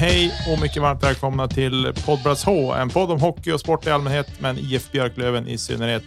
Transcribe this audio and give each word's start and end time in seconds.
Hej 0.00 0.32
och 0.52 0.60
mycket 0.60 0.82
varmt 0.82 1.02
välkomna 1.02 1.48
till 1.48 1.92
Poddplats 2.06 2.44
H, 2.44 2.74
en 2.74 2.88
podd 2.88 3.10
om 3.10 3.20
hockey 3.20 3.52
och 3.52 3.60
sport 3.60 3.86
i 3.86 3.90
allmänhet, 3.90 4.26
men 4.40 4.58
IF 4.58 4.92
Björklöven 4.92 5.48
i 5.48 5.58
synnerhet. 5.58 6.02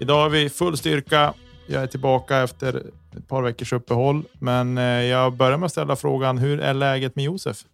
Idag 0.00 0.26
är 0.26 0.30
vi 0.30 0.48
full 0.48 0.76
styrka. 0.76 1.34
Jag 1.66 1.82
är 1.82 1.86
tillbaka 1.86 2.38
efter 2.38 2.82
ett 3.16 3.28
par 3.28 3.42
veckors 3.42 3.72
uppehåll, 3.72 4.24
men 4.38 4.78
eh, 4.78 4.84
jag 4.84 5.36
börjar 5.36 5.58
med 5.58 5.66
att 5.66 5.72
ställa 5.72 5.96
frågan. 5.96 6.38
Hur 6.38 6.60
är 6.60 6.74
läget 6.74 7.16
med 7.16 7.24
Josef? 7.24 7.64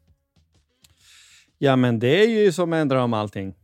Ja, 1.59 1.77
men 1.77 1.99
det 1.99 2.23
är 2.23 2.29
ju 2.29 2.53
som 2.53 2.73
en 2.73 2.89
dröm 2.89 3.15
allting. 3.15 3.55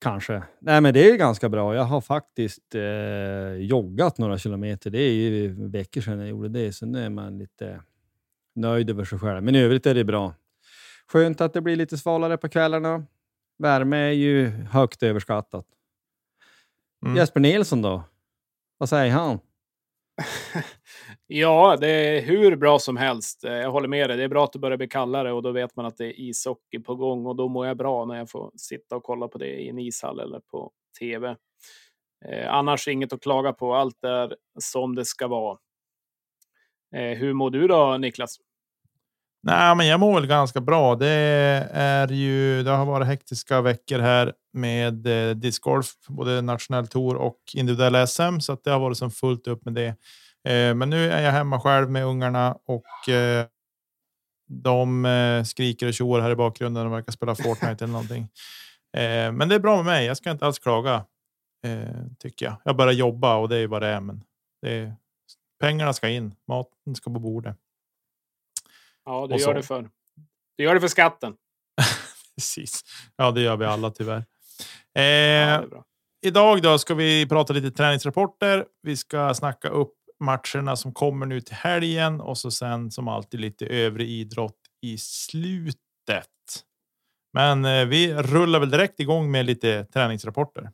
Kanske. 0.00 0.42
Nej, 0.60 0.80
men 0.80 0.94
det 0.94 1.10
är 1.10 1.16
ganska 1.16 1.48
bra. 1.48 1.74
Jag 1.74 1.84
har 1.84 2.00
faktiskt 2.00 2.74
eh, 2.74 3.62
joggat 3.64 4.18
några 4.18 4.38
kilometer. 4.38 4.90
Det 4.90 5.02
är 5.02 5.12
ju 5.12 5.68
veckor 5.68 6.00
sedan 6.00 6.18
jag 6.18 6.28
gjorde 6.28 6.48
det, 6.48 6.72
så 6.72 6.86
nu 6.86 7.04
är 7.04 7.10
man 7.10 7.38
lite 7.38 7.80
nöjd 8.54 8.90
över 8.90 9.04
sig 9.04 9.18
själv. 9.18 9.42
Men 9.42 9.54
i 9.54 9.58
övrigt 9.58 9.86
är 9.86 9.94
det 9.94 10.04
bra. 10.04 10.34
Skönt 11.12 11.40
att 11.40 11.52
det 11.52 11.60
blir 11.60 11.76
lite 11.76 11.98
svalare 11.98 12.36
på 12.36 12.48
kvällarna. 12.48 13.06
Värme 13.58 13.96
är 13.96 14.12
ju 14.12 14.48
högt 14.48 15.02
överskattat. 15.02 15.66
Mm. 17.04 17.16
Jesper 17.16 17.40
Nilsson 17.40 17.82
då? 17.82 18.02
Vad 18.78 18.88
säger 18.88 19.12
han? 19.12 19.38
Ja, 21.26 21.76
det 21.80 21.88
är 21.88 22.22
hur 22.22 22.56
bra 22.56 22.78
som 22.78 22.96
helst. 22.96 23.42
Jag 23.42 23.70
håller 23.70 23.88
med 23.88 24.10
dig. 24.10 24.16
Det 24.16 24.24
är 24.24 24.28
bra 24.28 24.44
att 24.44 24.52
det 24.52 24.58
börjar 24.58 24.76
bli 24.76 24.88
kallare 24.88 25.32
och 25.32 25.42
då 25.42 25.52
vet 25.52 25.76
man 25.76 25.86
att 25.86 25.96
det 25.96 26.06
är 26.06 26.20
ishockey 26.20 26.78
på 26.78 26.94
gång 26.94 27.26
och 27.26 27.36
då 27.36 27.48
mår 27.48 27.66
jag 27.66 27.76
bra 27.76 28.04
när 28.04 28.18
jag 28.18 28.30
får 28.30 28.52
sitta 28.56 28.96
och 28.96 29.02
kolla 29.02 29.28
på 29.28 29.38
det 29.38 29.46
i 29.46 29.68
en 29.68 29.78
ishall 29.78 30.20
eller 30.20 30.40
på 30.40 30.72
tv. 30.98 31.36
Eh, 32.24 32.54
annars 32.54 32.88
inget 32.88 33.12
att 33.12 33.22
klaga 33.22 33.52
på. 33.52 33.74
Allt 33.74 34.04
är 34.04 34.36
som 34.58 34.94
det 34.94 35.04
ska 35.04 35.28
vara. 35.28 35.58
Eh, 36.94 37.18
hur 37.18 37.32
mår 37.32 37.50
du 37.50 37.68
då, 37.68 37.96
Niklas? 37.98 38.38
Nej, 39.46 39.76
men 39.76 39.86
jag 39.86 40.00
mår 40.00 40.14
väl 40.14 40.26
ganska 40.26 40.60
bra. 40.60 40.94
Det 40.94 41.08
är 41.72 42.08
ju. 42.08 42.62
Det 42.62 42.70
har 42.70 42.86
varit 42.86 43.06
hektiska 43.06 43.60
veckor 43.60 43.98
här 43.98 44.32
med 44.52 45.06
eh, 45.06 45.34
discgolf, 45.34 45.86
både 46.08 46.42
nationell 46.42 46.86
tour 46.86 47.16
och 47.16 47.38
individuell 47.54 48.08
SM, 48.08 48.40
så 48.40 48.52
att 48.52 48.64
det 48.64 48.70
har 48.70 48.80
varit 48.80 48.98
som 48.98 49.10
fullt 49.10 49.46
upp 49.46 49.64
med 49.64 49.74
det. 49.74 49.88
Eh, 50.48 50.74
men 50.74 50.90
nu 50.90 51.10
är 51.10 51.22
jag 51.22 51.32
hemma 51.32 51.60
själv 51.60 51.90
med 51.90 52.04
ungarna 52.04 52.56
och 52.66 53.08
eh, 53.08 53.46
de 54.48 55.04
eh, 55.04 55.44
skriker 55.44 55.86
och 55.86 55.94
tjoar 55.94 56.20
här 56.20 56.30
i 56.30 56.36
bakgrunden. 56.36 56.84
De 56.84 56.92
verkar 56.92 57.12
spela 57.12 57.34
Fortnite 57.34 57.84
eller 57.84 57.92
någonting. 57.92 58.28
Eh, 58.96 59.32
men 59.32 59.48
det 59.48 59.54
är 59.54 59.58
bra 59.58 59.76
med 59.76 59.84
mig. 59.84 60.06
Jag 60.06 60.16
ska 60.16 60.30
inte 60.30 60.46
alls 60.46 60.58
klaga 60.58 61.04
eh, 61.64 62.06
tycker 62.18 62.46
jag. 62.46 62.56
Jag 62.64 62.76
börjar 62.76 62.92
jobba 62.92 63.36
och 63.36 63.48
det 63.48 63.56
är 63.56 63.66
vad 63.66 63.82
det 63.82 63.88
är. 63.88 64.00
Men 64.00 64.22
det 64.62 64.74
är, 64.74 64.96
pengarna 65.60 65.92
ska 65.92 66.08
in. 66.08 66.34
Maten 66.48 66.94
ska 66.94 67.12
på 67.12 67.20
bordet. 67.20 67.56
Ja, 69.04 69.26
det 69.26 69.36
gör 69.36 69.54
det 69.54 69.62
för. 69.62 69.88
Du 70.58 70.64
gör 70.64 70.74
det 70.74 70.80
för 70.80 70.88
skatten. 70.88 71.34
Precis. 72.36 72.80
Ja, 73.16 73.30
det 73.30 73.40
gör 73.40 73.56
vi 73.56 73.64
alla 73.64 73.90
tyvärr. 73.90 74.24
Ja, 74.92 75.00
Eh, 75.02 75.60
det 75.60 75.66
bra. 75.68 75.84
idag 76.26 76.62
då 76.62 76.78
ska 76.78 76.94
vi 76.94 77.26
prata 77.28 77.52
lite 77.52 77.70
träningsrapporter. 77.70 78.64
Vi 78.82 78.96
ska 78.96 79.34
snacka 79.34 79.68
upp 79.68 79.94
matcherna 80.20 80.76
som 80.76 80.92
kommer 80.94 81.26
nu 81.26 81.40
till 81.40 81.54
helgen 81.54 82.20
och 82.20 82.38
så 82.38 82.50
sen 82.50 82.90
som 82.90 83.08
alltid 83.08 83.40
lite 83.40 83.66
övrig 83.66 84.08
idrott 84.08 84.58
i 84.82 84.98
slutet. 84.98 85.78
Men 87.32 87.64
eh, 87.64 87.84
vi 87.86 88.14
rullar 88.14 88.60
väl 88.60 88.70
direkt 88.70 89.00
igång 89.00 89.30
med 89.30 89.46
lite 89.46 89.84
träningsrapporter. 89.84 90.70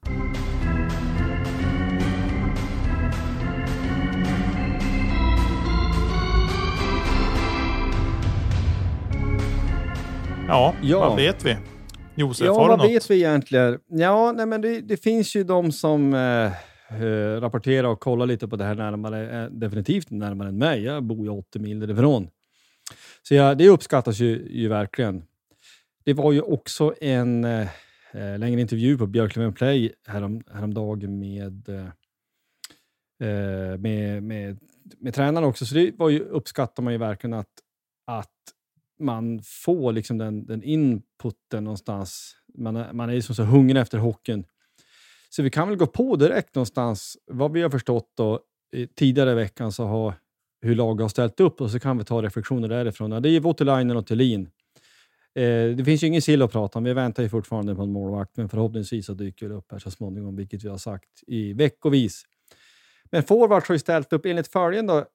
Ja, 10.50 10.74
Ja. 10.82 10.98
vad 11.00 11.16
vet 11.16 11.44
vi? 11.44 11.56
Josef, 12.14 12.46
Ja, 12.46 12.52
har 12.54 12.62
du 12.62 12.68
vad 12.68 12.78
något? 12.78 12.90
vet 12.90 13.10
vi 13.10 13.14
egentligen? 13.16 13.78
Ja, 13.88 14.32
nej, 14.32 14.46
men 14.46 14.60
det, 14.60 14.80
det 14.80 14.96
finns 14.96 15.36
ju 15.36 15.44
de 15.44 15.72
som 15.72 16.14
eh, 16.14 16.52
eh, 17.02 17.40
rapporterar 17.40 17.88
och 17.88 18.00
kollar 18.00 18.26
lite 18.26 18.48
på 18.48 18.56
det 18.56 18.64
här 18.64 18.74
närmare, 18.74 19.42
eh, 19.44 19.50
definitivt 19.50 20.10
närmare 20.10 20.48
än 20.48 20.58
mig. 20.58 20.82
Jag 20.82 21.02
bor 21.02 21.24
ju 21.24 21.28
80 21.30 21.58
mil 21.58 21.80
därifrån. 21.80 22.28
Så 23.22 23.34
ja, 23.34 23.54
det 23.54 23.68
uppskattas 23.68 24.18
ju, 24.20 24.48
ju 24.50 24.68
verkligen. 24.68 25.22
Det 26.04 26.12
var 26.14 26.32
ju 26.32 26.40
också 26.40 26.94
en 27.00 27.44
eh, 27.44 27.68
eh, 28.12 28.38
längre 28.38 28.60
intervju 28.60 28.98
på 28.98 29.06
Björklöven 29.06 29.52
Play 29.52 29.92
härom, 30.06 30.42
häromdagen 30.52 31.18
med, 31.18 31.68
eh, 31.68 31.86
eh, 33.28 33.78
med, 33.78 34.22
med, 34.22 34.58
med 34.98 35.14
tränaren 35.14 35.48
också. 35.48 35.66
Så 35.66 35.74
det 35.74 35.92
var 35.98 36.08
ju, 36.08 36.20
uppskattar 36.20 36.82
man 36.82 36.92
ju 36.92 36.98
verkligen 36.98 37.34
att 37.34 37.46
man 39.00 39.40
får 39.42 39.92
liksom 39.92 40.18
den, 40.18 40.46
den 40.46 40.62
inputen 40.62 41.64
någonstans. 41.64 42.36
Man 42.58 42.76
är, 42.76 42.92
man 42.92 43.10
är 43.10 43.14
liksom 43.14 43.34
så 43.34 43.42
hungrig 43.42 43.80
efter 43.80 43.98
hockeyn. 43.98 44.44
Så 45.30 45.42
vi 45.42 45.50
kan 45.50 45.68
väl 45.68 45.76
gå 45.76 45.86
på 45.86 46.16
direkt 46.16 46.54
någonstans. 46.54 47.16
Vad 47.26 47.52
vi 47.52 47.62
har 47.62 47.70
förstått 47.70 48.12
då, 48.16 48.40
tidigare 48.94 49.32
i 49.32 49.34
veckan 49.34 49.72
så 49.72 49.84
har 49.84 50.14
hur 50.62 50.74
laget 50.74 51.02
har 51.02 51.08
ställt 51.08 51.40
upp 51.40 51.60
och 51.60 51.70
så 51.70 51.80
kan 51.80 51.98
vi 51.98 52.04
ta 52.04 52.22
reflektioner 52.22 52.68
därifrån. 52.68 53.12
Ja, 53.12 53.20
det 53.20 53.28
är 53.28 53.40
Voutilainen 53.40 53.96
och 53.96 54.06
Thelin. 54.06 54.50
Eh, 55.34 55.76
det 55.76 55.84
finns 55.84 56.02
ju 56.02 56.06
ingen 56.06 56.22
sill 56.22 56.42
att 56.42 56.52
prata 56.52 56.78
om. 56.78 56.84
Vi 56.84 56.92
väntar 56.92 57.22
ju 57.22 57.28
fortfarande 57.28 57.74
på 57.74 57.82
en 57.82 57.92
målvakt, 57.92 58.36
men 58.36 58.48
förhoppningsvis 58.48 59.06
så 59.06 59.14
dyker 59.14 59.48
det 59.48 59.54
upp 59.54 59.72
här 59.72 59.78
så 59.78 59.90
småningom, 59.90 60.36
vilket 60.36 60.64
vi 60.64 60.68
har 60.68 60.78
sagt 60.78 61.22
i 61.26 61.52
veckovis. 61.52 62.22
Men 63.10 63.22
forwards 63.22 63.68
har 63.68 63.74
ju 63.74 63.78
ställt 63.78 64.12
upp 64.12 64.26
enligt 64.26 64.48
följande. 64.48 65.06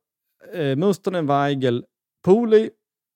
Eh, 0.53 0.75
Mustonen, 0.75 1.27
Weigel, 1.27 1.85
Pooley, 2.23 2.69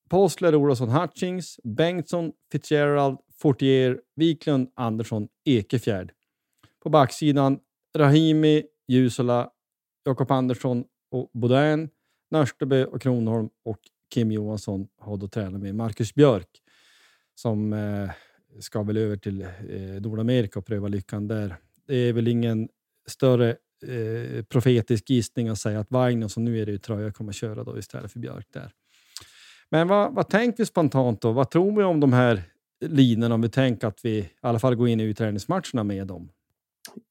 Postler, 0.10 0.56
Olofsson, 0.56 0.90
Hutchings, 0.90 1.60
Bengtsson, 1.64 2.32
Fitzgerald, 2.52 3.18
Fortier, 3.42 4.00
Wiklund, 4.16 4.72
Andersson, 4.76 5.28
Ekefjärd. 5.46 6.12
På 6.84 6.90
backsidan 6.90 7.60
Rahimi, 7.98 8.64
Jusula, 8.88 9.50
Jakob 10.06 10.32
Andersson 10.32 10.84
och 11.12 11.30
Bodén, 11.34 11.90
Nörsteby 12.32 12.84
och 12.84 13.02
Kronholm 13.02 13.50
och 13.66 13.80
Kim 14.14 14.32
Johansson 14.32 14.88
har 14.98 15.18
då 15.18 15.28
tränat 15.28 15.62
med 15.62 15.76
Marcus 15.76 16.16
Björk 16.16 16.62
som 17.36 17.74
eh, 17.74 18.10
ska 18.60 18.84
väl 18.84 18.98
över 18.98 19.18
till 19.18 19.42
eh, 19.42 20.02
Nordamerika 20.02 20.60
och 20.60 20.66
pröva 20.66 20.88
lyckan 20.88 21.28
där. 21.28 21.56
Det 21.88 21.96
är 21.96 22.14
väl 22.14 22.28
ingen 22.28 22.70
större 23.08 23.50
eh, 23.88 24.44
profetisk 24.44 25.10
gissning 25.10 25.48
att 25.50 25.60
säga 25.60 25.80
att 25.80 25.92
Wagner, 25.92 26.28
som 26.28 26.46
nu 26.46 26.62
är 26.62 26.66
det 26.66 26.72
ju 26.72 26.78
Tröja, 26.78 27.12
kommer 27.12 27.32
köra 27.32 27.64
då 27.64 27.78
istället 27.78 28.12
för 28.12 28.20
Björk 28.20 28.48
där. 28.54 28.74
Men 29.72 29.88
vad, 29.88 30.14
vad 30.14 30.30
tänker 30.30 30.58
vi 30.58 30.66
spontant 30.66 31.22
då? 31.22 31.32
Vad 31.32 31.50
tror 31.50 31.76
vi 31.76 31.84
om 31.84 32.00
de 32.00 32.14
här 32.14 32.42
linorna 32.86 33.36
om 33.36 33.42
vi 33.42 33.50
tänker 33.50 33.88
att 33.88 34.06
vi 34.06 34.18
i 34.18 34.30
alla 34.42 34.60
fall 34.60 34.76
går 34.76 34.88
in 34.88 35.00
i 35.00 35.04
utträningsmatcherna 35.04 35.84
med 35.84 36.08
dem? 36.08 36.32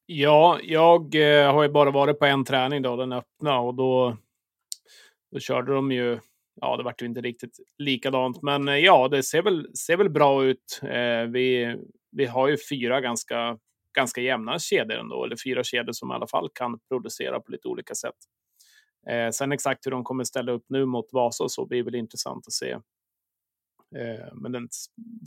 Ja, 0.07 0.59
jag 0.63 1.15
eh, 1.15 1.53
har 1.53 1.63
ju 1.63 1.69
bara 1.69 1.91
varit 1.91 2.19
på 2.19 2.25
en 2.25 2.45
träning 2.45 2.83
då, 2.83 2.97
den 2.97 3.13
öppna, 3.13 3.61
och 3.61 3.75
då, 3.75 4.17
då 5.33 5.39
körde 5.39 5.73
de 5.73 5.93
ju 5.93 6.19
ja, 6.61 6.77
det 6.77 6.83
vart 6.83 7.03
ju 7.03 7.07
inte 7.07 7.21
riktigt 7.21 7.61
likadant, 7.79 8.43
men 8.43 8.69
eh, 8.69 8.77
ja, 8.77 9.09
det 9.09 9.23
ser 9.23 9.43
väl, 9.43 9.77
ser 9.77 9.97
väl 9.97 10.11
bra 10.11 10.45
ut. 10.45 10.81
Eh, 10.83 11.23
vi, 11.33 11.77
vi 12.11 12.27
har 12.27 12.49
ju 12.49 12.57
fyra 12.71 13.01
ganska, 13.01 13.59
ganska 13.95 14.21
jämna 14.21 14.59
kedjor 14.59 14.99
ändå, 14.99 15.25
eller 15.25 15.37
fyra 15.45 15.65
kedjor 15.65 15.93
som 15.93 16.11
i 16.11 16.15
alla 16.15 16.27
fall 16.27 16.49
kan 16.55 16.79
producera 16.89 17.41
på 17.41 17.53
lite 17.53 17.69
olika 17.69 17.95
sätt. 17.95 18.17
Eh, 19.07 19.31
sen 19.31 19.53
exakt 19.53 19.87
hur 19.87 19.91
de 19.91 20.05
kommer 20.05 20.25
ställa 20.25 20.53
upp 20.53 20.65
nu 20.69 20.85
mot 20.85 21.13
Vasa 21.13 21.45
och 21.45 21.53
så 21.53 21.67
blir 21.67 21.83
väl 21.83 21.95
intressant 21.95 22.47
att 22.47 22.53
se. 22.53 22.71
Eh, 23.97 24.35
men 24.35 24.53
den 24.53 24.69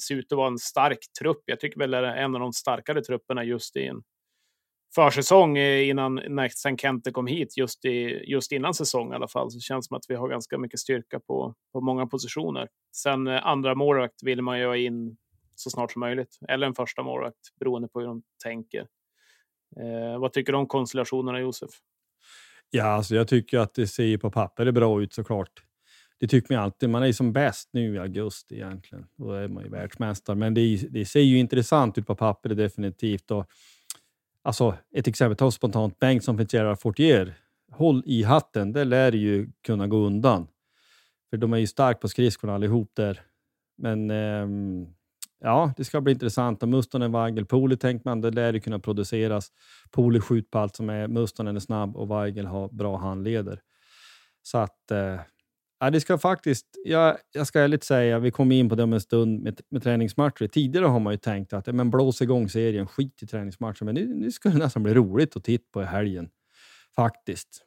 ser 0.07 0.15
ut 0.15 0.31
att 0.31 0.37
vara 0.37 0.47
en 0.47 0.57
stark 0.57 0.99
trupp. 1.19 1.43
Jag 1.45 1.59
tycker 1.59 1.79
väl 1.79 1.91
det 1.91 1.97
är 1.97 2.15
en 2.15 2.35
av 2.35 2.41
de 2.41 2.53
starkare 2.53 3.03
trupperna 3.03 3.43
just 3.43 3.75
i 3.75 3.87
en 3.87 4.03
försäsong 4.95 5.57
eh, 5.57 5.89
innan 5.89 6.15
när 6.15 6.49
sen 6.49 6.77
Kente 6.77 7.11
kom 7.11 7.27
hit 7.27 7.57
just, 7.57 7.85
i, 7.85 8.23
just 8.31 8.51
innan 8.51 8.73
säsong 8.73 9.11
i 9.11 9.15
alla 9.15 9.27
fall 9.27 9.51
så 9.51 9.59
känns 9.59 9.85
det 9.85 9.87
som 9.87 9.97
att 9.97 10.05
vi 10.07 10.15
har 10.15 10.29
ganska 10.29 10.57
mycket 10.57 10.79
styrka 10.79 11.19
på, 11.19 11.55
på 11.73 11.81
många 11.81 12.07
positioner. 12.07 12.67
Sen 12.95 13.27
eh, 13.27 13.47
andra 13.47 13.75
målvakt 13.75 14.23
vill 14.23 14.41
man 14.41 14.59
ju 14.59 14.65
ha 14.65 14.77
in 14.77 15.17
så 15.55 15.69
snart 15.69 15.91
som 15.91 15.99
möjligt 15.99 16.39
eller 16.47 16.67
en 16.67 16.75
första 16.75 17.03
målvakt 17.03 17.59
beroende 17.59 17.87
på 17.87 17.99
hur 17.99 18.07
de 18.07 18.23
tänker. 18.43 18.87
Eh, 19.77 20.19
vad 20.19 20.33
tycker 20.33 20.51
du 20.51 20.57
om 20.57 20.67
konstellationerna 20.67 21.39
Josef? 21.39 21.69
Ja, 22.71 22.83
alltså 22.83 23.15
jag 23.15 23.27
tycker 23.27 23.59
att 23.59 23.73
det 23.73 23.87
ser 23.87 24.17
på 24.17 24.31
papper 24.31 24.65
det 24.65 24.71
bra 24.71 25.01
ut 25.01 25.13
såklart. 25.13 25.63
Det 26.19 26.27
tycker 26.27 26.53
man 26.55 26.63
alltid. 26.63 26.89
Man 26.89 27.03
är 27.03 27.11
som 27.11 27.33
bäst 27.33 27.69
nu 27.73 27.95
i 27.95 27.99
augusti 27.99 28.55
egentligen. 28.55 29.05
Då 29.17 29.31
är 29.31 29.47
man 29.47 29.63
ju 29.63 29.69
världsmästare. 29.69 30.35
Men 30.35 30.53
det, 30.53 30.77
det 30.89 31.05
ser 31.05 31.19
ju 31.19 31.39
intressant 31.39 31.97
ut 31.97 32.07
på 32.07 32.15
papper 32.15 32.49
definitivt. 32.49 33.31
Och 33.31 33.47
Alltså 34.43 34.77
ett 34.95 35.07
exempel, 35.07 35.35
ta 35.35 35.51
spontant 35.51 35.99
Bengtsson, 35.99 36.37
Fitzgerald, 36.37 36.79
Fortier. 36.79 37.33
Håll 37.71 38.03
i 38.05 38.23
hatten, 38.23 38.73
det 38.73 38.83
lär 38.83 39.11
ju 39.11 39.49
kunna 39.61 39.87
gå 39.87 39.97
undan. 39.97 40.47
För 41.29 41.37
de 41.37 41.53
är 41.53 41.57
ju 41.57 41.67
starka 41.67 41.99
på 41.99 42.07
skridskorna 42.07 42.55
allihop 42.55 42.91
där. 42.93 43.21
Men 43.77 44.11
ähm, 44.11 44.87
ja, 45.41 45.73
det 45.77 45.83
ska 45.83 46.01
bli 46.01 46.13
intressant. 46.13 46.61
Mustonen, 46.61 47.11
Weigel, 47.11 47.45
Poli 47.45 47.77
tänker 47.77 48.09
man, 48.09 48.21
det 48.21 48.31
lär 48.31 48.53
ju 48.53 48.59
kunna 48.59 48.79
produceras. 48.79 49.51
Poli 49.91 50.19
skjuter 50.19 50.49
på 50.49 50.59
allt 50.59 50.75
som 50.75 50.89
är, 50.89 51.07
Mustonen 51.07 51.55
är 51.55 51.59
snabb 51.59 51.97
och 51.97 52.11
Weigel 52.11 52.45
har 52.45 52.69
bra 52.69 52.97
handleder. 52.97 53.59
Så 54.43 54.57
att 54.57 54.91
eh, 54.91 55.21
Ja, 55.83 55.89
det 55.89 56.01
ska 56.01 56.17
faktiskt, 56.17 56.65
jag, 56.85 57.17
jag 57.31 57.47
ska 57.47 57.59
ärligt 57.59 57.83
säga, 57.83 58.19
vi 58.19 58.31
kommer 58.31 58.55
in 58.55 58.69
på 58.69 58.75
det 58.75 58.83
om 58.83 58.93
en 58.93 59.01
stund 59.01 59.43
med, 59.43 59.61
med 59.69 59.83
träningsmatcher. 59.83 60.47
Tidigare 60.47 60.85
har 60.85 60.99
man 60.99 61.13
ju 61.13 61.17
tänkt 61.17 61.53
att 61.53 61.67
men 61.67 61.91
blås 61.91 62.21
igång 62.21 62.49
serien, 62.49 62.87
skit 62.87 63.23
i 63.23 63.27
träningsmatcher. 63.27 63.85
Men 63.85 63.95
nu, 63.95 64.15
nu 64.15 64.31
ska 64.31 64.49
det 64.49 64.57
nästan 64.57 64.83
bli 64.83 64.93
roligt 64.93 65.35
att 65.35 65.43
titta 65.43 65.65
på 65.73 65.81
i 65.81 65.85
helgen. 65.85 66.29
Faktiskt. 66.95 67.63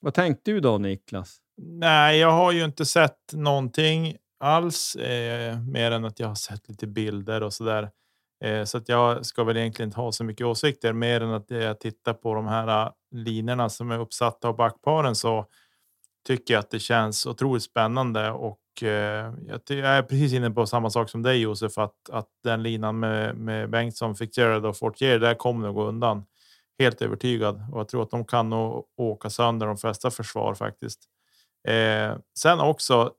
Vad 0.00 0.14
tänkte 0.14 0.50
du 0.50 0.60
då 0.60 0.78
Niklas? 0.78 1.38
Nej, 1.62 2.18
jag 2.18 2.32
har 2.32 2.52
ju 2.52 2.64
inte 2.64 2.84
sett 2.86 3.32
någonting 3.32 4.16
alls 4.40 4.96
eh, 4.96 5.60
mer 5.60 5.90
än 5.90 6.04
att 6.04 6.20
jag 6.20 6.28
har 6.28 6.34
sett 6.34 6.68
lite 6.68 6.86
bilder 6.86 7.42
och 7.42 7.52
så 7.52 7.64
där. 7.64 7.90
Eh, 8.44 8.64
så 8.64 8.78
att 8.78 8.88
jag 8.88 9.26
ska 9.26 9.44
väl 9.44 9.56
egentligen 9.56 9.88
inte 9.88 10.00
ha 10.00 10.12
så 10.12 10.24
mycket 10.24 10.46
åsikter 10.46 10.92
mer 10.92 11.20
än 11.20 11.30
att 11.30 11.50
jag 11.50 11.80
tittar 11.80 12.12
på 12.12 12.34
de 12.34 12.46
här 12.46 12.86
eh, 12.86 12.92
linorna 13.10 13.68
som 13.68 13.90
är 13.90 13.98
uppsatta 13.98 14.48
av 14.48 14.56
backparen 14.56 15.14
så 15.14 15.46
tycker 16.26 16.54
jag 16.54 16.60
att 16.60 16.70
det 16.70 16.78
känns 16.78 17.26
otroligt 17.26 17.62
spännande 17.62 18.30
och 18.30 18.82
eh, 18.82 19.32
jag 19.68 19.78
är 19.78 20.02
precis 20.02 20.32
inne 20.32 20.50
på 20.50 20.66
samma 20.66 20.90
sak 20.90 21.10
som 21.10 21.22
dig 21.22 21.40
Josef, 21.40 21.78
att, 21.78 22.10
att 22.10 22.28
den 22.44 22.62
linan 22.62 22.98
med, 22.98 23.36
med 23.36 23.70
Bengtsson, 23.70 24.16
Fitzgerald 24.16 24.66
och 24.66 24.76
Fortier, 24.76 25.18
där 25.18 25.34
kommer 25.34 25.68
att 25.68 25.74
gå 25.74 25.84
undan. 25.84 26.24
Helt 26.78 27.02
övertygad 27.02 27.62
och 27.72 27.80
jag 27.80 27.88
tror 27.88 28.02
att 28.02 28.10
de 28.10 28.24
kan 28.24 28.50
nog 28.50 28.84
åka 28.96 29.30
sönder 29.30 29.66
de 29.66 29.76
flesta 29.76 30.10
försvar 30.10 30.54
faktiskt. 30.54 31.00
Eh, 31.68 32.16
sen 32.38 32.60
också 32.60 33.12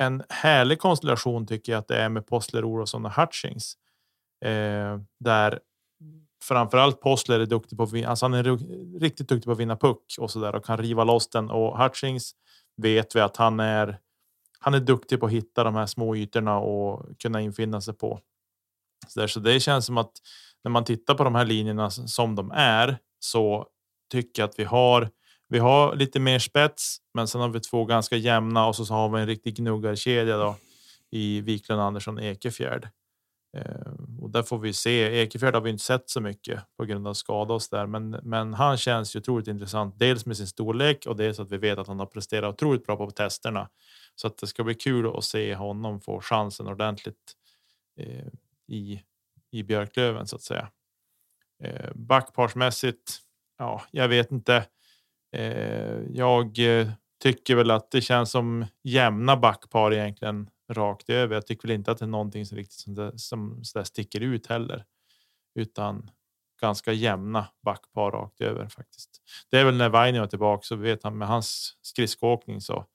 en 0.00 0.22
härlig 0.28 0.78
konstellation 0.78 1.46
tycker 1.46 1.72
jag 1.72 1.78
att 1.78 1.88
det 1.88 1.96
är 1.96 2.08
med 2.08 2.26
Postler, 2.26 2.64
Olofsson 2.64 3.06
och 3.06 3.12
Hutchings. 3.12 3.76
Eh, 4.44 5.00
där 5.20 5.60
framförallt 6.42 7.00
Postler 7.00 7.40
är 7.40 7.46
duktig 7.46 7.78
på 7.78 7.82
alltså 8.06 8.24
han 8.24 8.34
är 8.34 8.42
riktigt 9.00 9.28
duktig 9.28 9.44
på 9.44 9.52
att 9.52 9.58
vinna 9.58 9.76
puck 9.76 10.16
och 10.18 10.30
så 10.30 10.40
där 10.40 10.54
och 10.54 10.64
kan 10.64 10.78
riva 10.78 11.04
loss 11.04 11.28
den 11.28 11.50
och 11.50 11.78
Hutchings 11.78 12.32
vet 12.76 13.16
vi 13.16 13.20
att 13.20 13.36
han 13.36 13.60
är. 13.60 13.98
Han 14.60 14.74
är 14.74 14.80
duktig 14.80 15.20
på 15.20 15.26
att 15.26 15.32
hitta 15.32 15.64
de 15.64 15.74
här 15.74 15.86
små 15.86 16.16
ytorna 16.16 16.58
och 16.58 17.20
kunna 17.20 17.40
infinna 17.40 17.80
sig 17.80 17.94
på. 17.94 18.20
Så, 19.08 19.20
där, 19.20 19.26
så 19.26 19.40
det 19.40 19.60
känns 19.60 19.86
som 19.86 19.98
att 19.98 20.12
när 20.64 20.70
man 20.70 20.84
tittar 20.84 21.14
på 21.14 21.24
de 21.24 21.34
här 21.34 21.44
linjerna 21.44 21.90
som 21.90 22.34
de 22.34 22.50
är 22.54 22.98
så 23.18 23.66
tycker 24.10 24.42
jag 24.42 24.48
att 24.48 24.58
vi 24.58 24.64
har. 24.64 25.10
Vi 25.52 25.58
har 25.58 25.96
lite 25.96 26.20
mer 26.20 26.38
spets, 26.38 26.96
men 27.14 27.28
sen 27.28 27.40
har 27.40 27.48
vi 27.48 27.60
två 27.60 27.84
ganska 27.84 28.16
jämna 28.16 28.66
och 28.66 28.76
så 28.76 28.84
har 28.94 29.08
vi 29.08 29.20
en 29.20 29.26
riktig 29.26 29.56
gnuggarkedja 29.56 30.36
då 30.36 30.56
i 31.10 31.40
Wiklund, 31.40 31.80
Andersson, 31.80 32.18
Ekefjärd. 32.18 32.88
Eh, 33.56 33.92
och 34.20 34.30
där 34.30 34.42
får 34.42 34.58
vi 34.58 34.72
se. 34.72 35.22
Ekefjärd 35.22 35.54
har 35.54 35.60
vi 35.60 35.70
inte 35.70 35.84
sett 35.84 36.10
så 36.10 36.20
mycket 36.20 36.62
på 36.76 36.84
grund 36.84 37.08
av 37.08 37.14
skada 37.14 37.54
och 37.54 37.62
där, 37.70 37.86
men, 37.86 38.10
men 38.10 38.54
han 38.54 38.76
känns 38.76 39.16
ju 39.16 39.20
otroligt 39.20 39.48
intressant. 39.48 39.98
Dels 39.98 40.26
med 40.26 40.36
sin 40.36 40.46
storlek 40.46 41.06
och 41.06 41.16
dels 41.16 41.40
att 41.40 41.52
vi 41.52 41.56
vet 41.56 41.78
att 41.78 41.86
han 41.86 41.98
har 41.98 42.06
presterat 42.06 42.54
otroligt 42.54 42.86
bra 42.86 42.96
på 42.96 43.10
testerna. 43.10 43.68
Så 44.14 44.26
att 44.26 44.38
det 44.38 44.46
ska 44.46 44.64
bli 44.64 44.74
kul 44.74 45.16
att 45.16 45.24
se 45.24 45.54
honom 45.54 46.00
få 46.00 46.20
chansen 46.20 46.66
ordentligt 46.66 47.36
eh, 47.98 48.26
i 48.68 49.02
i 49.50 49.62
Björklöven 49.62 50.26
så 50.26 50.36
att 50.36 50.42
säga. 50.42 50.68
Eh, 51.64 51.90
backparsmässigt. 51.94 53.18
Ja, 53.58 53.82
jag 53.90 54.08
vet 54.08 54.32
inte. 54.32 54.66
Eh, 55.32 56.00
jag 56.10 56.58
eh, 56.58 56.88
tycker 57.22 57.56
väl 57.56 57.70
att 57.70 57.90
det 57.90 58.00
känns 58.00 58.30
som 58.30 58.66
jämna 58.82 59.36
backpar 59.36 59.92
egentligen 59.92 60.50
rakt 60.70 61.10
över. 61.10 61.34
Jag 61.34 61.46
tycker 61.46 61.68
väl 61.68 61.74
inte 61.74 61.92
att 61.92 61.98
det 61.98 62.04
är 62.04 62.06
någonting 62.06 62.46
som 62.46 62.56
riktigt 62.56 62.78
som, 62.78 63.12
som 63.18 63.64
så 63.64 63.84
sticker 63.84 64.20
ut 64.20 64.46
heller, 64.46 64.84
utan 65.54 66.10
ganska 66.60 66.92
jämna 66.92 67.46
backpar 67.62 68.10
rakt 68.10 68.40
över 68.40 68.68
faktiskt. 68.68 69.10
Det 69.50 69.58
är 69.58 69.64
väl 69.64 69.76
när 69.76 69.88
Vainio 69.88 70.22
är 70.22 70.26
tillbaka 70.26 70.62
så 70.62 70.76
vet 70.76 71.02
han 71.02 71.18
med 71.18 71.28
hans 71.28 71.76
skridskoåkning 71.82 72.60
så 72.60 72.86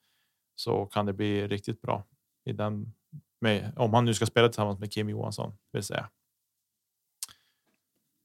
så 0.56 0.86
kan 0.86 1.06
det 1.06 1.14
bli 1.14 1.48
riktigt 1.48 1.82
bra 1.82 2.04
i 2.46 2.54
den 2.54 2.94
med 3.42 3.74
om 3.78 3.94
han 3.94 4.06
nu 4.06 4.14
ska 4.14 4.26
spela 4.26 4.48
tillsammans 4.48 4.80
med 4.80 4.92
Kim 4.92 5.10
Johansson 5.10 5.58
vill 5.72 5.84
säga. 5.84 6.10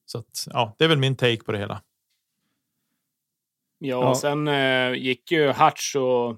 Så 0.05 0.19
att, 0.19 0.47
ja, 0.51 0.75
det 0.79 0.85
är 0.85 0.89
väl 0.89 0.99
min 0.99 1.17
take 1.17 1.45
på 1.45 1.53
det 1.53 1.59
hela. 1.59 1.83
Ja, 3.85 4.03
ja. 4.03 4.15
sen 4.15 4.49
eh, 4.49 4.95
gick 4.95 5.33
ju 5.33 5.49
Hatch 5.49 5.97
och 5.97 6.37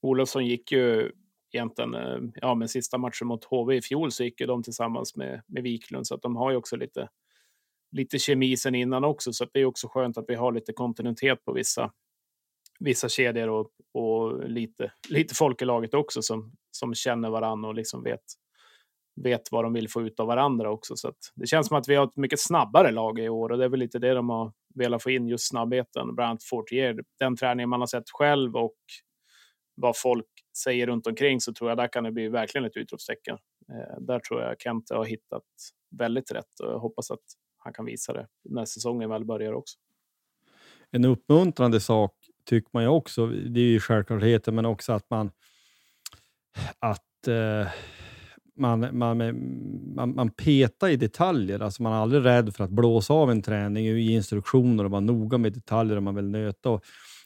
Olofsson 0.00 0.46
gick 0.46 0.72
ju 0.72 1.12
egentligen, 1.52 1.94
eh, 1.94 2.18
ja, 2.34 2.54
men 2.54 2.68
sista 2.68 2.98
matchen 2.98 3.26
mot 3.26 3.44
HV 3.44 3.76
i 3.76 3.82
fjol 3.82 4.12
så 4.12 4.24
gick 4.24 4.40
ju 4.40 4.46
de 4.46 4.62
tillsammans 4.62 5.16
med, 5.16 5.42
med 5.46 5.62
Wiklund 5.62 6.06
så 6.06 6.14
att 6.14 6.22
de 6.22 6.36
har 6.36 6.50
ju 6.50 6.56
också 6.56 6.76
lite, 6.76 7.08
lite 7.92 8.18
kemi 8.18 8.56
sen 8.56 8.74
innan 8.74 9.04
också. 9.04 9.32
Så 9.32 9.46
det 9.52 9.60
är 9.60 9.64
också 9.64 9.88
skönt 9.88 10.18
att 10.18 10.24
vi 10.28 10.34
har 10.34 10.52
lite 10.52 10.72
kontinuitet 10.72 11.44
på 11.44 11.52
vissa, 11.52 11.92
vissa 12.80 13.08
kedjor 13.08 13.48
och, 13.48 13.70
och 13.92 14.48
lite, 14.48 14.92
lite 15.08 15.34
folk 15.34 15.62
i 15.62 15.64
laget 15.64 15.94
också 15.94 16.22
som, 16.22 16.52
som 16.70 16.94
känner 16.94 17.30
varandra 17.30 17.68
och 17.68 17.74
liksom 17.74 18.02
vet, 18.02 18.24
vet 19.22 19.52
vad 19.52 19.64
de 19.64 19.72
vill 19.72 19.88
få 19.88 20.02
ut 20.02 20.20
av 20.20 20.26
varandra 20.26 20.70
också. 20.70 20.96
Så 20.96 21.12
det 21.34 21.46
känns 21.46 21.68
som 21.68 21.76
att 21.76 21.88
vi 21.88 21.94
har 21.94 22.04
ett 22.04 22.16
mycket 22.16 22.40
snabbare 22.40 22.90
lag 22.90 23.18
i 23.18 23.28
år 23.28 23.52
och 23.52 23.58
det 23.58 23.64
är 23.64 23.68
väl 23.68 23.80
lite 23.80 23.98
det 23.98 24.14
de 24.14 24.28
har 24.28 24.52
velat 24.78 25.02
få 25.02 25.10
in, 25.10 25.28
just 25.28 25.48
snabbheten. 25.48 26.14
Bland 26.14 26.30
annat 26.30 26.44
Fortier, 26.44 26.96
den 27.18 27.36
träningen 27.36 27.68
man 27.68 27.80
har 27.80 27.86
sett 27.86 28.10
själv 28.10 28.56
och 28.56 28.76
vad 29.74 29.98
folk 29.98 30.26
säger 30.62 30.86
runt 30.86 31.06
omkring 31.06 31.40
så 31.40 31.52
tror 31.52 31.70
jag 31.70 31.78
där 31.78 31.88
kan 31.88 32.04
det 32.04 32.12
bli 32.12 32.28
verkligen 32.28 32.64
ett 32.64 32.76
utropstecken. 32.76 33.38
Eh, 33.72 34.00
där 34.00 34.20
tror 34.20 34.42
jag 34.42 34.60
Kent 34.60 34.90
har 34.90 35.04
hittat 35.04 35.44
väldigt 35.98 36.30
rätt 36.30 36.60
och 36.62 36.70
jag 36.70 36.78
hoppas 36.78 37.10
att 37.10 37.24
han 37.58 37.72
kan 37.72 37.84
visa 37.84 38.12
det 38.12 38.26
när 38.44 38.64
säsongen 38.64 39.10
väl 39.10 39.24
börjar 39.24 39.52
också. 39.52 39.78
En 40.90 41.04
uppmuntrande 41.04 41.80
sak 41.80 42.12
tycker 42.44 42.70
man 42.72 42.82
ju 42.82 42.88
också, 42.88 43.26
det 43.26 43.60
är 43.60 43.64
ju 43.64 43.80
självklarheter, 43.80 44.52
men 44.52 44.66
också 44.66 44.92
att 44.92 45.10
man 45.10 45.30
att 46.78 47.28
eh, 47.28 47.68
man, 48.58 48.98
man, 48.98 49.18
man, 49.94 50.14
man 50.14 50.30
petar 50.30 50.88
i 50.88 50.96
detaljer. 50.96 51.60
Alltså 51.60 51.82
man 51.82 51.92
är 51.92 51.96
aldrig 51.96 52.24
rädd 52.24 52.54
för 52.54 52.64
att 52.64 52.70
blåsa 52.70 53.14
av 53.14 53.30
en 53.30 53.42
träning 53.42 53.86
i 53.86 54.12
instruktioner 54.12 54.84
och 54.84 54.90
vara 54.90 55.00
noga 55.00 55.38
med 55.38 55.52
detaljer 55.52 55.96
om 55.96 56.04
man 56.04 56.14
vill 56.14 56.28
nöta. 56.28 56.70
Och 56.70 56.84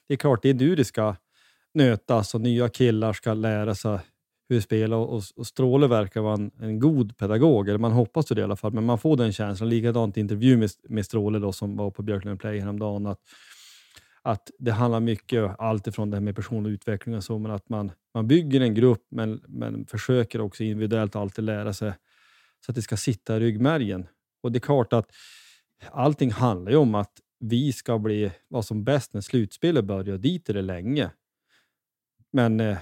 det 0.09 0.15
är 0.15 0.19
klart, 0.19 0.43
det 0.43 0.51
är 0.51 0.55
nu 0.55 0.75
det 0.77 0.85
ska 0.85 1.17
nötas 1.75 2.35
och 2.35 2.41
nya 2.41 2.69
killar 2.69 3.13
ska 3.13 3.35
lära 3.35 3.75
sig 3.75 3.99
hur 4.49 4.61
spela 4.61 4.97
och, 4.97 5.17
och, 5.17 5.23
och 5.37 5.47
Stråle 5.47 5.87
verkar 5.87 6.21
vara 6.21 6.35
en, 6.35 6.51
en, 6.61 6.81
god 6.81 7.17
pedagog, 7.17 7.69
eller 7.69 7.79
man 7.79 7.93
hoppas 7.93 8.27
det 8.27 8.41
i 8.41 8.45
alla 8.45 8.57
fall, 8.57 8.73
men 8.73 8.85
man 8.85 8.99
får 8.99 9.17
den 9.17 9.33
känslan. 9.33 9.69
Likadant 9.69 10.17
intervju 10.17 10.57
med, 10.57 10.71
med 10.89 11.07
Stråle 11.07 11.39
då, 11.39 11.53
som 11.53 11.77
var 11.77 11.91
på 11.91 12.03
Björklund 12.03 12.41
Play 12.41 12.59
häromdagen, 12.59 13.07
att, 13.07 13.19
att 14.23 14.51
det 14.59 14.73
handlar 14.73 15.01
mycket 15.01 15.61
allt 15.61 15.87
ifrån 15.87 16.11
det 16.11 16.17
här 16.17 16.23
med 16.23 16.37
personlig 16.37 16.71
utveckling 16.71 17.17
och 17.17 17.25
så, 17.25 17.39
men 17.39 17.51
att 17.51 17.69
man, 17.69 17.93
man 18.15 18.29
bygger 18.29 18.61
en 18.61 18.75
grupp 18.75 19.07
men, 19.11 19.43
men 19.49 19.87
försöker 19.87 20.41
också 20.41 20.65
individuellt 20.65 21.17
alltid 21.17 21.45
lära 21.45 21.73
sig 21.73 21.93
så 22.67 22.73
att 22.73 22.77
det 22.77 22.83
ska 22.83 22.97
sitta 22.97 23.37
i 23.37 23.41
ryggmärgen. 23.41 24.07
Och 24.43 24.53
det 24.53 24.59
är 24.59 24.61
klart 24.61 24.93
att 24.93 25.13
allting 25.91 26.31
handlar 26.31 26.73
ju 26.73 26.79
om 26.79 26.95
att 26.95 27.13
vi 27.41 27.73
ska 27.73 27.99
bli 27.99 28.33
vad 28.49 28.65
som 28.65 28.85
bäst 28.85 29.15
när 29.15 29.21
slutspelet 29.21 29.85
börjar. 29.85 30.19
Dit 30.19 30.49
är 30.49 30.55
det 30.55 30.63
länge. 30.63 31.11
Men 32.33 32.61
eh, 32.61 32.79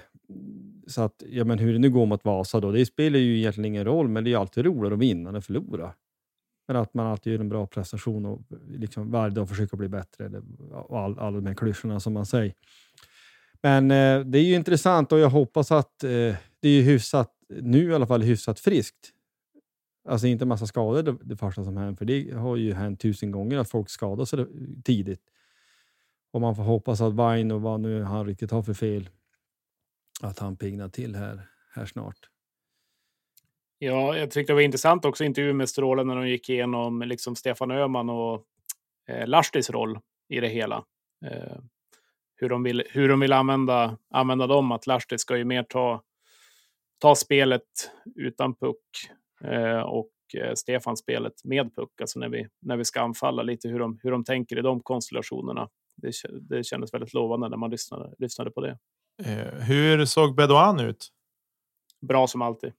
så 0.87 1.03
att, 1.03 1.23
ja, 1.27 1.45
men 1.45 1.59
hur 1.59 1.73
det 1.73 1.79
nu 1.79 1.91
går 1.91 2.07
mot 2.07 2.25
Vasa 2.25 2.61
då, 2.61 2.73
det 2.73 2.87
spelar 2.87 3.19
ju 3.19 3.39
egentligen 3.39 3.65
ingen 3.65 3.85
roll, 3.85 4.09
men 4.09 4.25
det 4.25 4.33
är 4.33 4.37
alltid 4.37 4.65
roligare 4.65 4.95
att 4.95 5.01
vinna 5.01 5.31
än 5.31 5.37
att 5.37 5.47
förlora. 5.47 5.95
Men 6.69 6.77
att 6.77 6.95
man 6.95 7.07
alltid 7.07 7.33
gör 7.33 7.41
en 7.41 7.49
bra 7.49 7.67
prestation 7.67 8.27
och 8.27 8.43
liksom 8.69 9.11
varje 9.11 9.35
dag 9.35 9.49
försöker 9.49 9.77
bli 9.77 9.89
bättre. 9.89 10.27
Eller, 10.27 10.43
och 10.73 10.99
all, 10.99 11.19
alla 11.19 11.37
de 11.37 11.47
här 11.47 11.55
klyschorna 11.55 12.01
som 12.01 12.13
man 12.13 12.27
säger. 12.27 12.55
Men 13.63 13.91
eh, 13.91 14.21
det 14.21 14.39
är 14.39 14.43
ju 14.43 14.55
intressant 14.55 15.13
och 15.13 15.19
jag 15.19 15.31
hoppas 15.31 15.73
att 15.73 16.05
eh, 16.05 16.35
det 16.61 16.69
är 16.69 16.83
hyfsat, 16.83 17.33
nu 17.49 17.91
i 17.91 17.95
alla 17.95 18.07
fall 18.07 18.23
hyfsat 18.23 18.61
friskt. 18.61 19.13
Alltså 20.09 20.27
inte 20.27 20.47
massa 20.47 20.67
skador 20.67 21.03
det, 21.03 21.17
det 21.23 21.37
första 21.37 21.65
som 21.65 21.77
händer, 21.77 21.95
för 21.95 22.05
det 22.05 22.31
har 22.31 22.57
ju 22.57 22.75
hänt 22.75 23.01
tusen 23.01 23.31
gånger 23.31 23.59
att 23.59 23.71
folk 23.71 23.91
skadar 23.91 24.25
sig 24.25 24.47
tidigt. 24.85 25.21
Och 26.33 26.41
man 26.41 26.57
får 26.57 26.63
hoppas 26.63 27.01
att 27.01 27.13
Vine 27.13 27.55
och 27.55 27.63
vad 27.63 27.81
nu 27.81 28.03
han 28.03 28.27
riktigt 28.27 28.51
har 28.51 28.63
för 28.63 28.75
fel, 28.75 29.09
att 30.21 30.39
han 30.39 30.57
piggnar 30.57 30.89
till 30.89 31.17
här, 31.17 31.47
här 31.75 31.87
snart. 31.87 32.19
Ja, 33.79 34.17
jag 34.17 34.31
tyckte 34.31 34.53
det 34.53 34.55
var 34.55 34.63
intressant 34.63 35.05
också 35.05 35.25
intervju 35.25 35.53
med 35.53 35.69
Strålen 35.69 36.07
när 36.07 36.17
de 36.17 36.29
gick 36.29 36.49
igenom 36.49 37.03
liksom 37.03 37.37
Stefan 37.37 37.71
Öhman 37.71 38.11
och 38.11 38.45
eh, 39.09 39.27
Lahtis 39.27 39.71
roll 39.71 39.99
i 40.29 40.41
det 40.41 40.49
hela. 40.49 40.85
Eh, 41.27 41.57
hur 42.41 42.49
de 42.49 42.63
vill, 42.63 42.83
hur 42.91 43.09
de 43.09 43.21
vill 43.21 43.33
använda, 43.33 43.97
använda 44.11 44.47
dem. 44.47 44.73
Att 44.73 44.87
Lahti 44.87 45.19
ska 45.19 45.37
ju 45.37 45.45
mer 45.45 45.63
ta, 45.63 46.03
ta 46.99 47.15
spelet 47.15 47.63
utan 48.17 48.55
puck 48.55 48.85
eh, 49.45 49.81
och 49.81 50.11
eh, 50.35 50.55
Stefan 50.55 50.97
spelet 50.97 51.45
med 51.45 51.75
puck. 51.75 52.01
Alltså 52.01 52.19
när 52.19 52.29
vi, 52.29 52.49
när 52.61 52.77
vi 52.77 52.85
ska 52.85 53.01
anfalla 53.01 53.43
lite 53.43 53.69
hur 53.69 53.79
de, 53.79 53.99
hur 54.03 54.11
de 54.11 54.25
tänker 54.25 54.59
i 54.59 54.63
de 54.63 54.81
konstellationerna. 54.81 55.69
Det, 55.97 56.13
det 56.41 56.65
kändes 56.65 56.95
väldigt 56.95 57.15
lovande 57.15 57.49
när 57.49 57.57
man 57.57 57.71
lyssnade, 57.71 58.15
lyssnade 58.19 58.51
på 58.51 58.61
det. 58.61 58.79
Eh, 59.25 59.63
hur 59.63 60.05
såg 60.05 60.35
Bedouin 60.37 60.81
ut? 60.81 61.09
Bra 62.01 62.27
som 62.27 62.43
alltid. 62.43 62.73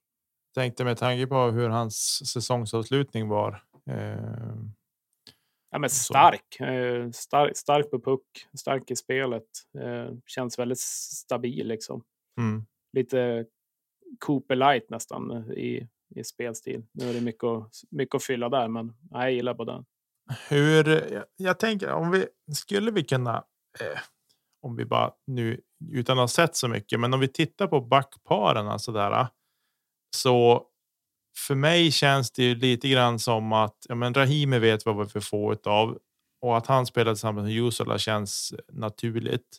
Tänkte 0.54 0.84
med 0.84 0.98
tanke 0.98 1.26
på 1.26 1.44
hur 1.44 1.68
hans 1.68 2.26
säsongsavslutning 2.32 3.28
var. 3.28 3.62
Eh, 3.86 4.56
ja, 5.72 5.78
men 5.78 5.90
stark, 5.90 6.60
eh, 6.60 7.10
stark, 7.10 7.56
stark 7.56 7.90
på 7.90 8.00
puck, 8.00 8.48
stark 8.58 8.90
i 8.90 8.96
spelet. 8.96 9.44
Eh, 9.78 10.14
känns 10.26 10.58
väldigt 10.58 10.78
stabil 10.78 11.68
liksom. 11.68 12.04
Mm. 12.40 12.66
Lite 12.92 13.46
Cooper 14.18 14.56
light 14.56 14.90
nästan 14.90 15.52
i, 15.52 15.88
i 16.14 16.24
spelstil. 16.24 16.82
Nu 16.92 17.10
är 17.10 17.14
det 17.14 17.20
mycket, 17.20 17.48
mycket 17.90 18.14
att 18.14 18.24
fylla 18.24 18.48
där, 18.48 18.68
men 18.68 18.94
jag 19.10 19.32
gillar 19.32 19.54
på 19.54 19.64
den. 19.64 19.84
Hur 20.48 21.12
jag, 21.12 21.24
jag 21.36 21.58
tänker 21.58 21.92
om 21.92 22.10
vi 22.10 22.26
skulle 22.54 22.90
vi 22.90 23.04
kunna 23.04 23.36
eh, 23.80 24.00
om 24.62 24.76
vi 24.76 24.84
bara 24.84 25.12
nu 25.26 25.60
utan 25.92 26.18
att 26.18 26.22
ha 26.22 26.28
sett 26.28 26.56
så 26.56 26.68
mycket. 26.68 27.00
Men 27.00 27.14
om 27.14 27.20
vi 27.20 27.28
tittar 27.28 27.66
på 27.66 27.80
backparen 27.80 28.78
så 28.78 28.92
där. 28.92 29.26
Så 30.16 30.66
för 31.36 31.54
mig 31.54 31.92
känns 31.92 32.30
det 32.30 32.42
ju 32.42 32.54
lite 32.54 32.88
grann 32.88 33.18
som 33.18 33.52
att 33.52 33.86
ja, 33.88 33.94
men 33.94 34.14
Rahimi 34.14 34.58
vet 34.58 34.86
vad 34.86 34.98
vi 34.98 35.06
får 35.06 35.20
få 35.20 35.56
av 35.64 35.98
och 36.40 36.56
att 36.56 36.66
han 36.66 36.86
spelar 36.86 37.12
tillsammans 37.12 37.44
med 37.44 37.52
Jusula 37.52 37.98
känns 37.98 38.54
naturligt. 38.72 39.58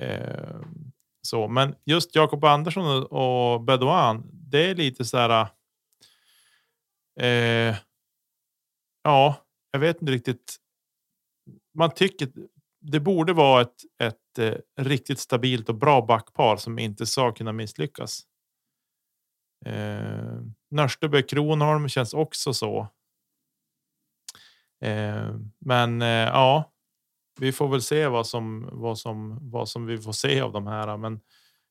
Eh, 0.00 0.60
så, 1.22 1.48
men 1.48 1.74
just 1.84 2.14
Jakob 2.14 2.44
Andersson 2.44 3.02
och 3.06 3.60
Bedouin, 3.60 4.22
det 4.32 4.70
är 4.70 4.74
lite 4.74 5.04
så 5.04 5.16
här. 5.16 5.46
Eh, 7.20 7.76
ja, 9.02 9.36
jag 9.70 9.80
vet 9.80 10.02
inte 10.02 10.12
riktigt. 10.12 10.56
Man 11.74 11.90
tycker 11.90 12.28
det 12.80 13.00
borde 13.00 13.32
vara 13.32 13.62
ett, 13.62 13.84
ett 14.02 14.38
eh, 14.38 14.84
riktigt 14.84 15.18
stabilt 15.18 15.68
och 15.68 15.74
bra 15.74 16.06
backpar 16.06 16.56
som 16.56 16.78
inte 16.78 17.06
ska 17.06 17.32
kunna 17.32 17.52
misslyckas. 17.52 18.22
Eh, 19.64 20.40
Nörstebö 20.70 21.22
Kronholm 21.22 21.88
känns 21.88 22.14
också 22.14 22.54
så. 22.54 22.88
Eh, 24.80 25.36
men 25.58 26.02
eh, 26.02 26.08
ja, 26.08 26.72
vi 27.40 27.52
får 27.52 27.68
väl 27.68 27.82
se 27.82 28.06
vad 28.06 28.26
som 28.26 28.68
vad 28.72 28.98
som 28.98 29.38
vad 29.50 29.68
som 29.68 29.86
vi 29.86 29.98
får 29.98 30.12
se 30.12 30.40
av 30.40 30.52
de 30.52 30.66
här. 30.66 30.96
Men 30.96 31.20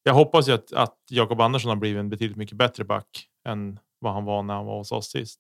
jag 0.04 0.14
hoppas 0.14 0.48
ju 0.50 0.52
att, 0.52 0.74
att 0.74 0.98
Jakob 1.10 1.42
Andersson 1.42 1.70
har 1.70 1.76
blivit 1.76 2.00
en 2.00 2.10
betydligt 2.10 2.38
mycket 2.38 2.58
bättre 2.58 2.84
back 2.84 3.28
än 3.46 3.80
vad 4.00 4.14
han 4.14 4.26
var 4.26 4.44
när 4.44 4.54
han 4.54 4.66
var 4.66 4.78
hos 4.78 4.92
oss 4.92 5.12
sist. 5.12 5.40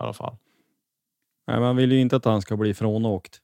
I 0.00 0.04
alla 0.04 0.12
fall. 0.12 0.36
Nej, 1.46 1.60
man 1.60 1.76
vill 1.76 1.92
ju 1.92 2.00
inte 2.00 2.16
att 2.16 2.24
han 2.24 2.42
ska 2.42 2.56
bli 2.56 2.74
frånåkt 2.74 3.40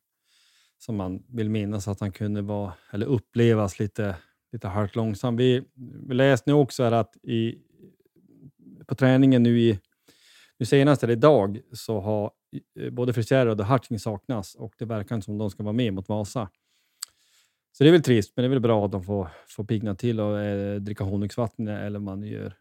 som 0.79 0.97
man 0.97 1.23
vill 1.29 1.51
minnas 1.51 1.89
att 1.89 2.01
han 2.01 2.13
kunde 2.13 2.43
vara 2.43 2.73
eller 2.91 3.07
upplevas 3.07 3.79
lite, 3.79 4.17
lite 4.53 4.69
halvt 4.69 4.97
långsam. 4.97 5.37
Vi, 5.37 5.65
vi 6.09 6.15
läste 6.15 6.51
nu 6.51 6.57
också 6.57 6.83
att 6.83 7.17
i, 7.23 7.59
på 8.89 8.95
träningen 8.95 9.43
nu 9.43 9.61
i 9.61 9.79
nu 10.59 10.67
senast 10.67 11.03
eller 11.03 11.13
idag 11.13 11.61
så 11.73 12.01
har 12.01 12.31
eh, 12.81 12.91
både 12.91 13.13
Frisero 13.13 13.51
och 13.51 13.65
Harting 13.65 13.99
saknas 13.99 14.55
och 14.55 14.75
det 14.79 14.85
verkar 14.85 15.15
inte 15.15 15.25
som 15.25 15.39
de 15.39 15.51
ska 15.51 15.63
vara 15.63 15.73
med 15.73 15.93
mot 15.95 16.09
Vasa. 16.09 16.51
Så 17.73 17.85
det 17.85 17.91
är 17.91 17.93
väl 17.93 18.03
trist, 18.03 18.33
men 18.37 18.43
det 18.43 18.47
är 18.47 18.51
väl 18.51 18.61
bra 18.61 18.85
att 18.85 18.93
de 18.93 19.05
får, 19.05 19.29
får 19.49 19.65
pigna 19.65 19.95
till 19.95 20.21
och 20.21 20.41
eh, 20.41 20.81
dricka 20.81 21.05
honungsvatten 21.05 21.69
eller 21.69 21.99
vad 21.99 22.19
man 22.19 22.23
gör. 22.23 22.55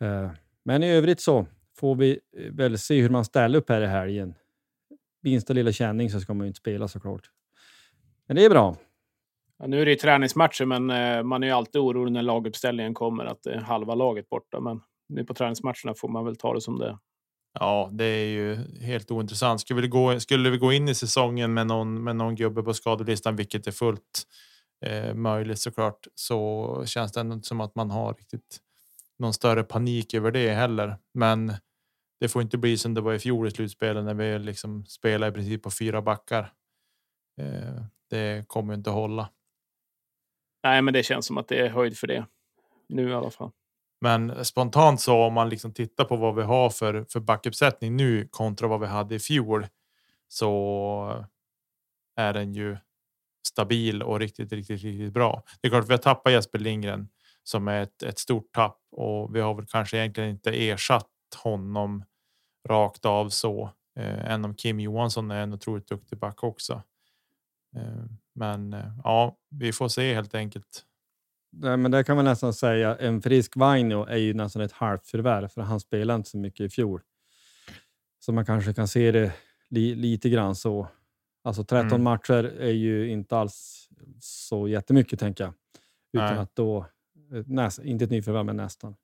Eh, 0.00 0.30
men 0.64 0.82
i 0.82 0.90
övrigt 0.90 1.20
så 1.20 1.46
får 1.76 1.94
vi 1.94 2.20
eh, 2.36 2.52
väl 2.52 2.78
se 2.78 3.02
hur 3.02 3.10
man 3.10 3.24
ställer 3.24 3.58
upp 3.58 3.68
här 3.68 3.80
i 3.80 3.86
helgen 3.86 4.34
minsta 5.22 5.52
lilla 5.52 5.72
känning 5.72 6.10
så 6.10 6.20
ska 6.20 6.34
man 6.34 6.44
ju 6.44 6.48
inte 6.48 6.58
spela 6.58 6.88
såklart. 6.88 7.30
Men 8.26 8.36
det 8.36 8.44
är 8.44 8.50
bra. 8.50 8.76
Ja, 9.62 9.68
nu 9.68 9.80
är 9.80 9.84
det 9.84 9.90
ju 9.90 9.96
träningsmatcher, 9.96 10.64
men 10.64 10.90
eh, 10.90 11.22
man 11.22 11.42
är 11.42 11.46
ju 11.46 11.52
alltid 11.52 11.80
orolig 11.80 12.12
när 12.12 12.22
laguppställningen 12.22 12.94
kommer 12.94 13.24
att 13.24 13.42
det 13.42 13.52
är 13.52 13.60
halva 13.60 13.94
laget 13.94 14.28
borta. 14.28 14.60
Men 14.60 14.80
nu 15.08 15.24
på 15.24 15.34
träningsmatcherna 15.34 15.94
får 15.96 16.08
man 16.08 16.24
väl 16.24 16.36
ta 16.36 16.54
det 16.54 16.60
som 16.60 16.78
det 16.78 16.98
Ja, 17.60 17.88
det 17.92 18.04
är 18.04 18.26
ju 18.26 18.56
helt 18.80 19.10
ointressant. 19.10 19.60
Skulle 19.60 19.82
vi 19.82 19.88
gå, 19.88 20.20
skulle 20.20 20.50
vi 20.50 20.58
gå 20.58 20.72
in 20.72 20.88
i 20.88 20.94
säsongen 20.94 21.54
med 21.54 21.66
någon, 21.66 22.04
med 22.04 22.16
någon 22.16 22.34
gubbe 22.34 22.62
på 22.62 22.74
skadelistan, 22.74 23.36
vilket 23.36 23.66
är 23.66 23.72
fullt 23.72 24.22
eh, 24.86 25.14
möjligt 25.14 25.58
såklart, 25.58 26.06
så 26.14 26.82
känns 26.86 27.12
det 27.12 27.20
ändå 27.20 27.34
inte 27.34 27.48
som 27.48 27.60
att 27.60 27.74
man 27.74 27.90
har 27.90 28.14
riktigt 28.14 28.60
någon 29.18 29.32
större 29.32 29.62
panik 29.62 30.14
över 30.14 30.30
det 30.30 30.50
heller. 30.50 30.96
Men 31.14 31.52
det 32.20 32.28
får 32.28 32.42
inte 32.42 32.58
bli 32.58 32.78
som 32.78 32.94
det 32.94 33.00
var 33.00 33.14
i 33.14 33.18
fjol 33.18 33.48
i 33.48 33.50
slutspelet 33.50 34.04
när 34.04 34.14
vi 34.14 34.38
liksom 34.38 34.84
spelar 34.84 35.28
i 35.28 35.32
princip 35.32 35.62
på 35.62 35.70
fyra 35.70 36.02
backar. 36.02 36.52
Eh, 37.40 37.84
det 38.10 38.48
kommer 38.48 38.74
inte 38.74 38.90
att 38.90 38.96
hålla. 38.96 39.28
Nej, 40.62 40.82
men 40.82 40.94
det 40.94 41.02
känns 41.02 41.26
som 41.26 41.38
att 41.38 41.48
det 41.48 41.58
är 41.58 41.68
höjd 41.68 41.98
för 41.98 42.06
det 42.06 42.26
nu 42.88 43.08
i 43.08 43.14
alla 43.14 43.30
fall. 43.30 43.50
Men 44.00 44.44
spontant 44.44 45.00
så 45.00 45.22
om 45.22 45.34
man 45.34 45.48
liksom 45.48 45.72
tittar 45.72 46.04
på 46.04 46.16
vad 46.16 46.34
vi 46.34 46.42
har 46.42 46.70
för 46.70 47.06
för 47.08 47.20
backuppsättning 47.20 47.96
nu 47.96 48.28
kontra 48.30 48.68
vad 48.68 48.80
vi 48.80 48.86
hade 48.86 49.14
i 49.14 49.18
fjol 49.18 49.66
så 50.28 51.26
är 52.16 52.32
den 52.32 52.54
ju 52.54 52.76
stabil 53.46 54.02
och 54.02 54.20
riktigt, 54.20 54.52
riktigt, 54.52 54.82
riktigt 54.82 55.12
bra. 55.12 55.42
Det 55.60 55.68
är 55.68 55.70
klart, 55.70 55.88
vi 55.88 55.92
har 55.92 55.98
tappat 55.98 56.32
Jesper 56.32 56.58
Lindgren 56.58 57.08
som 57.42 57.68
är 57.68 57.82
ett, 57.82 58.02
ett 58.02 58.18
stort 58.18 58.52
tapp 58.52 58.78
och 58.90 59.36
vi 59.36 59.40
har 59.40 59.54
väl 59.54 59.66
kanske 59.66 59.98
egentligen 59.98 60.30
inte 60.30 60.50
ersatt 60.50 61.08
honom 61.42 62.04
rakt 62.68 63.04
av 63.04 63.28
så. 63.28 63.70
Eh, 63.96 64.30
än 64.32 64.44
om 64.44 64.54
Kim 64.54 64.80
Johansson 64.80 65.30
är 65.30 65.42
en 65.42 65.52
otroligt 65.52 65.88
duktig 65.88 66.18
back 66.18 66.44
också. 66.44 66.82
Eh, 67.76 68.04
men 68.34 68.72
eh, 68.72 68.84
ja, 69.04 69.36
vi 69.50 69.72
får 69.72 69.88
se 69.88 70.14
helt 70.14 70.34
enkelt. 70.34 70.84
Nej, 71.52 71.76
men 71.76 71.90
det 71.90 72.04
kan 72.04 72.16
man 72.16 72.24
nästan 72.24 72.54
säga. 72.54 72.96
En 72.96 73.22
frisk 73.22 73.56
Vainio 73.56 74.04
är 74.04 74.16
ju 74.16 74.34
nästan 74.34 74.62
ett 74.62 74.72
halvt 74.72 75.06
förvärv 75.06 75.48
för 75.48 75.62
han 75.62 75.80
spelade 75.80 76.16
inte 76.16 76.30
så 76.30 76.38
mycket 76.38 76.60
i 76.60 76.68
fjol. 76.68 77.00
Så 78.20 78.32
man 78.32 78.46
kanske 78.46 78.74
kan 78.74 78.88
se 78.88 79.12
det 79.12 79.32
li 79.68 79.94
lite 79.94 80.28
grann 80.28 80.54
så. 80.54 80.88
Alltså 81.44 81.64
13 81.64 81.86
mm. 81.86 82.02
matcher 82.02 82.44
är 82.44 82.70
ju 82.70 83.10
inte 83.10 83.36
alls 83.36 83.88
så 84.20 84.68
jättemycket 84.68 85.20
tänker 85.20 85.44
jag. 85.44 85.54
Utan 86.12 86.34
Nej. 86.34 86.42
att 86.42 86.56
då, 86.56 86.86
näst, 87.46 87.78
inte 87.78 88.04
ett 88.04 88.10
nyförvärv 88.10 88.46
men 88.46 88.56
nästan. 88.56 88.96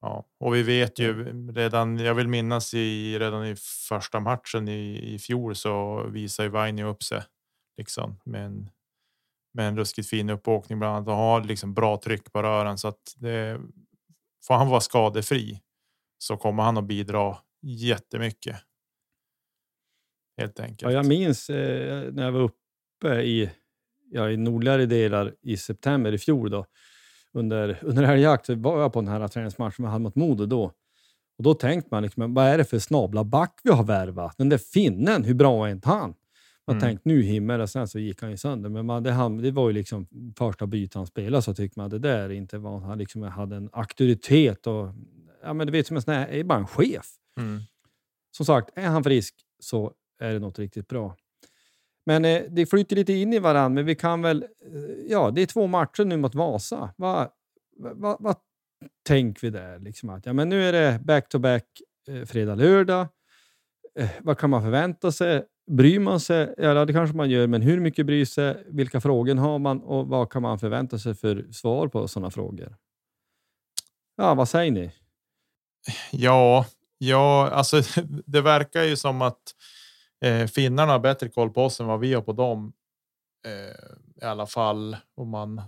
Ja, 0.00 0.24
och 0.40 0.54
vi 0.54 0.62
vet 0.62 0.98
ju 0.98 1.24
redan. 1.52 1.98
Jag 1.98 2.14
vill 2.14 2.28
minnas 2.28 2.74
i 2.74 3.18
redan 3.18 3.46
i 3.46 3.56
första 3.88 4.20
matchen 4.20 4.68
i, 4.68 5.14
i 5.14 5.18
fjol 5.18 5.54
så 5.54 6.02
visar 6.02 6.44
ju 6.44 6.50
Vainio 6.50 6.84
upp 6.84 7.02
sig 7.02 7.22
liksom 7.78 8.20
med 8.24 8.44
en 8.44 8.70
med 9.54 9.68
en 9.68 9.76
ruskigt 9.76 10.08
fin 10.08 10.30
uppåkning 10.30 10.78
bland 10.78 10.96
annat 10.96 11.08
och 11.08 11.14
har 11.14 11.44
liksom 11.44 11.74
bra 11.74 12.00
tryck 12.04 12.32
på 12.32 12.42
rören 12.42 12.78
så 12.78 12.88
att 12.88 13.14
det 13.16 13.60
får 14.46 14.54
han 14.54 14.68
vara 14.68 14.80
skadefri 14.80 15.60
så 16.18 16.36
kommer 16.36 16.62
han 16.62 16.78
att 16.78 16.84
bidra 16.84 17.36
jättemycket. 17.62 18.56
Helt 20.36 20.60
enkelt. 20.60 20.82
Ja, 20.82 20.90
jag 20.90 21.06
minns 21.06 21.50
eh, 21.50 22.12
när 22.12 22.24
jag 22.24 22.32
var 22.32 22.40
uppe 22.40 23.20
i, 23.20 23.50
ja, 24.10 24.30
i 24.30 24.36
nordligare 24.36 24.86
delar 24.86 25.34
i 25.42 25.56
september 25.56 26.12
i 26.12 26.18
fjol. 26.18 26.50
Då, 26.50 26.66
under, 27.32 27.78
under 27.84 28.02
älgjakt 28.02 28.48
var 28.48 28.80
jag 28.80 28.92
på 28.92 29.00
den 29.00 29.08
här 29.08 29.28
träningsmatchen 29.28 29.84
med 29.84 30.00
mot 30.00 30.14
Modo 30.14 30.46
då. 30.46 30.72
Och 31.38 31.44
då 31.44 31.54
tänkte 31.54 31.88
man, 31.90 32.02
liksom, 32.02 32.34
vad 32.34 32.46
är 32.46 32.58
det 32.58 32.64
för 32.64 32.78
snabla 32.78 33.24
back 33.24 33.60
vi 33.62 33.70
har 33.70 33.84
värvat? 33.84 34.34
Den 34.38 34.48
där 34.48 34.58
finnen, 34.58 35.24
hur 35.24 35.34
bra 35.34 35.66
är 35.66 35.70
inte 35.70 35.88
han? 35.88 36.14
Man 36.68 36.76
mm. 36.76 36.88
tänkte 36.88 37.08
nu 37.08 37.22
himmel 37.22 37.60
och 37.60 37.70
sen 37.70 37.88
så 37.88 37.98
gick 37.98 38.22
han 38.22 38.30
ju 38.30 38.36
sönder. 38.36 38.70
Men 38.70 38.86
man, 38.86 39.02
det, 39.02 39.12
han, 39.12 39.36
det 39.36 39.50
var 39.50 39.68
ju 39.68 39.72
liksom 39.72 40.06
första 40.38 40.66
bytet 40.66 40.94
han 40.94 41.06
spelade 41.06 41.42
så 41.42 41.54
tyckte 41.54 41.78
man 41.78 41.90
det 41.90 41.98
där 41.98 42.30
inte 42.30 42.58
var... 42.58 42.80
Han 42.80 42.98
liksom 42.98 43.22
hade 43.22 43.56
en 43.56 43.70
auktoritet 43.72 44.66
och... 44.66 44.88
Ja, 45.42 45.52
men 45.52 45.66
du 45.66 45.72
vet, 45.72 45.86
som 45.86 45.96
en 45.96 46.02
sån 46.02 46.14
här, 46.14 46.28
är 46.28 46.44
bara 46.44 46.58
en 46.58 46.66
chef. 46.66 47.06
Mm. 47.40 47.60
Som 48.36 48.46
sagt, 48.46 48.78
är 48.78 48.86
han 48.86 49.04
frisk 49.04 49.34
så 49.58 49.92
är 50.20 50.32
det 50.32 50.38
något 50.38 50.58
riktigt 50.58 50.88
bra. 50.88 51.16
Men 52.06 52.24
eh, 52.24 52.42
det 52.50 52.66
flyter 52.66 52.96
lite 52.96 53.12
in 53.12 53.32
i 53.32 53.38
varandra, 53.38 53.68
men 53.68 53.86
vi 53.86 53.94
kan 53.94 54.22
väl... 54.22 54.42
Eh, 54.42 54.80
ja, 55.08 55.30
det 55.30 55.42
är 55.42 55.46
två 55.46 55.66
matcher 55.66 56.04
nu 56.04 56.16
mot 56.16 56.34
Vasa. 56.34 56.94
Vad 56.96 57.30
va, 57.76 57.94
va, 57.94 58.16
va 58.20 58.34
tänker 59.06 59.40
vi 59.40 59.50
där? 59.50 59.78
Liksom 59.78 60.10
att, 60.10 60.26
ja, 60.26 60.32
men 60.32 60.48
nu 60.48 60.64
är 60.64 60.72
det 60.72 61.00
back-to-back 61.04 61.64
-back, 62.08 62.20
eh, 62.20 62.24
fredag, 62.24 62.54
lördag. 62.54 63.08
Eh, 63.98 64.10
vad 64.20 64.38
kan 64.38 64.50
man 64.50 64.62
förvänta 64.62 65.12
sig? 65.12 65.44
Bryr 65.68 65.98
man 65.98 66.20
sig? 66.20 66.54
Ja, 66.58 66.84
det 66.84 66.92
kanske 66.92 67.16
man 67.16 67.30
gör, 67.30 67.46
men 67.46 67.62
hur 67.62 67.80
mycket 67.80 68.06
bryr 68.06 68.24
sig? 68.24 68.64
Vilka 68.66 69.00
frågor 69.00 69.34
har 69.34 69.58
man 69.58 69.80
och 69.80 70.06
vad 70.06 70.30
kan 70.32 70.42
man 70.42 70.58
förvänta 70.58 70.98
sig 70.98 71.14
för 71.14 71.52
svar 71.52 71.88
på 71.88 72.08
sådana 72.08 72.30
frågor? 72.30 72.76
Ja, 74.16 74.34
vad 74.34 74.48
säger 74.48 74.72
ni? 74.72 74.92
Ja, 76.12 76.66
ja, 76.98 77.50
alltså 77.50 77.82
det 78.26 78.40
verkar 78.40 78.82
ju 78.82 78.96
som 78.96 79.22
att 79.22 79.42
eh, 80.24 80.46
finnarna 80.46 80.92
har 80.92 80.98
bättre 80.98 81.28
koll 81.28 81.50
på 81.50 81.64
oss 81.64 81.80
än 81.80 81.86
vad 81.86 82.00
vi 82.00 82.14
har 82.14 82.22
på 82.22 82.32
dem. 82.32 82.72
Eh, 83.46 84.22
I 84.22 84.24
alla 84.24 84.46
fall 84.46 84.96
om 85.14 85.28
man 85.28 85.62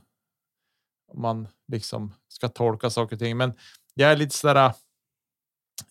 om 1.12 1.22
man 1.22 1.48
liksom 1.68 2.14
ska 2.28 2.48
tolka 2.48 2.90
saker 2.90 3.16
och 3.16 3.20
ting. 3.20 3.36
Men 3.36 3.52
jag 3.94 4.12
är 4.12 4.16
lite 4.16 4.36
sådär. 4.36 4.72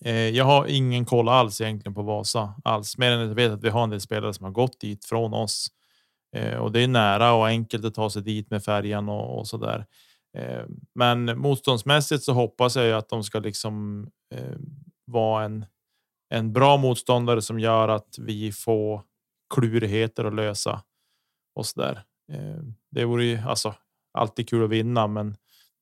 Eh, 0.01 0.13
jag 0.13 0.45
har 0.45 0.65
ingen 0.67 1.05
koll 1.05 1.29
alls 1.29 1.61
egentligen 1.61 1.93
på 1.93 2.01
Vasa 2.01 2.53
alls, 2.63 2.97
mer 2.97 3.11
än 3.11 3.21
att 3.21 3.27
jag 3.27 3.35
vet 3.35 3.51
att 3.51 3.63
vi 3.63 3.69
har 3.69 3.83
en 3.83 3.89
del 3.89 4.01
spelare 4.01 4.33
som 4.33 4.43
har 4.43 4.51
gått 4.51 4.79
dit 4.79 5.05
från 5.05 5.33
oss 5.33 5.67
eh, 6.35 6.57
och 6.57 6.71
det 6.71 6.83
är 6.83 6.87
nära 6.87 7.33
och 7.33 7.47
enkelt 7.47 7.85
att 7.85 7.93
ta 7.93 8.09
sig 8.09 8.21
dit 8.21 8.49
med 8.49 8.63
färjan 8.63 9.09
och, 9.09 9.39
och 9.39 9.47
så 9.47 9.57
där. 9.57 9.85
Eh, 10.37 10.65
men 10.95 11.39
motståndsmässigt 11.39 12.23
så 12.23 12.33
hoppas 12.33 12.75
jag 12.75 12.85
ju 12.85 12.93
att 12.93 13.09
de 13.09 13.23
ska 13.23 13.39
liksom 13.39 14.07
eh, 14.35 14.57
vara 15.05 15.45
en 15.45 15.65
en 16.29 16.53
bra 16.53 16.77
motståndare 16.77 17.41
som 17.41 17.59
gör 17.59 17.87
att 17.87 18.15
vi 18.19 18.51
får 18.51 19.01
klurigheter 19.53 20.25
att 20.25 20.35
lösa 20.35 20.81
och 21.55 21.65
så 21.65 21.81
där. 21.81 22.03
Eh, 22.31 22.63
det 22.91 23.05
vore 23.05 23.25
ju 23.25 23.37
alltså 23.37 23.75
alltid 24.13 24.49
kul 24.49 24.63
att 24.63 24.69
vinna, 24.69 25.07
men 25.07 25.35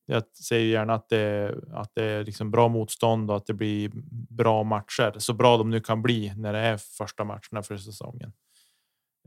jag 0.09 0.23
säger 0.27 0.65
gärna 0.65 0.93
att 0.93 1.09
det, 1.09 1.55
att 1.73 1.91
det 1.95 2.03
är 2.03 2.23
liksom 2.23 2.51
bra 2.51 2.67
motstånd 2.67 3.31
och 3.31 3.37
att 3.37 3.45
det 3.45 3.53
blir 3.53 3.91
bra 4.29 4.63
matcher. 4.63 5.13
Så 5.17 5.33
bra 5.33 5.57
de 5.57 5.69
nu 5.69 5.79
kan 5.79 6.01
bli 6.01 6.33
när 6.37 6.53
det 6.53 6.59
är 6.59 6.77
första 6.77 7.23
matcherna 7.23 7.63
för 7.63 7.77
säsongen. 7.77 8.33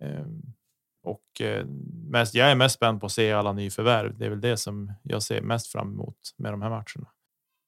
Ehm, 0.01 0.43
och 1.03 1.41
eh, 1.41 1.67
mest, 2.11 2.35
jag 2.35 2.51
är 2.51 2.55
mest 2.55 2.75
spänd 2.75 3.01
på 3.01 3.07
att 3.07 3.13
se 3.13 3.33
alla 3.33 3.53
nyförvärv. 3.53 4.19
Det 4.19 4.27
är 4.27 4.31
väl 4.31 4.41
det 4.41 4.57
som 4.57 4.93
jag 5.03 5.23
ser 5.23 5.41
mest 5.41 5.73
fram 5.73 5.93
emot 5.93 6.19
med 6.39 6.53
de 6.53 6.63
här 6.63 6.71
matcherna. 6.71 7.11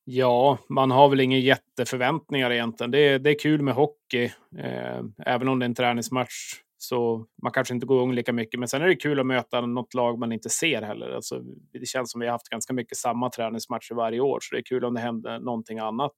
Ja, 0.05 0.59
man 0.69 0.91
har 0.91 1.09
väl 1.09 1.21
inga 1.21 1.39
jätteförväntningar 1.39 2.51
egentligen. 2.51 2.91
Det 2.91 2.99
är, 2.99 3.19
det 3.19 3.31
är 3.31 3.39
kul 3.39 3.63
med 3.63 3.75
hockey, 3.75 4.25
eh, 4.59 5.03
även 5.19 5.49
om 5.49 5.59
det 5.59 5.65
är 5.65 5.69
en 5.69 5.75
träningsmatch. 5.75 6.55
Så 6.83 7.27
man 7.43 7.53
kanske 7.53 7.75
inte 7.75 7.87
går 7.87 7.97
igång 7.99 8.15
lika 8.15 8.33
mycket, 8.33 8.61
men 8.61 8.69
sen 8.69 8.83
är 8.83 8.87
det 8.87 8.97
kul 8.97 9.21
att 9.21 9.27
möta 9.27 9.61
något 9.61 9.95
lag 9.95 10.19
man 10.19 10.33
inte 10.33 10.49
ser 10.49 10.83
heller. 10.83 11.11
Alltså, 11.11 11.41
det 11.73 11.87
känns 11.87 12.11
som 12.11 12.21
vi 12.21 12.27
har 12.27 12.33
haft 12.33 12.49
ganska 12.49 12.73
mycket 12.73 12.99
samma 12.99 13.31
träningsmatcher 13.31 13.95
varje 13.95 14.21
år, 14.21 14.39
så 14.43 14.55
det 14.55 14.61
är 14.61 14.65
kul 14.65 14.85
om 14.85 14.95
det 14.95 15.01
händer 15.01 15.39
någonting 15.39 15.79
annat. 15.79 16.13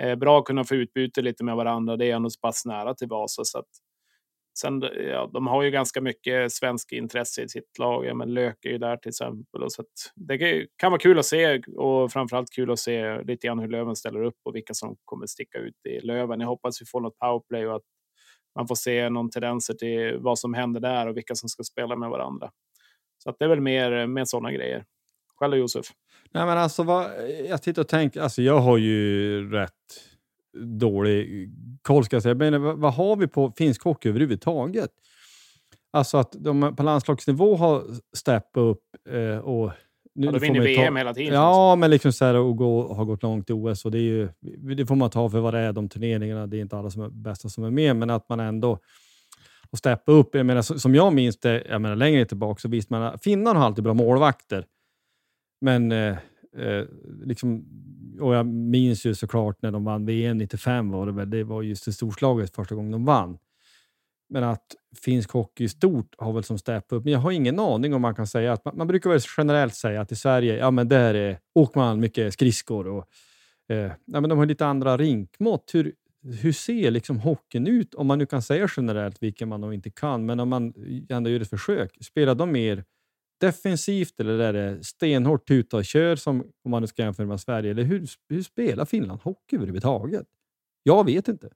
Eh, 0.00 0.14
bra 0.14 0.38
att 0.38 0.44
kunna 0.44 0.64
få 0.64 0.74
utbyte 0.74 1.22
lite 1.22 1.44
med 1.44 1.56
varandra. 1.56 1.96
Det 1.96 2.10
är 2.10 2.16
ändå 2.16 2.30
så 2.30 2.40
pass 2.40 2.64
nära 2.64 2.94
till 2.94 3.08
Vasa, 3.08 3.44
så 3.44 3.58
att 3.58 3.68
Sen, 4.60 4.82
ja, 5.08 5.30
de 5.32 5.46
har 5.46 5.62
ju 5.62 5.70
ganska 5.70 6.00
mycket 6.00 6.52
svensk 6.52 6.92
intresse 6.92 7.42
i 7.42 7.48
sitt 7.48 7.78
lag. 7.78 8.06
Ja, 8.06 8.14
men 8.14 8.34
Lök 8.34 8.64
är 8.64 8.70
ju 8.70 8.78
där 8.78 8.96
till 8.96 9.08
exempel. 9.08 9.62
Och 9.62 9.72
så 9.72 9.84
det 10.16 10.66
kan 10.76 10.90
vara 10.92 11.00
kul 11.00 11.18
att 11.18 11.26
se 11.26 11.58
och 11.58 12.12
framförallt 12.12 12.50
kul 12.50 12.70
att 12.70 12.78
se 12.78 13.22
lite 13.22 13.46
grann 13.46 13.58
hur 13.58 13.68
Löven 13.68 13.96
ställer 13.96 14.22
upp 14.22 14.36
och 14.44 14.56
vilka 14.56 14.74
som 14.74 14.96
kommer 15.04 15.26
sticka 15.26 15.58
ut 15.58 15.86
i 15.88 16.00
Löven. 16.00 16.40
Jag 16.40 16.48
hoppas 16.48 16.82
vi 16.82 16.86
får 16.86 17.00
något 17.00 17.18
powerplay 17.18 17.66
och 17.66 17.76
att 17.76 17.82
man 18.58 18.68
får 18.68 18.74
se 18.74 19.08
någon 19.08 19.30
tendenser 19.30 19.74
till 19.74 20.18
vad 20.20 20.38
som 20.38 20.54
händer 20.54 20.80
där 20.80 21.06
och 21.06 21.16
vilka 21.16 21.34
som 21.34 21.48
ska 21.48 21.62
spela 21.62 21.96
med 21.96 22.10
varandra. 22.10 22.50
Så 23.22 23.30
att 23.30 23.36
det 23.38 23.44
är 23.44 23.48
väl 23.48 23.60
mer 23.60 24.06
med 24.06 24.28
sådana 24.28 24.52
grejer. 24.52 24.84
Själv 25.36 25.56
Josef? 25.56 25.86
Nej, 26.30 26.46
men 26.46 26.58
alltså, 26.58 26.82
vad, 26.82 27.10
jag 27.48 27.62
tittar 27.62 27.82
och 27.82 27.88
tänker, 27.88 28.20
alltså 28.20 28.42
jag 28.42 28.58
har 28.58 28.78
ju 28.78 29.50
rätt 29.50 29.72
dålig 30.80 31.50
koll 31.82 32.04
ska 32.04 32.16
jag 32.16 32.22
säga. 32.22 32.34
Men 32.34 32.62
vad, 32.62 32.78
vad 32.78 32.94
har 32.94 33.16
vi 33.16 33.26
på 33.26 33.52
finsk 33.56 33.82
hockey 33.82 34.08
överhuvudtaget? 34.08 34.90
Alltså 35.90 36.18
att 36.18 36.32
de 36.38 36.76
på 36.76 36.82
landslagsnivå 36.82 37.56
har 37.56 37.84
steppat 38.16 38.60
upp 38.60 38.82
eh, 39.10 39.38
och 39.38 39.72
nu, 40.14 40.26
ja, 40.26 40.32
då 40.32 40.38
vinner 40.38 40.60
VM 40.60 40.94
ta, 40.94 40.98
hela 40.98 41.14
tiden. 41.14 41.34
Ja, 41.34 41.40
alltså. 41.40 41.76
men 41.76 41.90
liksom 41.90 42.12
så 42.12 42.24
här, 42.24 42.34
och 42.34 42.56
gå, 42.56 42.94
har 42.94 43.04
gått 43.04 43.22
långt 43.22 43.50
i 43.50 43.52
OS. 43.52 43.84
Och 43.84 43.90
det, 43.90 43.98
är 43.98 44.02
ju, 44.02 44.28
det 44.74 44.86
får 44.86 44.96
man 44.96 45.10
ta 45.10 45.30
för 45.30 45.40
vad 45.40 45.54
det 45.54 45.60
är, 45.60 45.72
de 45.72 45.88
turneringarna. 45.88 46.46
Det 46.46 46.56
är 46.56 46.60
inte 46.60 46.76
alla 46.76 46.90
som 46.90 47.02
är 47.02 47.08
bästa 47.08 47.48
som 47.48 47.64
är 47.64 47.70
med, 47.70 47.96
men 47.96 48.10
att 48.10 48.28
man 48.28 48.40
ändå 48.40 48.78
har 49.70 49.76
steppat 49.76 50.12
upp. 50.12 50.34
Jag 50.34 50.46
menar, 50.46 50.62
som 50.62 50.94
jag 50.94 51.12
minns 51.12 51.40
det, 51.40 51.64
jag 51.68 51.80
menar, 51.80 51.96
längre 51.96 52.24
tillbaka, 52.24 52.60
så 52.60 52.68
visste 52.68 52.92
man 52.92 53.02
att 53.02 53.22
finnarna 53.22 53.58
har 53.58 53.66
alltid 53.66 53.84
bra 53.84 53.94
målvakter. 53.94 54.64
Men 55.60 55.92
eh, 55.92 56.16
eh, 56.56 56.84
liksom, 57.24 57.64
och 58.20 58.34
jag 58.34 58.46
minns 58.46 59.06
ju 59.06 59.14
såklart 59.14 59.62
när 59.62 59.70
de 59.70 59.84
vann 59.84 60.06
VM 60.06 60.38
95 60.38 60.90
var 60.90 61.06
det 61.06 61.12
väl. 61.12 61.30
Det 61.30 61.44
var 61.44 61.62
just 61.62 61.84
det 61.84 61.92
storslaget 61.92 62.54
första 62.54 62.74
gången 62.74 62.92
de 62.92 63.04
vann. 63.04 63.38
Men 64.28 64.44
att 64.44 64.76
finsk 64.96 65.30
hockey 65.30 65.64
i 65.64 65.68
stort 65.68 66.14
har 66.18 66.32
väl 66.32 66.44
som 66.44 66.58
step 66.58 66.84
upp. 66.88 67.04
Men 67.04 67.12
jag 67.12 67.20
har 67.20 67.30
ingen 67.30 67.58
aning 67.58 67.94
om 67.94 68.02
man 68.02 68.14
kan 68.14 68.26
säga 68.26 68.52
att 68.52 68.64
man, 68.64 68.76
man 68.76 68.86
brukar 68.86 69.10
väl 69.10 69.20
generellt 69.36 69.74
säga 69.74 70.00
att 70.00 70.12
i 70.12 70.16
Sverige, 70.16 70.56
ja 70.56 70.70
men 70.70 70.88
där 70.88 71.14
är, 71.14 71.38
åker 71.54 71.80
man 71.80 72.00
mycket 72.00 72.32
skridskor 72.32 72.86
och 72.86 73.04
eh, 73.68 73.92
ja, 74.04 74.20
men 74.20 74.30
de 74.30 74.38
har 74.38 74.46
lite 74.46 74.66
andra 74.66 74.96
rinkmått. 74.96 75.70
Hur, 75.74 75.92
hur 76.40 76.52
ser 76.52 76.90
liksom 76.90 77.18
hockeyn 77.18 77.66
ut? 77.66 77.94
Om 77.94 78.06
man 78.06 78.18
nu 78.18 78.26
kan 78.26 78.42
säga 78.42 78.68
generellt, 78.76 79.22
vilket 79.22 79.48
man 79.48 79.60
nog 79.60 79.74
inte 79.74 79.90
kan, 79.90 80.26
men 80.26 80.40
om 80.40 80.48
man 80.48 80.74
ändå 81.08 81.30
gör 81.30 81.40
ett 81.40 81.50
försök. 81.50 81.98
Spelar 82.00 82.34
de 82.34 82.52
mer 82.52 82.84
defensivt 83.40 84.20
eller 84.20 84.38
är 84.38 84.52
det 84.52 84.84
stenhårt 84.84 85.48
tuta 85.48 85.76
och 85.76 85.84
kör 85.84 86.16
som 86.16 86.40
om 86.64 86.70
man 86.70 86.82
nu 86.82 86.86
ska 86.86 87.02
jämföra 87.02 87.26
med 87.26 87.40
Sverige? 87.40 87.70
Eller 87.70 87.82
hur, 87.82 88.06
hur 88.28 88.42
spelar 88.42 88.84
Finland 88.84 89.20
hockey 89.20 89.56
överhuvudtaget? 89.56 90.26
Jag 90.82 91.04
vet 91.04 91.28
inte. 91.28 91.48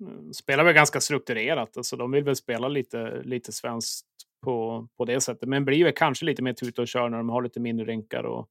Mm, 0.00 0.32
spelar 0.32 0.64
väl 0.64 0.74
ganska 0.74 1.00
strukturerat. 1.00 1.76
Alltså, 1.76 1.96
de 1.96 2.10
vill 2.10 2.24
väl 2.24 2.36
spela 2.36 2.68
lite, 2.68 3.22
lite 3.22 3.52
svenskt 3.52 4.06
på, 4.44 4.88
på 4.96 5.04
det 5.04 5.20
sättet. 5.20 5.48
Men 5.48 5.64
blir 5.64 5.84
väl 5.84 5.92
kanske 5.92 6.24
lite 6.24 6.42
mer 6.42 6.52
tuta 6.52 6.82
och 6.82 6.88
kör 6.88 7.08
när 7.08 7.18
de 7.18 7.28
har 7.28 7.42
lite 7.42 7.60
mindre 7.60 7.86
rinkar 7.86 8.22
och, 8.22 8.48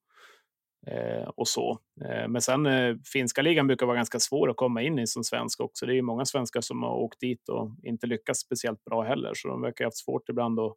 eh, 0.87 1.27
och 1.27 1.47
så. 1.47 1.79
Eh, 2.05 2.27
men 2.27 2.41
sen 2.41 2.65
eh, 2.65 2.95
finska 3.13 3.41
ligan 3.41 3.67
brukar 3.67 3.85
vara 3.85 3.97
ganska 3.97 4.19
svår 4.19 4.49
att 4.49 4.57
komma 4.57 4.81
in 4.81 4.99
i 4.99 5.07
som 5.07 5.23
svensk 5.23 5.59
också. 5.59 5.85
Det 5.85 5.93
är 5.93 5.95
ju 5.95 6.01
många 6.01 6.25
svenskar 6.25 6.61
som 6.61 6.83
har 6.83 6.95
åkt 6.95 7.19
dit 7.19 7.49
och 7.49 7.71
inte 7.83 8.07
lyckats 8.07 8.39
speciellt 8.39 8.85
bra 8.85 9.03
heller. 9.03 9.31
Så 9.35 9.47
de 9.47 9.61
verkar 9.61 9.85
ha 9.85 9.87
haft 9.87 9.97
svårt 9.97 10.29
ibland 10.29 10.59
att 10.59 10.75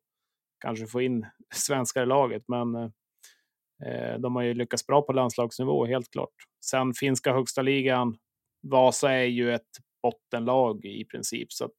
kanske 0.61 0.87
få 0.87 1.01
in 1.03 1.27
svenskar 1.55 2.03
i 2.03 2.07
laget. 2.07 2.43
Men 2.49 2.75
eh, 2.75 4.19
de 4.19 4.37
har 4.37 4.43
ju 4.43 4.55
lyckats 4.55 4.87
bra 4.87 5.03
på 5.03 5.13
landslagsnivå, 5.13 5.87
helt 5.87 6.11
klart. 6.11 6.35
Sen 6.65 6.95
finska 6.95 7.33
högsta 7.33 7.63
ligan, 7.63 8.17
Vasa 8.63 9.13
är 9.13 9.25
ju 9.25 9.55
ett 9.55 9.71
bottenlag 10.03 10.85
i 10.85 11.05
princip. 11.05 11.53
Så 11.53 11.65
att 11.65 11.77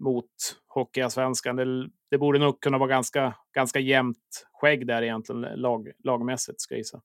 mot 0.00 0.30
Hockeyallsvenskan, 0.66 1.56
det, 1.56 1.88
det 2.10 2.18
borde 2.18 2.38
nog 2.38 2.60
kunna 2.60 2.78
vara 2.78 2.88
ganska, 2.88 3.34
ganska 3.54 3.78
jämnt 3.78 4.46
skägg 4.52 4.86
där 4.86 5.02
egentligen 5.02 5.40
lag, 5.40 5.90
lagmässigt, 6.04 6.60
ska 6.60 6.74
jag 6.74 6.78
gissa. 6.78 7.02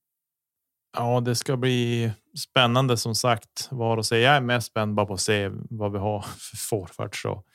Ja, 0.98 1.20
det 1.20 1.36
ska 1.36 1.58
bli 1.58 2.12
spännande 2.50 2.98
som 2.98 3.16
sagt. 3.16 3.68
Var 3.72 3.98
och 3.98 4.06
se. 4.06 4.18
Jag 4.18 4.36
är 4.36 4.42
mest 4.42 4.68
spänd 4.68 4.96
bara 4.96 5.06
på 5.06 5.14
att 5.14 5.22
se 5.22 5.50
vad 5.70 5.92
vi 5.92 5.98
har 5.98 6.22
för 6.52 6.58
forwards 6.58 7.26
och 7.26 7.46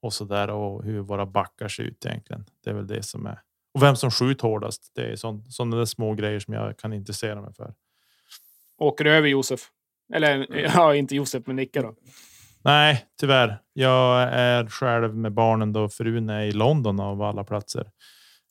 och 0.00 0.12
så 0.12 0.24
där 0.24 0.50
och 0.50 0.84
hur 0.84 1.00
våra 1.00 1.26
backar 1.26 1.68
ser 1.68 1.82
ut 1.82 2.06
egentligen. 2.06 2.44
Det 2.64 2.70
är 2.70 2.74
väl 2.74 2.86
det 2.86 3.02
som 3.02 3.26
är 3.26 3.40
och 3.74 3.82
vem 3.82 3.96
som 3.96 4.10
skjuter 4.10 4.48
hårdast. 4.48 4.92
Det 4.94 5.12
är 5.12 5.16
sådana 5.16 5.76
där 5.76 5.84
små 5.84 6.14
grejer 6.14 6.40
som 6.40 6.54
jag 6.54 6.78
kan 6.78 6.92
intressera 6.92 7.42
mig 7.42 7.54
för. 7.54 7.74
Åker 8.78 9.04
du 9.04 9.10
över 9.10 9.28
Josef? 9.28 9.60
Eller 10.14 10.34
mm. 10.34 10.46
ja, 10.74 10.94
inte 10.94 11.16
Josef, 11.16 11.42
men 11.46 11.56
Nicke 11.56 11.82
då? 11.82 11.94
Nej, 12.64 13.06
tyvärr. 13.20 13.58
Jag 13.72 14.22
är 14.22 14.66
själv 14.66 15.16
med 15.16 15.32
barnen 15.32 15.72
då 15.72 15.88
frun 15.88 16.30
är 16.30 16.42
i 16.42 16.52
London 16.52 17.00
av 17.00 17.22
alla 17.22 17.44
platser. 17.44 17.90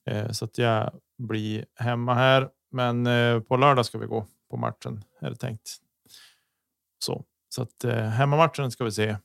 Eh, 0.09 0.31
så 0.31 0.45
att 0.45 0.57
jag 0.57 0.91
blir 1.17 1.65
hemma 1.75 2.13
här. 2.13 2.49
Men 2.71 3.07
eh, 3.07 3.39
på 3.39 3.57
lördag 3.57 3.85
ska 3.85 3.97
vi 3.97 4.05
gå 4.05 4.25
på 4.49 4.57
matchen 4.57 5.03
är 5.21 5.29
det 5.29 5.35
tänkt. 5.35 5.77
Så 7.05 7.23
så 7.49 7.61
att 7.61 7.83
eh, 7.83 7.95
hemmamatchen 7.95 8.71
ska 8.71 8.83
vi 8.83 8.91
se. 8.91 9.15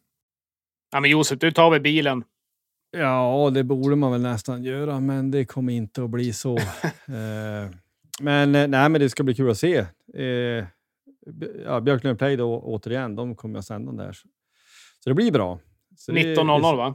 Ja, 0.93 1.01
men 1.01 1.11
Josef, 1.11 1.38
du 1.38 1.53
tar 1.53 1.71
väl 1.71 1.81
bilen? 1.81 2.25
Ja, 2.91 3.51
det 3.55 3.64
borde 3.64 3.97
man 3.97 4.12
väl 4.12 4.21
nästan 4.21 4.62
göra, 4.64 5.01
men 5.01 5.31
det 5.31 5.45
kommer 5.45 5.73
inte 5.73 6.05
att 6.05 6.11
bli 6.11 6.33
så. 6.33 6.59
men 8.21 8.53
nej, 8.53 8.69
men 8.69 8.93
det 8.93 9.11
ska 9.11 9.23
bli 9.23 9.35
kul 9.35 9.51
att 9.51 9.59
se. 9.59 9.87
Ja, 11.64 11.81
Björklöven 11.81 12.17
Play 12.17 12.37
då 12.37 12.61
återigen, 12.61 13.17
de 13.17 13.37
kommer 13.37 13.59
att 13.59 13.64
sända 13.64 14.05
där. 14.05 14.12
Så 14.12 15.11
det 15.11 15.14
blir 15.14 15.33
bra. 15.33 15.59
19.00 16.09 16.77
va? 16.77 16.95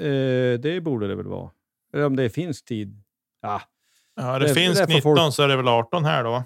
Eh, 0.00 0.60
det 0.60 0.80
borde 0.84 1.08
det 1.08 1.14
väl 1.14 1.26
vara. 1.26 1.50
Eller 1.92 2.06
om 2.06 2.16
det 2.16 2.22
är 2.22 2.28
finsk 2.28 2.64
tid. 2.64 3.02
Ja, 3.40 3.62
ja 4.16 4.38
det, 4.38 4.46
det 4.46 4.54
finsk 4.54 4.88
19 4.88 5.02
folk... 5.02 5.34
så 5.34 5.42
är 5.42 5.48
det 5.48 5.56
väl 5.56 5.68
18 5.68 6.04
här 6.04 6.24
då? 6.24 6.44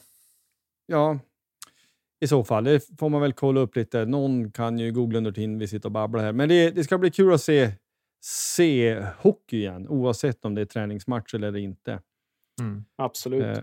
Ja, 0.87 1.19
i 2.21 2.27
så 2.27 2.45
fall. 2.45 2.65
Det 2.65 2.99
får 2.99 3.09
man 3.09 3.21
väl 3.21 3.33
kolla 3.33 3.61
upp 3.61 3.77
lite. 3.77 4.05
Någon 4.05 4.51
kan 4.51 4.79
ju 4.79 4.93
googla 4.93 5.19
under 5.19 5.33
tiden 5.33 5.59
vi 5.59 5.69
sitter 5.69 5.89
och 5.89 5.93
babblar 5.93 6.23
här. 6.23 6.33
Men 6.33 6.49
det, 6.49 6.71
det 6.71 6.85
ska 6.85 6.99
bli 6.99 7.11
kul 7.11 7.35
att 7.35 7.41
se, 7.41 7.73
se 8.25 9.07
hockey 9.19 9.57
igen, 9.57 9.89
oavsett 9.89 10.45
om 10.45 10.55
det 10.55 10.61
är 10.61 10.67
träningsmatch 10.67 11.35
eller 11.35 11.57
inte. 11.57 12.01
Mm. 12.61 12.85
Absolut. 12.97 13.43
Eh, 13.43 13.59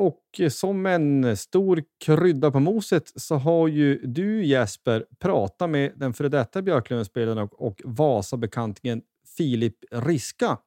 och 0.00 0.40
som 0.50 0.86
en 0.86 1.36
stor 1.36 1.82
krydda 2.04 2.50
på 2.50 2.60
moset 2.60 3.12
så 3.16 3.34
har 3.34 3.68
ju 3.68 3.98
du 4.06 4.44
Jesper 4.44 5.06
pratat 5.18 5.70
med 5.70 5.92
den 5.96 6.14
före 6.14 6.28
detta 6.28 6.62
Björklövenspelaren 6.62 7.38
och, 7.38 7.66
och 7.66 7.80
Vasa-bekantingen 7.84 9.02
Filip 9.36 9.74
Riska. 9.90 10.58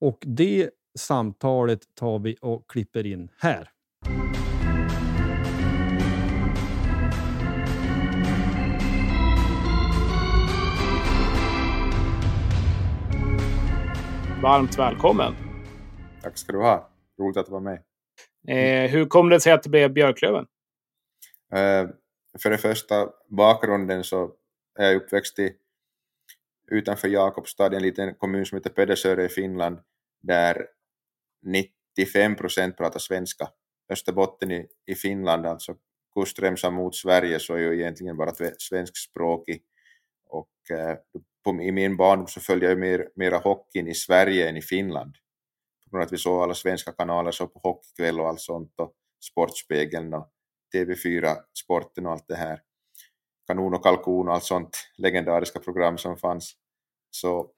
Och 0.00 0.18
det 0.26 0.70
samtalet 0.98 1.80
tar 1.94 2.18
vi 2.18 2.36
och 2.40 2.70
klipper 2.70 3.06
in 3.06 3.28
här. 3.38 3.70
Varmt 14.42 14.78
välkommen! 14.78 15.34
Tack 16.22 16.38
ska 16.38 16.52
du 16.52 16.58
ha. 16.58 16.88
Roligt 17.18 17.36
att 17.36 17.48
vara 17.48 17.60
med. 17.60 17.93
Eh, 18.48 18.90
hur 18.90 19.06
kom 19.06 19.28
det 19.28 19.40
sig 19.40 19.52
att 19.52 19.62
det 19.62 19.68
blev 19.68 19.92
Björklöven? 19.92 20.46
Eh, 21.52 21.88
för 22.42 22.50
det 22.50 22.58
första, 22.58 23.08
bakgrunden 23.28 24.04
så 24.04 24.32
är 24.78 24.86
jag 24.86 24.96
uppväxt 24.96 25.38
i, 25.38 25.52
utanför 26.70 27.08
Jakobstad, 27.08 27.76
en 27.76 27.82
liten 27.82 28.14
kommun 28.14 28.46
som 28.46 28.58
heter 28.58 28.70
Pedersöre 28.70 29.24
i 29.24 29.28
Finland, 29.28 29.78
där 30.22 30.66
95 31.42 32.36
procent 32.36 32.76
pratar 32.76 32.98
svenska. 32.98 33.48
Österbotten 33.88 34.50
i, 34.50 34.66
i 34.86 34.94
Finland, 34.94 35.46
alltså 35.46 35.74
kustremsan 36.14 36.74
mot 36.74 36.94
Sverige, 36.94 37.40
så 37.40 37.54
är 37.54 37.58
ju 37.58 37.74
egentligen 37.74 38.16
bara 38.16 38.34
svenskspråkig. 38.58 39.62
Och 40.26 40.70
eh, 40.70 40.96
på, 41.44 41.62
i 41.62 41.72
min 41.72 41.96
barndom 41.96 42.26
så 42.26 42.40
följde 42.40 42.66
jag 42.66 42.78
mer, 42.78 43.08
mera 43.14 43.38
hockeyn 43.38 43.88
i 43.88 43.94
Sverige 43.94 44.48
än 44.48 44.56
i 44.56 44.62
Finland 44.62 45.16
från 45.94 46.02
att 46.02 46.12
vi 46.12 46.18
såg 46.18 46.42
alla 46.42 46.54
svenska 46.54 46.92
kanaler, 46.92 47.30
så 47.30 47.46
på 47.46 47.60
Hockeykväll 47.62 48.20
och 48.20 48.28
allt 48.28 48.40
sånt 48.40 48.72
och 48.80 48.92
Sportspegeln 49.30 50.14
och 50.14 50.30
TV4 50.74 51.36
Sporten 51.64 52.06
och 52.06 52.12
allt 52.12 52.28
det 52.28 52.34
här. 52.34 52.60
Kanon 53.46 53.74
och 53.74 53.82
kalkon 53.82 54.28
och 54.28 54.34
allt 54.34 54.44
sånt 54.44 54.76
legendariska 54.98 55.60
program 55.60 55.98
som 55.98 56.16
fanns. 56.16 56.54
Så, 57.10 57.50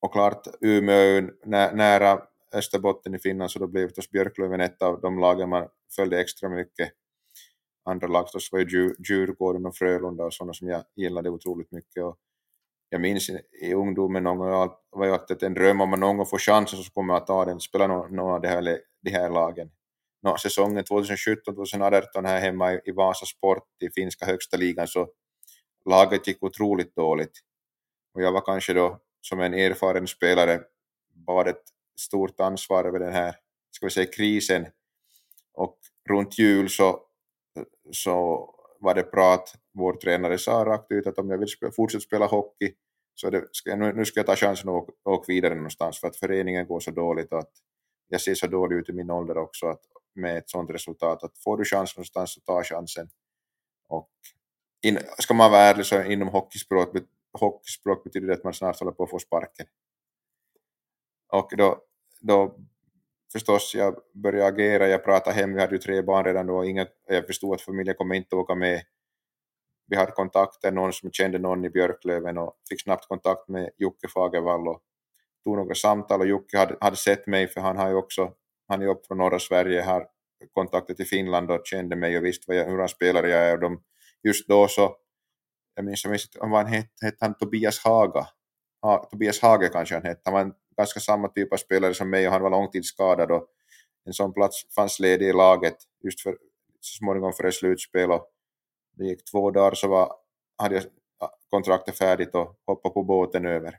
och 0.00 0.12
klart, 0.12 0.46
Umeå 0.60 0.96
är 0.96 1.32
nä, 1.46 1.72
nära 1.72 2.22
Österbotten 2.54 3.14
i 3.14 3.18
Finland 3.18 3.50
så 3.50 3.58
då 3.58 3.66
blev 3.66 3.86
förstås 3.86 4.10
Björklöven 4.10 4.60
ett 4.60 4.82
av 4.82 5.00
de 5.00 5.18
lagen 5.18 5.48
man 5.48 5.68
följde 5.96 6.20
extra 6.20 6.48
mycket. 6.48 6.92
Andra 7.84 8.06
lag 8.06 8.24
förstås 8.26 8.52
var 8.52 8.58
ju 8.58 8.94
Djurgården 9.08 9.66
och 9.66 9.76
Frölunda 9.76 10.24
och 10.24 10.34
sådana 10.34 10.52
som 10.52 10.68
jag 10.68 10.84
gillade 10.96 11.30
otroligt 11.30 11.72
mycket. 11.72 12.04
Och 12.04 12.16
jag 12.90 13.00
minns 13.00 13.30
i 13.62 13.74
ungdomen 13.74 14.22
någon 14.22 14.38
gång 14.38 14.70
var 14.90 15.06
ju 15.06 15.12
alltid 15.12 15.42
en 15.42 15.54
dröm 15.54 15.80
om 15.80 15.90
man 15.90 16.00
någon 16.00 16.16
gång 16.16 16.26
får 16.26 16.38
chansen 16.38 16.82
så 16.82 16.92
kommer 16.92 17.14
jag 17.14 17.20
att 17.20 17.26
ta 17.26 17.44
den, 17.44 17.60
spela 17.60 17.86
någon, 17.86 18.16
någon 18.16 18.34
av 18.34 18.40
de 18.40 18.48
här, 18.48 18.80
de 19.02 19.10
här 19.10 19.30
lagen. 19.30 19.70
Nå, 20.22 20.36
säsongen 20.36 20.84
2017-2018 20.84 22.26
här 22.26 22.40
hemma 22.40 22.72
i, 22.72 22.80
i 22.84 22.92
Vasa 22.92 23.26
Sport 23.26 23.64
i 23.80 23.90
finska 23.90 24.26
högsta 24.26 24.56
ligan 24.56 24.86
så 24.86 25.08
laget 25.84 26.26
gick 26.26 26.42
otroligt 26.42 26.96
dåligt. 26.96 27.40
Och 28.14 28.22
jag 28.22 28.32
var 28.32 28.40
kanske 28.40 28.72
då 28.72 29.00
som 29.20 29.40
en 29.40 29.54
erfaren 29.54 30.06
spelare 30.06 30.60
bar 31.14 31.46
ett 31.46 31.64
stort 32.00 32.40
ansvar 32.40 32.84
över 32.84 32.98
den 32.98 33.12
här, 33.12 33.34
ska 33.70 33.86
vi 33.86 33.90
säga 33.90 34.06
krisen. 34.06 34.66
Och 35.54 35.78
runt 36.08 36.38
jul 36.38 36.68
så, 36.68 37.00
så 37.92 38.46
var 38.80 38.94
det 38.94 39.02
prat, 39.02 39.54
vår 39.80 39.92
tränare 39.92 40.38
sa 40.38 40.64
rakt 40.64 40.92
ut 40.92 41.06
att 41.06 41.18
om 41.18 41.30
jag 41.30 41.38
vill 41.38 41.48
spela, 41.48 41.72
fortsätta 41.72 42.02
spela 42.02 42.26
hockey 42.26 42.72
så 43.14 43.30
det, 43.30 43.48
ska, 43.52 43.76
nu, 43.76 43.92
nu 43.92 44.04
ska 44.04 44.20
jag 44.20 44.26
ta 44.26 44.36
chansen 44.36 44.68
och 44.68 44.88
åka 45.04 45.24
vidare 45.32 45.54
någonstans 45.54 46.00
för 46.00 46.08
att 46.08 46.16
föreningen 46.16 46.66
går 46.66 46.80
så 46.80 46.90
dåligt 46.90 47.32
och 47.32 47.38
att 47.38 47.52
jag 48.08 48.20
ser 48.20 48.34
så 48.34 48.46
dålig 48.46 48.76
ut 48.76 48.88
i 48.88 48.92
min 48.92 49.10
ålder 49.10 49.38
också 49.38 49.66
att 49.66 49.80
med 50.14 50.38
ett 50.38 50.50
sådant 50.50 50.70
resultat 50.70 51.24
att 51.24 51.38
får 51.38 51.56
du 51.56 51.64
chans 51.64 51.96
någonstans 51.96 52.34
så 52.34 52.40
ta 52.40 52.62
chansen. 52.62 53.08
Och 53.88 54.10
in, 54.82 54.98
ska 55.18 55.34
man 55.34 55.50
vara 55.50 55.60
ärlig 55.60 55.86
så 55.86 56.02
inom 56.02 56.28
hockeyspråk, 56.28 56.96
hockeyspråk 57.32 58.04
betyder 58.04 58.26
det 58.26 58.34
att 58.34 58.44
man 58.44 58.54
snart 58.54 58.78
håller 58.78 58.92
på 58.92 59.02
att 59.02 59.10
få 59.10 59.18
sparken. 59.18 59.66
Och 61.32 61.52
då, 61.56 61.82
då 62.20 62.56
förstås, 63.32 63.74
jag 63.74 63.96
började 64.14 64.46
agera, 64.46 64.88
jag 64.88 65.04
pratade 65.04 65.36
hem, 65.36 65.54
vi 65.54 65.60
hade 65.60 65.74
ju 65.74 65.78
tre 65.78 66.02
barn 66.02 66.24
redan 66.24 66.46
då, 66.46 66.64
inga, 66.64 66.86
jag 67.06 67.26
förstod 67.26 67.54
att 67.54 67.60
familjen 67.60 67.96
kommer 67.96 68.14
inte 68.14 68.36
åka 68.36 68.54
med. 68.54 68.82
Vi 69.90 69.96
hade 69.96 70.12
kontakter, 70.12 70.72
någon 70.72 70.92
som 70.92 71.12
kände 71.12 71.38
någon 71.38 71.64
i 71.64 71.70
Björklöven 71.70 72.38
och 72.38 72.54
fick 72.68 72.82
snabbt 72.82 73.08
kontakt 73.08 73.48
med 73.48 73.70
Jocke 73.76 74.08
Fagervall 74.08 74.68
och 74.68 74.82
tog 75.44 75.56
några 75.56 75.74
samtal. 75.74 76.20
Och 76.20 76.26
Jocke 76.26 76.58
hade, 76.58 76.76
hade 76.80 76.96
sett 76.96 77.26
mig 77.26 77.48
för 77.48 77.60
han 77.60 77.76
har 77.76 77.88
ju 77.88 77.94
också, 77.94 78.32
han 78.68 78.82
är 78.82 78.86
upp 78.86 79.06
från 79.06 79.18
norra 79.18 79.38
Sverige, 79.38 79.82
har 79.82 80.06
kontakter 80.52 80.94
till 80.94 81.06
Finland 81.06 81.50
och 81.50 81.66
kände 81.66 81.96
mig 81.96 82.18
och 82.18 82.24
visste 82.24 82.54
jag, 82.54 82.64
hur 82.64 82.78
han 82.78 82.88
spelare 82.88 83.30
jag 83.30 83.40
är 83.40 83.54
och 83.54 83.60
de, 83.60 83.82
just 84.22 84.48
då. 84.48 84.68
Så, 84.68 84.96
jag 85.74 85.84
minns, 85.84 86.04
jag 86.04 86.10
minns 86.10 86.30
vad 86.40 86.50
han 86.50 86.66
hette, 86.66 87.04
hette 87.04 87.24
han 87.24 87.34
Tobias 87.34 87.84
Haga, 87.84 88.26
ha, 88.82 89.08
Tobias 89.10 89.40
Hage 89.40 89.68
kanske 89.68 89.94
han 89.94 90.04
hette, 90.04 90.20
han 90.24 90.34
var 90.34 90.40
en 90.40 90.54
ganska 90.76 91.00
samma 91.00 91.28
typ 91.28 91.52
av 91.52 91.56
spelare 91.56 91.94
som 91.94 92.10
mig 92.10 92.26
och 92.26 92.32
han 92.32 92.42
var 92.42 92.50
långtidsskadad 92.50 93.30
och 93.30 93.46
en 94.04 94.12
sån 94.12 94.32
plats 94.32 94.74
fanns 94.74 95.00
ledig 95.00 95.28
i 95.28 95.32
laget 95.32 95.76
just 96.04 96.20
för, 96.20 96.36
så 96.80 96.96
småningom 96.98 97.32
före 97.32 97.52
slutspel 97.52 98.10
och 98.10 98.26
det 99.00 99.06
gick 99.06 99.24
två 99.24 99.50
dagar 99.50 99.74
så 99.74 99.88
var, 99.88 100.12
hade 100.58 100.74
jag 100.74 100.84
kontraktet 101.50 101.98
färdigt 101.98 102.34
och 102.34 102.60
hoppade 102.66 102.92
på 102.92 103.02
båten 103.02 103.46
över. 103.46 103.78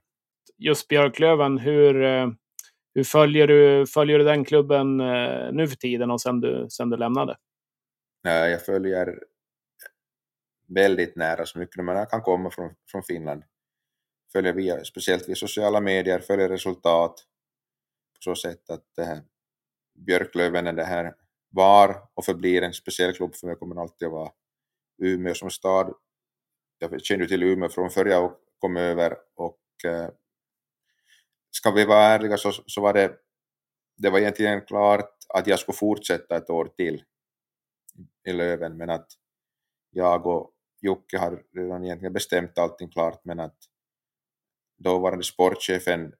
Just 0.57 0.87
Björklöven, 0.87 1.57
hur, 1.57 2.03
eh, 2.03 2.27
hur 2.93 3.03
följer, 3.03 3.47
du, 3.47 3.87
följer 3.87 4.19
du 4.19 4.25
den 4.25 4.45
klubben 4.45 4.99
eh, 4.99 5.51
nu 5.51 5.67
för 5.67 5.75
tiden 5.75 6.11
och 6.11 6.21
sen 6.21 6.39
du, 6.39 6.67
sen 6.69 6.89
du 6.89 6.97
lämnade? 6.97 7.37
Jag 8.23 8.65
följer 8.65 9.19
väldigt 10.67 11.15
nära 11.15 11.45
så 11.45 11.59
mycket 11.59 11.83
man 11.85 12.05
kan 12.05 12.21
komma 12.21 12.51
från, 12.51 12.69
från 12.91 13.03
Finland 13.03 13.43
följer 14.31 14.53
via, 14.53 14.83
speciellt 14.83 15.29
via 15.29 15.35
sociala 15.35 15.81
medier, 15.81 16.19
följer 16.19 16.49
resultat 16.49 17.25
på 18.13 18.17
så 18.19 18.35
sätt 18.35 18.69
att 18.69 18.85
det 18.95 19.03
här 19.03 19.21
Björklöven 19.95 20.67
är 20.67 20.73
det 20.73 20.83
här 20.83 21.13
var 21.49 22.07
och 22.13 22.25
förblir 22.25 22.61
en 22.61 22.73
speciell 22.73 23.13
klubb 23.13 23.35
för 23.35 23.47
mig, 23.47 23.55
kommer 23.55 23.81
alltid 23.81 24.05
att 24.05 24.11
vara 24.11 24.31
Umeå 25.01 25.33
som 25.33 25.49
stad. 25.49 25.93
Jag 26.77 27.01
känner 27.01 27.25
till 27.25 27.43
Umeå 27.43 27.69
från 27.69 27.89
förr 27.89 28.05
jag 28.05 28.35
kom 28.59 28.77
över 28.77 29.17
och 29.35 29.59
eh, 29.85 30.09
ska 31.51 31.71
vi 31.71 31.85
vara 31.85 32.05
ärliga 32.05 32.37
så, 32.37 32.51
så 32.51 32.81
var 32.81 32.93
det, 32.93 33.17
det 33.97 34.09
var 34.09 34.19
egentligen 34.19 34.61
klart 34.61 35.09
att 35.33 35.47
jag 35.47 35.59
skulle 35.59 35.75
fortsätta 35.75 36.37
ett 36.37 36.49
år 36.49 36.65
till 36.65 37.03
i 38.27 38.33
Löven 38.33 38.77
men 38.77 38.89
att 38.89 39.07
jag 39.89 40.25
och 40.27 40.51
Jocke 40.81 41.17
har 41.17 41.43
redan 41.55 41.85
egentligen 41.85 42.13
bestämt 42.13 42.57
allting 42.57 42.89
klart 42.89 43.21
men 43.23 43.39
att 43.39 43.57
dåvarande 44.77 45.23
sportchefen 45.23 46.13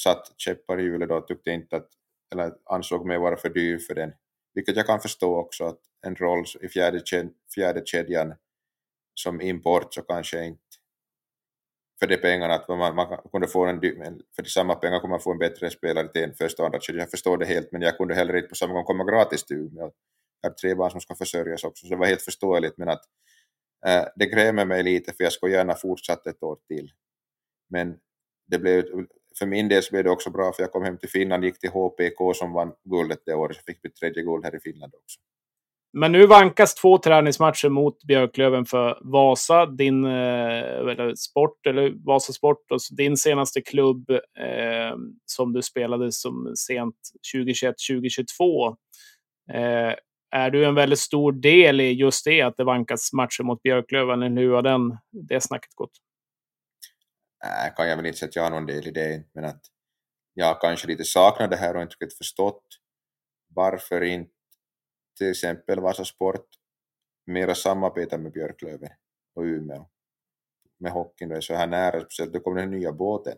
satt 0.00 0.40
käppar 0.40 0.80
i 0.80 0.82
hjulet 0.82 1.08
då 1.08 1.16
och 1.16 1.26
tyckte 1.26 1.50
inte 1.50 1.76
att, 1.76 1.88
eller 2.32 2.52
ansåg 2.64 3.06
mig 3.06 3.18
vara 3.18 3.36
för 3.36 3.48
dyr 3.48 3.78
för 3.78 3.94
den. 3.94 4.12
Vilket 4.54 4.76
jag 4.76 4.86
kan 4.86 5.00
förstå 5.00 5.36
också 5.36 5.64
att 5.64 5.80
en 6.06 6.16
roll 6.16 6.44
i 6.60 6.68
fjärde, 6.68 7.00
fjärde 7.54 7.82
kedjan 7.84 8.34
som 9.14 9.40
import 9.40 9.94
så 9.94 10.02
kanske 10.02 10.44
inte 10.44 10.60
för 12.00 12.06
de 12.06 12.16
pengarna 12.16 12.54
att 12.54 12.68
man, 12.68 12.94
man 12.94 13.18
kunde 13.32 13.48
få 13.48 13.66
en, 13.66 13.80
för 14.36 14.42
de 14.42 14.48
samma 14.48 14.74
pengar 14.74 15.00
kunde 15.00 15.12
man 15.12 15.20
få 15.20 15.32
en 15.32 15.38
bättre 15.38 15.70
spelare 15.70 16.08
till 16.08 16.22
en 16.22 16.34
första 16.34 16.62
och 16.62 16.66
andra 16.66 16.80
kedja. 16.80 17.00
Jag 17.00 17.10
förstår 17.10 17.38
det 17.38 17.46
helt 17.46 17.72
men 17.72 17.82
jag 17.82 17.96
kunde 17.96 18.14
heller 18.14 18.36
inte 18.36 18.48
på 18.48 18.54
samma 18.54 18.72
gång 18.72 18.84
komma 18.84 19.04
gratis 19.04 19.44
till 19.44 19.56
Umeå. 19.56 19.92
Jag 20.40 20.50
har 20.50 20.54
tre 20.54 20.74
barn 20.74 20.90
som 20.90 21.00
ska 21.00 21.14
försörjas 21.14 21.64
också 21.64 21.86
så 21.86 21.94
det 21.94 21.98
var 21.98 22.06
helt 22.06 22.22
förståeligt 22.22 22.78
men 22.78 22.88
att 22.88 23.02
äh, 23.86 24.04
det 24.16 24.26
grämer 24.26 24.64
mig 24.64 24.82
lite 24.82 25.12
för 25.12 25.24
jag 25.24 25.32
skulle 25.32 25.52
gärna 25.52 25.74
fortsatt 25.74 26.26
ett 26.26 26.42
år 26.42 26.58
till. 26.68 26.92
Men 27.68 27.98
det 28.46 28.58
blev 28.58 28.84
för 29.38 29.46
min 29.46 29.68
del 29.68 29.82
så 29.82 29.90
blev 29.90 30.04
det 30.04 30.10
också 30.10 30.30
bra 30.30 30.52
för 30.52 30.62
jag 30.62 30.72
kom 30.72 30.84
hem 30.84 30.98
till 30.98 31.08
Finland, 31.08 31.44
gick 31.44 31.58
till 31.58 31.70
HPK 31.70 32.34
som 32.34 32.52
vann 32.52 32.72
guldet 32.84 33.22
det 33.26 33.34
året, 33.34 33.56
så 33.56 33.62
fick 33.62 33.78
vi 33.82 33.90
tredje 33.90 34.22
guld 34.22 34.44
här 34.44 34.56
i 34.56 34.60
Finland 34.60 34.94
också. 34.94 35.20
Men 35.92 36.12
nu 36.12 36.26
vankas 36.26 36.74
två 36.74 36.98
träningsmatcher 36.98 37.68
mot 37.68 38.04
Björklöven 38.04 38.64
för 38.64 38.98
Vasa, 39.00 39.66
din 39.66 40.04
eh, 40.04 40.10
eller 40.10 41.14
sport, 41.14 41.66
eller 41.66 41.92
Vasa 42.06 42.32
Sport, 42.32 42.70
och 42.70 42.78
din 42.96 43.16
senaste 43.16 43.60
klubb 43.60 44.10
eh, 44.10 44.96
som 45.26 45.52
du 45.52 45.62
spelade 45.62 46.12
som 46.12 46.52
sent 46.56 46.96
2021-2022. 47.34 48.76
Eh, 49.52 49.94
är 50.32 50.50
du 50.50 50.64
en 50.64 50.74
väldigt 50.74 50.98
stor 50.98 51.32
del 51.32 51.80
i 51.80 51.92
just 51.92 52.24
det, 52.24 52.42
att 52.42 52.56
det 52.56 52.64
vankas 52.64 53.12
matcher 53.12 53.42
mot 53.42 53.62
Björklöven? 53.62 54.22
Eller 54.22 54.42
hur 54.42 54.52
har 54.52 54.62
den, 54.62 54.98
det 55.28 55.40
snacket 55.40 55.74
gått? 55.74 55.92
Nej, 57.44 57.72
kan 57.76 57.88
jag 57.88 57.96
väl 57.96 58.06
inte 58.06 58.18
säga 58.18 58.28
att 58.28 58.36
jag 58.36 58.42
har 58.42 58.50
någon 58.50 58.66
del 58.66 58.86
i 58.86 58.90
det, 58.90 59.24
men 59.34 59.44
att 59.44 59.60
jag 60.34 60.60
kanske 60.60 60.86
lite 60.86 61.04
saknar 61.04 61.48
det 61.48 61.56
här 61.56 61.76
och 61.76 61.82
inte 61.82 61.96
riktigt 62.00 62.18
förstått 62.18 62.64
varför 63.54 64.02
inte 64.02 64.39
till 65.20 65.30
exempel 65.30 65.80
Vasa 65.80 66.04
Sport 66.04 66.46
mera 67.26 67.54
samarbetar 67.54 68.18
med 68.18 68.32
Björklöven 68.32 68.90
och 69.34 69.42
Umeå 69.42 69.86
med 70.78 70.92
hockeyn. 70.92 71.28
Det 71.28 71.36
är 71.36 71.40
så 71.40 71.54
här 71.54 71.66
nära, 71.66 72.00
speciellt 72.00 72.32
då 72.32 72.40
kommer 72.40 72.60
den 72.60 72.70
nya 72.70 72.92
båten. 72.92 73.36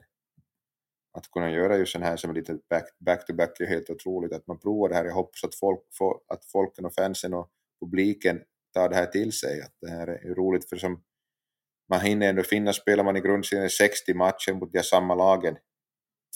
Att 1.13 1.31
kunna 1.31 1.51
göra 1.51 1.77
just 1.77 1.93
den 1.93 2.03
här 2.03 2.17
som 2.17 2.31
är 2.31 2.35
lite 2.35 2.59
back-to-back 2.99 3.61
är 3.61 3.67
helt 3.67 3.91
otroligt. 3.91 4.33
Att 4.33 4.47
man 4.47 4.59
provar 4.59 4.89
det 4.89 4.95
här. 4.95 5.05
Jag 5.05 5.15
hoppas 5.15 5.45
att, 5.45 5.55
folk 5.55 5.81
att 6.27 6.45
folken 6.45 6.85
och 6.85 6.95
fansen 6.95 7.35
och 7.35 7.51
publiken 7.81 8.43
tar 8.75 8.89
det 8.89 8.97
här 8.97 9.07
till 9.07 9.33
sig. 9.33 9.63
Att 9.63 9.75
det 9.81 9.91
här 9.91 10.07
är 10.07 10.35
roligt 10.35 10.69
för 10.69 10.77
som 10.77 11.03
man 11.89 12.01
hinner 12.01 12.29
ändå 12.29 12.43
finna, 12.43 12.73
spelar 12.73 13.05
man 13.05 13.17
i 13.17 13.21
grundserien 13.21 13.71
60 13.71 14.15
matcher 14.15 14.53
mot 14.53 14.73
de 14.73 14.83
samma 14.83 15.15
lagen, 15.15 15.57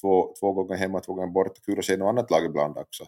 två, 0.01 0.35
två 0.41 0.53
gånger 0.53 0.77
hemma, 0.77 1.01
två 1.01 1.15
gånger 1.15 1.33
borta, 1.33 1.61
kul 1.67 1.79
att 1.79 1.85
se 1.85 1.97
något 1.97 2.09
annat 2.09 2.31
lag 2.31 2.45
ibland 2.45 2.79
också. 2.79 3.07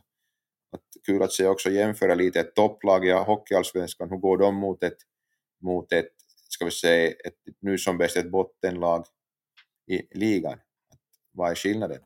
Att 0.71 0.83
kul 1.07 1.23
att 1.23 1.33
se 1.33 1.47
också 1.47 1.71
jämföra 1.71 2.15
lite 2.15 2.41
ett 2.41 2.55
topplag 2.55 3.07
i 3.07 3.11
hockeyallsvenskan, 3.11 4.11
hur 4.11 4.17
går 4.17 4.39
de 4.39 4.55
mot 4.55 4.83
ett, 4.83 4.99
mot 5.61 5.93
ett, 5.93 6.13
ska 6.49 6.65
vi 6.65 6.71
säga, 6.71 7.11
ett, 7.11 7.35
nu 7.61 7.79
som 7.79 7.99
bäst 7.99 8.17
ett 8.17 8.31
bottenlag 8.31 9.05
i 9.87 10.19
ligan. 10.19 10.59
Vad 11.33 11.51
är 11.51 11.55
skillnaden? 11.55 12.01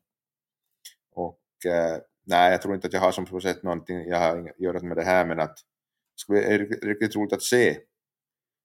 Och 1.10 1.66
eh, 1.66 1.98
nej, 2.26 2.50
jag 2.50 2.62
tror 2.62 2.74
inte 2.74 2.86
att 2.86 2.92
jag 2.92 3.00
har 3.00 3.12
som 3.12 3.26
på 3.26 3.40
sätt 3.40 3.62
någonting 3.62 4.08
jag 4.08 4.18
har 4.18 4.38
att 4.38 4.60
göra 4.60 4.82
med 4.82 4.96
det 4.96 5.04
här, 5.04 5.26
men 5.26 5.40
att 5.40 5.56
det 5.56 6.20
skulle 6.20 6.40
vara 6.40 6.58
riktigt 6.58 7.16
roligt 7.16 7.32
att 7.32 7.42
se 7.42 7.78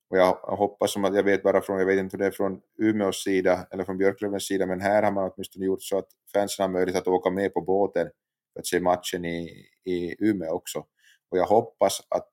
och 0.10 0.18
jag 0.18 0.34
hoppas 0.34 0.94
som 0.94 1.06
att 1.06 1.16
jag 1.16 1.24
vet 1.24 1.44
bara 1.44 1.62
från, 1.62 1.80
jag 1.80 1.86
vet 1.86 2.00
inte 2.00 2.18
hur 2.18 2.24
det 2.24 2.28
är 2.28 2.32
från 2.32 2.62
Umeås 2.78 3.24
sida 3.24 3.68
eller 3.72 3.84
från 3.84 3.98
Björklövens 3.98 4.48
sida, 4.48 4.66
men 4.66 4.82
här 4.82 5.04
har 5.04 5.12
man 5.12 5.32
åtminstone 5.34 5.66
gjort 5.66 5.84
så 5.84 5.98
att 5.98 6.08
fansen 6.34 6.64
har 6.64 6.70
möjlighet 6.70 7.02
att 7.02 7.08
åka 7.08 7.30
med 7.30 7.54
på 7.54 7.62
båten 7.62 8.10
att 8.60 8.67
se 8.67 8.80
matchen 8.80 9.26
i, 9.26 9.65
i 9.84 10.15
Umeå 10.20 10.52
också. 10.52 10.86
Och 11.30 11.38
jag 11.38 11.46
hoppas 11.46 12.02
att 12.10 12.30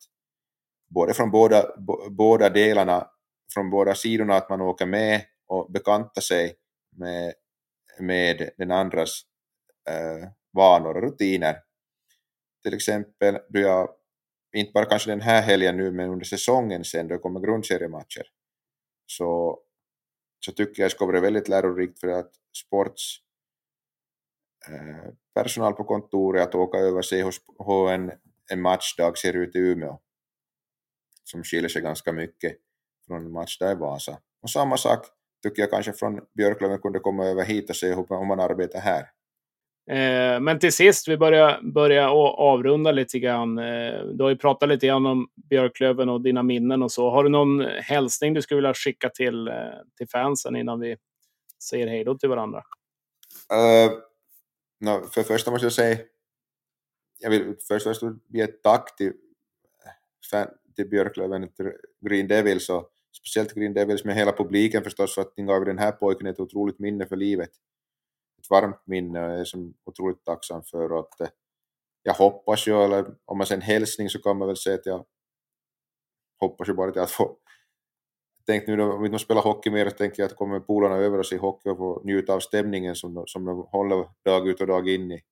både 0.95 1.15
från 1.15 1.31
båda, 1.31 1.65
båda 2.11 2.49
delarna, 2.49 3.11
från 3.55 3.71
båda 3.71 3.95
sidorna, 3.95 4.35
att 4.35 4.51
man 4.51 4.61
åker 4.61 4.87
med 4.87 5.25
och 5.47 5.73
bekantar 5.73 6.21
sig 6.21 6.57
med, 6.97 7.35
med 8.01 8.51
den 8.57 8.71
andras 8.71 9.21
eh, 9.89 10.29
vanor 10.53 10.97
och 10.97 11.03
rutiner. 11.03 11.57
Till 12.63 12.75
exempel 12.75 13.39
då 13.49 13.61
jag 13.61 13.89
inte 14.55 14.73
bara 14.73 14.85
kanske 14.85 15.11
den 15.11 15.21
här 15.21 15.43
helgen 15.43 15.77
nu, 15.77 15.91
men 15.91 16.11
under 16.11 16.25
säsongen 16.25 16.85
sen 16.85 17.09
då 17.09 17.19
kommer 17.19 17.41
grundseriematcher, 17.41 18.27
så, 19.07 19.61
så 20.41 20.53
tycker 20.53 20.83
jag 20.83 20.91
det 20.91 20.95
ska 20.95 21.07
vara 21.07 21.21
väldigt 21.21 21.49
lärorikt 21.49 22.01
för 22.01 22.09
att 22.09 22.31
sports 22.67 23.24
personal 25.35 25.73
på 25.73 25.85
kontoret 25.85 26.49
att 26.49 26.55
åka 26.55 26.79
över 26.79 27.03
se 27.03 27.23
hur 27.67 27.91
en, 27.91 28.13
en 28.53 28.61
matchdag 28.61 29.19
ser 29.19 29.37
ut 29.37 29.57
i 29.57 29.59
Umeå, 29.59 29.99
som 31.25 31.45
skiljer 31.45 31.69
sig 31.69 31.83
ganska 31.83 32.13
mycket 32.13 32.57
från 33.07 33.27
en 33.27 33.33
matchdag 33.33 33.73
i 33.73 33.75
Vasa. 33.75 34.19
Och 34.43 34.51
samma 34.51 34.77
sak 34.77 35.07
tycker 35.43 35.63
jag 35.63 35.71
kanske 35.71 35.93
från 35.93 36.21
Björklöven 36.35 36.79
kunde 36.79 36.99
komma 36.99 37.25
över 37.25 37.45
hit 37.45 37.71
och 37.71 37.77
se 37.77 37.95
hur 37.95 38.27
man 38.27 38.41
arbetar 38.41 38.81
här. 38.81 39.11
Eh, 39.91 40.41
men 40.41 40.59
till 40.59 40.73
sist, 40.73 41.09
vi 41.09 41.17
börjar, 41.17 41.61
börjar 41.63 42.09
avrunda 42.39 42.93
lite 42.93 43.19
grann. 43.19 43.59
Eh, 43.59 44.05
du 44.15 44.23
har 44.23 44.31
ju 44.31 44.37
pratat 44.37 44.69
lite 44.69 44.87
grann 44.87 45.07
om 45.07 45.29
Björklöven 45.51 46.09
och 46.09 46.21
dina 46.21 46.43
minnen 46.43 46.83
och 46.83 46.93
så. 46.93 47.11
Har 47.11 47.25
du 47.25 47.31
någon 47.31 47.61
hälsning 47.61 48.35
du 48.35 48.43
skulle 48.43 48.57
vilja 48.57 48.75
skicka 48.75 49.09
till, 49.09 49.49
eh, 49.49 49.55
till 49.97 50.09
fansen 50.09 50.57
innan 50.57 50.81
vi 50.81 50.97
säger 51.69 51.87
hej 51.87 52.05
då 52.05 52.19
till 52.19 52.29
varandra? 52.29 52.59
Uh, 53.53 53.93
no, 54.81 55.07
för 55.07 55.21
det 55.21 55.27
första 55.27 55.51
måste 55.51 55.67
jag 55.67 55.73
säga, 55.73 55.99
jag 57.19 57.31
vill 57.31 57.57
först 57.69 57.87
och 57.87 57.97
främst 57.97 58.23
ge 58.29 58.41
ett 58.41 58.63
tack 58.63 58.97
till, 58.97 59.13
fan, 60.31 60.49
till 60.77 60.89
Björklöven, 60.89 61.53
till 61.53 61.73
Green 62.01 62.29
Devils 62.29 62.69
och 62.69 62.91
speciellt 63.17 63.55
Green 63.55 63.75
Devils 63.75 64.05
med 64.05 64.15
hela 64.15 64.33
publiken 64.33 64.85
förstås 64.85 65.15
för 65.15 65.23
att 65.23 65.37
ni 65.37 65.45
gav 65.45 65.65
den 65.65 65.79
här 65.79 65.93
pojken 65.93 66.27
ett 66.27 66.41
otroligt 66.41 66.79
minne 66.79 67.07
för 67.07 67.17
livet. 67.17 67.51
Ett 68.39 68.51
varmt 68.51 68.87
minne 68.87 69.25
och 69.25 69.33
jag 69.33 69.41
är 69.41 69.45
som 69.45 69.75
otroligt 69.85 70.25
tacksam 70.25 70.63
för 70.63 70.99
att 70.99 71.21
eh, 71.21 71.29
jag 72.03 72.15
hoppas 72.15 72.67
ju, 72.67 72.85
eller 72.85 73.15
om 73.25 73.39
man 73.39 73.47
säger 73.47 73.61
en 73.61 73.67
hälsning 73.67 74.09
så 74.09 74.23
kan 74.23 74.39
man 74.39 74.49
väl 74.49 74.57
säga 74.57 74.75
att 74.75 74.87
jag 74.87 75.05
hoppas 76.41 76.69
ju 76.69 76.73
bara 76.73 76.91
att 76.91 76.97
jag 76.97 77.09
tänkt 78.47 78.69
nu 78.69 78.83
om 78.83 79.03
vi 79.03 79.07
inte 79.07 79.19
spelar 79.19 79.43
hockey 79.43 79.71
mer 79.71 79.91
så 79.91 79.97
tänker 79.97 80.23
jag 80.23 80.31
att 80.31 80.37
kommer 80.37 80.61
polarna 80.61 80.97
över 80.97 81.19
och 81.19 81.27
se 81.27 81.37
hockey 81.37 81.69
och 81.69 81.79
få 81.79 82.03
njuta 82.05 82.35
av 82.35 82.41
stämningen 82.41 82.95
som 82.95 83.15
de, 83.15 83.27
som 83.27 83.45
de 83.45 83.67
håller 83.71 84.09
dag 84.25 84.49
ut 84.49 84.61
och 84.61 84.67
dag 84.67 84.89
in 84.89 85.13
i, 85.13 85.23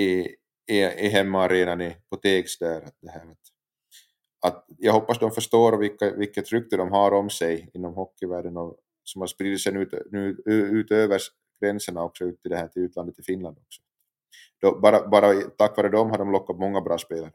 i, 0.00 0.36
i, 0.66 0.78
i 0.78 1.08
hemmaarenan 1.08 1.92
på 2.10 2.16
Tegs 2.16 2.58
där. 2.58 2.82
Att 2.82 2.96
det 3.00 3.10
här, 3.10 3.20
att, 3.20 3.38
att 4.46 4.64
jag 4.78 4.92
hoppas 4.92 5.18
de 5.18 5.30
förstår 5.30 5.76
vilka, 5.76 6.10
vilket 6.10 6.52
rykte 6.52 6.76
de 6.76 6.92
har 6.92 7.12
om 7.12 7.30
sig 7.30 7.70
inom 7.74 7.94
hockeyvärlden 7.94 8.56
och 8.56 8.76
som 9.04 9.20
har 9.20 9.26
spridit 9.26 9.62
sig 9.62 9.76
ut, 9.76 9.94
nu, 10.10 10.42
utöver 10.46 11.20
gränserna 11.60 12.04
också 12.04 12.24
ut 12.24 12.42
till 12.42 12.50
det 12.50 12.56
här 12.56 12.68
till 12.68 12.82
utlandet, 12.82 13.14
till 13.14 13.24
Finland 13.24 13.58
också. 13.58 13.80
Då, 14.60 14.80
bara, 14.80 15.08
bara 15.08 15.34
tack 15.34 15.76
vare 15.76 15.88
dem 15.88 16.10
har 16.10 16.18
de 16.18 16.32
lockat 16.32 16.58
många 16.58 16.80
bra 16.80 16.98
spelare. 16.98 17.32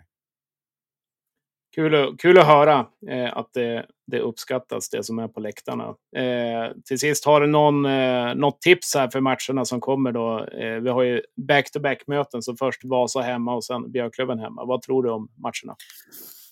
Kul, 1.77 2.17
kul 2.17 2.37
att 2.39 2.47
höra 2.47 2.87
eh, 3.09 3.37
att 3.37 3.53
det, 3.53 3.85
det, 4.07 4.19
uppskattas, 4.19 4.89
det 4.89 5.03
som 5.03 5.19
är 5.19 5.27
på 5.27 5.39
läktarna. 5.39 5.95
Eh, 6.15 6.71
till 6.85 6.99
sist, 6.99 7.25
har 7.25 7.41
du 7.41 7.47
någon, 7.47 7.85
eh, 7.85 8.35
något 8.35 8.61
tips 8.61 8.95
här 8.95 9.09
för 9.09 9.21
matcherna 9.21 9.65
som 9.65 9.81
kommer? 9.81 10.11
Då? 10.11 10.45
Eh, 10.45 10.81
vi 10.81 10.89
har 10.89 11.03
ju 11.03 11.21
back-to-back-möten, 11.47 12.41
så 12.41 12.55
först 12.55 12.83
Vasa 12.83 13.21
hemma 13.21 13.55
och 13.55 13.63
sen 13.63 13.91
Björklöven 13.91 14.39
hemma. 14.39 14.65
Vad 14.65 14.81
tror 14.81 15.03
du 15.03 15.09
om 15.09 15.29
matcherna? 15.35 15.75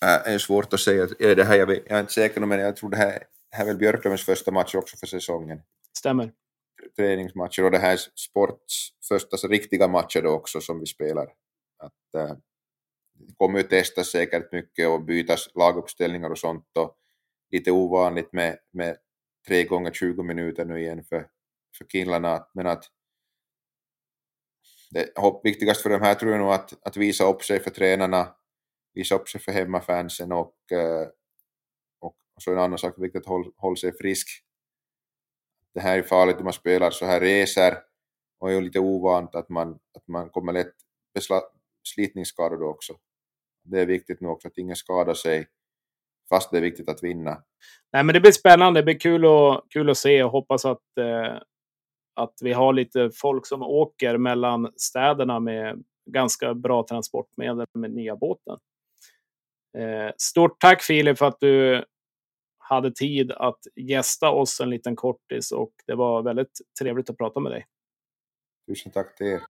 Äh, 0.02 0.24
det 0.24 0.34
är 0.34 0.38
svårt 0.38 0.72
att 0.72 0.80
säga. 0.80 1.06
Det 1.18 1.44
här, 1.44 1.56
jag, 1.56 1.70
jag 1.70 1.90
är 1.90 2.00
inte 2.00 2.12
säker, 2.12 2.40
men 2.40 2.58
jag 2.58 2.76
tror 2.76 2.90
det 2.90 2.96
här, 2.96 3.18
här 3.50 3.62
är 3.62 3.66
väl 3.66 3.76
Björklövens 3.76 4.24
första 4.24 4.50
match 4.50 4.74
också 4.74 4.96
för 4.96 5.06
säsongen. 5.06 5.60
Stämmer 5.98 6.30
träningsmatcher 6.96 7.64
och 7.64 7.70
det 7.70 7.78
här 7.78 7.96
sports 8.14 8.88
första 9.08 9.36
riktiga 9.36 9.88
matcher 9.88 10.22
då 10.22 10.30
också 10.30 10.60
som 10.60 10.80
vi 10.80 10.86
spelar. 10.86 11.26
Att, 11.82 11.92
det 12.12 12.36
kommer 13.36 13.58
ju 13.58 13.64
testas 13.64 14.10
säkert 14.10 14.52
mycket 14.52 14.88
och 14.88 15.04
bytas 15.04 15.48
laguppställningar 15.54 16.30
och 16.30 16.38
sånt 16.38 16.76
och 16.78 16.96
lite 17.50 17.70
ovanligt 17.70 18.32
med, 18.32 18.58
med 18.72 18.96
tre 19.46 19.64
gånger 19.64 19.92
20 19.92 20.22
minuter 20.22 20.64
nu 20.64 20.80
igen 20.80 21.04
för, 21.04 21.28
för 21.78 21.84
killarna. 21.84 22.46
Men 22.54 22.66
att 22.66 22.84
det 24.90 25.08
viktigast 25.44 25.82
för 25.82 25.90
de 25.90 26.00
här 26.00 26.14
tror 26.14 26.32
jag 26.32 26.40
nog 26.40 26.52
att, 26.52 26.86
att 26.86 26.96
visa 26.96 27.24
upp 27.24 27.42
sig 27.42 27.60
för 27.60 27.70
tränarna, 27.70 28.34
visa 28.94 29.14
upp 29.14 29.28
sig 29.28 29.40
för 29.40 29.52
hemmafansen 29.52 30.32
och, 30.32 30.54
och, 32.00 32.16
och 32.34 32.42
så 32.42 32.52
en 32.52 32.58
annan 32.58 32.78
sak, 32.78 32.94
viktigt 32.98 33.22
att 33.22 33.28
hålla 33.28 33.50
håll 33.56 33.76
sig 33.76 33.92
frisk 33.92 34.46
det 35.76 35.82
här 35.82 35.98
är 35.98 36.02
farligt 36.02 36.36
om 36.36 36.44
man 36.44 36.52
spelar 36.52 36.90
så 36.90 37.06
här 37.06 37.20
reser 37.20 37.78
och 38.38 38.52
är 38.52 38.60
lite 38.60 38.80
ovant 38.80 39.34
att 39.34 39.48
man, 39.48 39.78
att 39.94 40.08
man 40.08 40.30
kommer 40.30 40.52
lätt 40.52 40.74
slitningsskador 41.94 42.56
då 42.56 42.68
också. 42.68 42.96
Det 43.66 43.80
är 43.80 43.86
viktigt 43.86 44.20
nu 44.20 44.28
också 44.28 44.48
att 44.48 44.58
ingen 44.58 44.76
skadar 44.76 45.14
sig 45.14 45.46
fast 46.28 46.50
det 46.50 46.56
är 46.56 46.62
viktigt 46.62 46.88
att 46.88 47.02
vinna. 47.02 47.42
Nej, 47.92 48.04
men 48.04 48.12
det 48.12 48.20
blir 48.20 48.32
spännande. 48.32 48.80
Det 48.80 48.84
blir 48.84 48.98
kul, 48.98 49.24
och, 49.24 49.62
kul 49.70 49.90
att 49.90 49.98
se 49.98 50.22
och 50.22 50.30
hoppas 50.30 50.64
att, 50.64 50.98
eh, 51.00 51.36
att 52.14 52.34
vi 52.40 52.52
har 52.52 52.72
lite 52.72 53.10
folk 53.14 53.46
som 53.46 53.62
åker 53.62 54.18
mellan 54.18 54.72
städerna 54.76 55.40
med 55.40 55.84
ganska 56.10 56.54
bra 56.54 56.86
transportmedel 56.88 57.66
med 57.74 57.90
nya 57.90 58.16
båten. 58.16 58.58
Eh, 59.78 60.12
stort 60.18 60.60
tack 60.60 60.82
Filip 60.82 61.18
för 61.18 61.26
att 61.26 61.40
du 61.40 61.84
hade 62.58 62.90
tid 62.90 63.32
att 63.32 63.60
gästa 63.76 64.30
oss 64.30 64.60
en 64.60 64.70
liten 64.70 64.96
kortis 64.96 65.52
och 65.52 65.72
det 65.86 65.94
var 65.94 66.22
väldigt 66.22 66.60
trevligt 66.80 67.10
att 67.10 67.18
prata 67.18 67.40
med 67.40 67.52
dig. 67.52 67.66
Tusen 68.68 68.92
tack 68.92 69.16
till 69.16 69.26
er. 69.26 69.40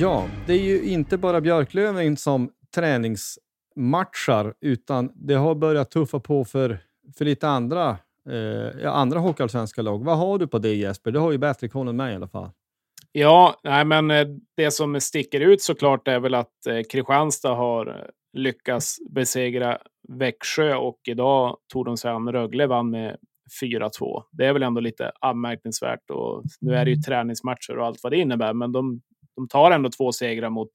Ja, 0.00 0.28
det 0.46 0.52
är 0.52 0.62
ju 0.62 0.84
inte 0.84 1.18
bara 1.18 1.40
Björklöven 1.40 2.16
som 2.16 2.50
träningsmatchar, 2.74 4.54
utan 4.60 5.12
det 5.14 5.34
har 5.34 5.54
börjat 5.54 5.90
tuffa 5.90 6.20
på 6.20 6.44
för, 6.44 6.78
för 7.18 7.24
lite 7.24 7.48
andra, 7.48 7.98
eh, 8.30 8.92
andra 8.92 9.18
hockeyallsvenska 9.18 9.82
lag. 9.82 10.04
Vad 10.04 10.18
har 10.18 10.38
du 10.38 10.46
på 10.46 10.58
det 10.58 10.74
Jesper? 10.74 11.10
Du 11.10 11.18
har 11.18 11.32
ju 11.32 11.38
bättre 11.38 11.68
koll 11.68 11.88
än 11.88 11.96
mig 11.96 12.12
i 12.12 12.16
alla 12.16 12.28
fall. 12.28 12.50
Ja, 13.12 13.60
nej, 13.64 13.84
men 13.84 14.10
eh, 14.10 14.26
det 14.56 14.70
som 14.70 15.00
sticker 15.00 15.40
ut 15.40 15.62
såklart 15.62 16.08
är 16.08 16.20
väl 16.20 16.34
att 16.34 16.66
eh, 16.68 16.80
Kristianstad 16.92 17.54
har 17.54 17.86
eh, 17.86 17.94
lyckats 18.32 18.96
besegra 19.10 19.78
Växjö 20.08 20.74
och 20.74 21.00
idag 21.08 21.56
tog 21.72 21.84
de 21.84 21.96
sig 21.96 22.10
an 22.10 22.32
Rögle 22.32 22.66
vann 22.66 22.90
med 22.90 23.16
4-2. 23.62 24.22
Det 24.32 24.46
är 24.46 24.52
väl 24.52 24.62
ändå 24.62 24.80
lite 24.80 25.12
anmärkningsvärt 25.20 26.10
och 26.10 26.42
nu 26.60 26.74
är 26.74 26.84
det 26.84 26.90
ju 26.90 26.96
träningsmatcher 26.96 27.78
och 27.78 27.86
allt 27.86 28.00
vad 28.02 28.12
det 28.12 28.16
innebär, 28.16 28.52
men 28.52 28.72
de, 28.72 29.00
de 29.36 29.48
tar 29.48 29.70
ändå 29.70 29.90
två 29.90 30.12
segrar 30.12 30.50
mot 30.50 30.70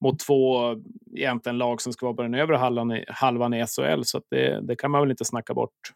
mot 0.00 0.18
två 0.18 0.58
egentligen 1.16 1.58
lag 1.58 1.82
som 1.82 1.92
ska 1.92 2.06
vara 2.06 2.16
på 2.16 2.22
den 2.22 2.34
övre 2.34 2.56
halvan, 2.56 3.00
halvan 3.08 3.54
i 3.54 3.66
SHL, 3.66 4.02
så 4.02 4.22
det, 4.30 4.60
det 4.66 4.76
kan 4.76 4.90
man 4.90 5.00
väl 5.00 5.10
inte 5.10 5.24
snacka 5.24 5.54
bort. 5.54 5.92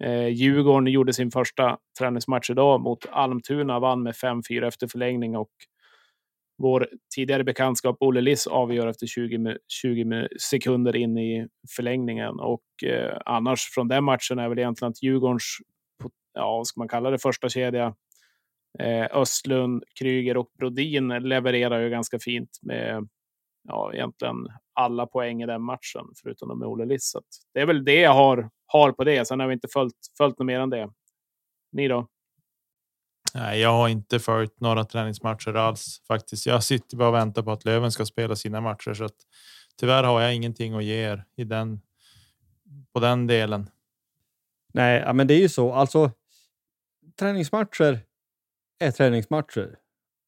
Eh, 0.00 0.28
Djurgården 0.28 0.86
gjorde 0.86 1.12
sin 1.12 1.30
första 1.30 1.78
träningsmatch 1.98 2.50
idag 2.50 2.80
mot 2.80 3.06
Almtuna, 3.10 3.78
vann 3.78 4.02
med 4.02 4.14
5-4 4.14 4.66
efter 4.66 4.86
förlängning 4.86 5.36
och 5.36 5.50
vår 6.58 6.88
tidigare 7.14 7.44
bekantskap 7.44 7.96
Olle 8.00 8.20
Liss 8.20 8.46
avgör 8.46 8.86
efter 8.86 9.06
20, 9.06 9.58
20 9.82 10.28
sekunder 10.40 10.96
in 10.96 11.18
i 11.18 11.48
förlängningen. 11.76 12.40
Och 12.40 12.84
eh, 12.84 13.18
annars 13.24 13.60
från 13.74 13.88
den 13.88 14.04
matchen 14.04 14.38
är 14.38 14.48
väl 14.48 14.58
egentligen 14.58 14.90
att 14.90 15.02
Djurgårdens, 15.02 15.56
ja, 16.32 16.56
vad 16.56 16.66
ska 16.66 16.80
man 16.80 16.88
kalla 16.88 17.10
det, 17.10 17.18
första 17.18 17.48
kedja, 17.48 17.94
Östlund, 19.12 19.84
Kryger 19.98 20.36
och 20.36 20.50
Brodin 20.58 21.08
levererar 21.08 21.80
ju 21.80 21.90
ganska 21.90 22.18
fint 22.18 22.58
med 22.62 23.08
ja, 23.68 23.92
egentligen 23.94 24.36
alla 24.74 25.06
poäng 25.06 25.42
i 25.42 25.46
den 25.46 25.62
matchen, 25.62 26.04
förutom 26.22 26.48
de 26.48 26.58
med 26.58 26.68
Olle 26.68 26.84
Liss. 26.84 27.10
Så 27.10 27.22
det 27.54 27.60
är 27.60 27.66
väl 27.66 27.84
det 27.84 28.00
jag 28.00 28.14
har, 28.14 28.50
har 28.66 28.92
på 28.92 29.04
det. 29.04 29.24
Sen 29.24 29.40
har 29.40 29.46
vi 29.46 29.54
inte 29.54 29.68
följt, 29.72 29.94
följt 30.18 30.38
något 30.38 30.46
mer 30.46 30.60
än 30.60 30.70
det. 30.70 30.90
Ni 31.72 31.88
då? 31.88 32.08
Nej, 33.34 33.60
jag 33.60 33.72
har 33.72 33.88
inte 33.88 34.18
följt 34.18 34.60
några 34.60 34.84
träningsmatcher 34.84 35.54
alls 35.54 36.02
faktiskt. 36.08 36.46
Jag 36.46 36.64
sitter 36.64 36.96
bara 36.96 37.08
och 37.08 37.14
väntar 37.14 37.42
på 37.42 37.52
att 37.52 37.64
Löven 37.64 37.92
ska 37.92 38.04
spela 38.04 38.36
sina 38.36 38.60
matcher 38.60 38.94
så 38.94 39.04
att 39.04 39.16
tyvärr 39.80 40.04
har 40.04 40.20
jag 40.20 40.34
ingenting 40.34 40.74
att 40.74 40.84
ge 40.84 40.94
er 40.94 41.24
i 41.36 41.44
den 41.44 41.80
på 42.92 43.00
den 43.00 43.26
delen. 43.26 43.70
Nej, 44.74 45.14
men 45.14 45.26
det 45.26 45.34
är 45.34 45.40
ju 45.40 45.48
så. 45.48 45.72
Alltså, 45.72 46.10
träningsmatcher 47.18 48.00
är 48.78 48.90
träningsmatcher 48.90 49.76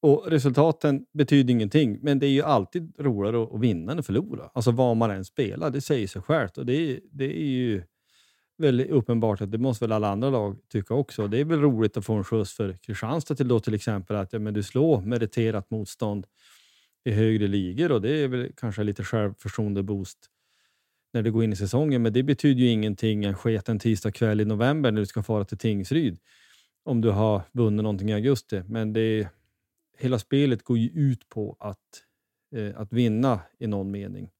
och 0.01 0.27
resultaten 0.27 1.05
betyder 1.13 1.53
ingenting. 1.53 1.99
Men 2.01 2.19
det 2.19 2.27
är 2.27 2.31
ju 2.31 2.41
alltid 2.41 2.93
roligare 2.99 3.43
att 3.43 3.61
vinna 3.61 3.91
än 3.91 3.99
att 3.99 4.05
förlora. 4.05 4.49
Alltså 4.53 4.71
vad 4.71 4.97
man 4.97 5.11
än 5.11 5.25
spelar, 5.25 5.69
det 5.69 5.81
säger 5.81 6.07
sig 6.07 6.21
självt 6.21 6.57
och 6.57 6.65
det, 6.65 6.99
det 7.11 7.41
är 7.41 7.47
ju 7.47 7.83
väldigt 8.57 8.89
uppenbart 8.89 9.41
att 9.41 9.51
det 9.51 9.57
måste 9.57 9.85
väl 9.85 9.91
alla 9.91 10.09
andra 10.09 10.29
lag 10.29 10.57
tycka 10.71 10.93
också. 10.93 11.27
Det 11.27 11.39
är 11.39 11.45
väl 11.45 11.61
roligt 11.61 11.97
att 11.97 12.05
få 12.05 12.13
en 12.13 12.23
skjuts 12.23 12.53
för 12.53 12.77
Kristianstad 12.81 13.35
till 13.35 13.47
då 13.47 13.59
till 13.59 13.73
exempel 13.73 14.15
att 14.15 14.33
ja, 14.33 14.39
men 14.39 14.53
du 14.53 14.63
slår 14.63 15.01
meriterat 15.01 15.71
motstånd 15.71 16.27
i 17.05 17.11
högre 17.11 17.47
ligor 17.47 17.91
och 17.91 18.01
det 18.01 18.23
är 18.23 18.27
väl 18.27 18.51
kanske 18.57 18.83
lite 18.83 19.03
självförtroende 19.03 19.83
boost 19.83 20.17
när 21.13 21.21
du 21.21 21.31
går 21.31 21.43
in 21.43 21.53
i 21.53 21.55
säsongen. 21.55 22.01
Men 22.01 22.13
det 22.13 22.23
betyder 22.23 22.61
ju 22.61 22.69
ingenting 22.69 23.25
en 23.25 23.35
sketen 23.35 23.79
tisdag 23.79 24.11
kväll 24.11 24.41
i 24.41 24.45
november 24.45 24.91
när 24.91 24.99
du 24.99 25.05
ska 25.05 25.23
fara 25.23 25.45
till 25.45 25.57
Tingsryd 25.57 26.17
om 26.89 27.01
du 27.01 27.09
har 27.09 27.41
vunnit 27.51 27.83
någonting 27.83 28.09
i 28.09 28.13
augusti. 28.13 28.63
Men 28.67 28.93
det 28.93 29.29
hela 29.97 30.19
spelet 30.19 30.63
går 30.63 30.77
ju 30.77 30.89
ut 30.89 31.29
på 31.29 31.57
att, 31.59 32.03
eh, 32.55 32.81
att 32.81 32.93
vinna 32.93 33.39
i 33.59 33.67
någon 33.67 33.91
mening 33.91 34.31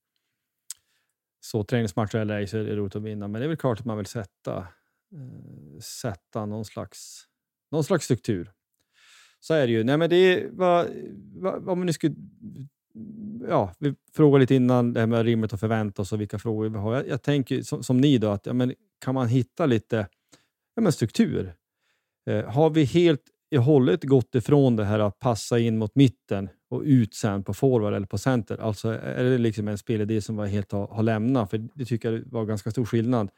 så 1.39 1.63
träningsmatcher 1.63 2.15
eller 2.15 2.37
ej 2.37 2.47
så 2.47 2.57
är 2.57 2.63
det 2.63 2.75
roligt 2.75 2.95
att 2.95 3.01
vinna. 3.01 3.27
Men 3.27 3.41
det 3.41 3.45
är 3.45 3.47
väl 3.47 3.57
klart 3.57 3.79
att 3.79 3.85
man 3.85 3.97
vill 3.97 4.05
sätta, 4.05 4.57
eh, 4.57 5.79
sätta 5.81 6.45
någon, 6.45 6.65
slags, 6.65 7.27
någon 7.71 7.83
slags 7.83 8.05
struktur. 8.05 8.51
Så 9.39 9.53
är 9.53 9.67
det 9.67 9.73
ju. 9.73 9.83
Nej, 9.83 9.97
men 9.97 10.09
det 10.09 10.15
är, 10.15 10.49
vad, 10.51 10.87
om 11.69 11.85
vi 11.85 11.93
skulle 11.93 12.15
ja, 13.49 13.73
vi 13.79 13.95
frågar 14.13 14.39
lite 14.39 14.55
innan 14.55 14.93
det 14.93 14.99
här 14.99 15.07
med 15.07 15.25
rimligt 15.25 15.53
att 15.53 15.59
förvänta 15.59 16.01
oss 16.01 16.13
och 16.13 16.21
vilka 16.21 16.39
frågor 16.39 16.69
vi 16.69 16.77
har. 16.77 16.95
Jag, 16.95 17.07
jag 17.07 17.21
tänker 17.21 17.61
som, 17.61 17.83
som, 17.83 17.97
ni 17.97 18.17
då, 18.17 18.29
att 18.29 18.45
ja, 18.45 18.53
men 18.53 18.73
kan 18.99 19.15
man 19.15 19.27
hitta 19.27 19.65
lite 19.65 20.07
ja, 20.75 20.81
men 20.81 20.91
struktur? 20.91 21.53
Eh, 22.29 22.45
har 22.45 22.69
vi 22.69 22.83
helt 22.83 23.21
i 23.51 23.57
hållet 23.57 24.03
gått 24.03 24.35
ifrån 24.35 24.75
det 24.75 24.85
här 24.85 24.99
att 24.99 25.19
passa 25.19 25.59
in 25.59 25.77
mot 25.77 25.95
mitten 25.95 26.49
och 26.69 26.81
ut 26.81 27.13
sen 27.13 27.43
på 27.43 27.53
forward 27.53 27.93
eller 27.93 28.07
på 28.07 28.17
center. 28.17 28.57
Alltså 28.57 28.89
är 28.89 29.23
det 29.23 29.37
liksom 29.37 29.67
en 29.67 29.77
spelidé 29.77 30.21
som 30.21 30.35
var 30.35 30.45
helt 30.45 30.71
har, 30.71 30.87
har 30.87 31.03
lämnat? 31.03 31.49
För 31.49 31.67
det 31.73 31.85
tycker 31.85 32.11
jag 32.11 32.21
var 32.25 32.45
ganska 32.45 32.71
stor 32.71 32.85
skillnad 32.85 33.29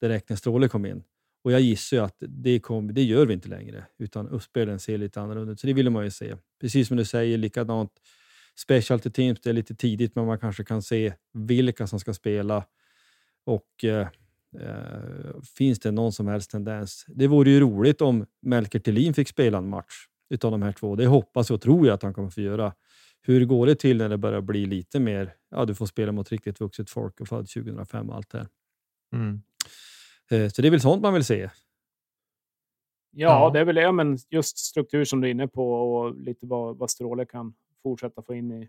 direkt 0.00 0.28
när 0.28 0.36
Stråle 0.36 0.68
kom 0.68 0.86
in. 0.86 1.02
Och 1.44 1.52
jag 1.52 1.60
gissar 1.60 1.96
ju 1.96 2.02
att 2.02 2.16
det, 2.18 2.60
kom, 2.60 2.94
det 2.94 3.02
gör 3.02 3.26
vi 3.26 3.34
inte 3.34 3.48
längre, 3.48 3.84
utan 3.98 4.28
uppspelen 4.28 4.80
ser 4.80 4.98
lite 4.98 5.20
annorlunda 5.20 5.52
ut. 5.52 5.60
Så 5.60 5.66
det 5.66 5.72
vill 5.72 5.90
man 5.90 6.04
ju 6.04 6.10
se. 6.10 6.34
Precis 6.60 6.88
som 6.88 6.96
du 6.96 7.04
säger, 7.04 7.38
likadant 7.38 7.92
specialty 8.56 9.10
teams, 9.10 9.40
det 9.40 9.50
är 9.50 9.54
lite 9.54 9.74
tidigt, 9.74 10.14
men 10.14 10.26
man 10.26 10.38
kanske 10.38 10.64
kan 10.64 10.82
se 10.82 11.12
vilka 11.32 11.86
som 11.86 12.00
ska 12.00 12.14
spela. 12.14 12.64
Och 13.44 13.84
eh, 13.84 14.00
eh, 14.00 14.08
finns 15.56 15.78
det 15.78 15.90
någon 15.90 16.12
som 16.12 16.28
helst 16.28 16.50
tendens? 16.50 17.04
Det 17.08 17.26
vore 17.26 17.50
ju 17.50 17.60
roligt 17.60 18.00
om 18.00 18.26
Melker 18.42 18.78
Thelin 18.78 19.14
fick 19.14 19.28
spela 19.28 19.58
en 19.58 19.68
match 19.68 19.94
utav 20.30 20.50
de 20.50 20.62
här 20.62 20.72
två. 20.72 20.96
Det 20.96 21.06
hoppas 21.06 21.50
och 21.50 21.60
tror 21.60 21.86
jag 21.86 21.94
att 21.94 22.02
han 22.02 22.14
kommer 22.14 22.30
få 22.30 22.40
göra. 22.40 22.74
Hur 23.22 23.44
går 23.44 23.66
det 23.66 23.74
till 23.74 23.98
när 23.98 24.08
det 24.08 24.18
börjar 24.18 24.40
bli 24.40 24.66
lite 24.66 25.00
mer, 25.00 25.34
ja 25.50 25.64
du 25.64 25.74
får 25.74 25.86
spela 25.86 26.12
mot 26.12 26.32
riktigt 26.32 26.60
vuxet 26.60 26.90
folk 26.90 27.20
och 27.20 27.28
född 27.28 27.48
2005 27.48 28.10
och 28.10 28.16
allt 28.16 28.30
det 28.30 28.38
här. 28.38 28.48
Mm. 29.12 29.42
Eh, 30.30 30.48
så 30.48 30.62
det 30.62 30.68
är 30.68 30.70
väl 30.70 30.80
sånt 30.80 31.02
man 31.02 31.14
vill 31.14 31.24
se. 31.24 31.50
Ja, 33.10 33.28
ja, 33.28 33.50
det 33.50 33.60
är 33.60 33.64
väl 33.64 33.74
det, 33.74 33.92
men 33.92 34.18
just 34.30 34.58
struktur 34.58 35.04
som 35.04 35.20
du 35.20 35.28
är 35.28 35.30
inne 35.30 35.48
på 35.48 35.72
och 35.72 36.14
lite 36.14 36.46
vad, 36.46 36.78
vad 36.78 36.90
Stråle 36.90 37.26
kan 37.26 37.54
fortsätta 37.82 38.22
få 38.22 38.34
in 38.34 38.52
i, 38.52 38.68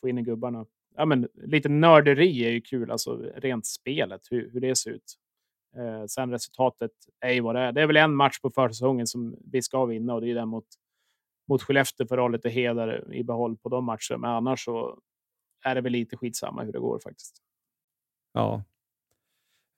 få 0.00 0.08
in 0.08 0.18
i 0.18 0.22
gubbarna. 0.22 0.66
Ja, 0.96 1.04
men 1.04 1.28
lite 1.34 1.68
nörderi 1.68 2.44
är 2.44 2.50
ju 2.50 2.60
kul, 2.60 2.90
alltså 2.90 3.32
rent 3.36 3.66
spelet, 3.66 4.20
hur, 4.30 4.50
hur 4.52 4.60
det 4.60 4.76
ser 4.76 4.90
ut. 4.90 5.14
Eh, 5.76 6.04
sen 6.06 6.30
resultatet 6.30 6.90
är 7.20 7.32
ju 7.32 7.40
vad 7.40 7.54
det 7.54 7.60
är. 7.60 7.72
Det 7.72 7.82
är 7.82 7.86
väl 7.86 7.96
en 7.96 8.14
match 8.14 8.40
på 8.40 8.50
försäsongen 8.50 9.06
som 9.06 9.36
vi 9.52 9.62
ska 9.62 9.84
vinna 9.84 10.14
och 10.14 10.20
det 10.20 10.30
är 10.30 10.34
den 10.34 10.48
mot 10.48 10.66
mot 11.50 11.62
Skellefteå 11.62 12.06
för 12.06 12.18
att 12.18 12.22
ha 12.22 12.28
lite 12.28 12.48
heder 12.48 13.14
i 13.14 13.24
behåll 13.24 13.56
på 13.56 13.68
de 13.68 13.84
matcherna. 13.84 14.18
Men 14.18 14.30
annars 14.30 14.64
så 14.64 14.98
är 15.64 15.74
det 15.74 15.80
väl 15.80 15.92
lite 15.92 16.16
skitsamma 16.16 16.62
hur 16.62 16.72
det 16.72 16.78
går 16.78 16.98
faktiskt. 16.98 17.42
Ja, 18.32 18.62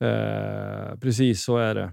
eh, 0.00 0.98
precis 0.98 1.44
så 1.44 1.56
är 1.56 1.74
det. 1.74 1.92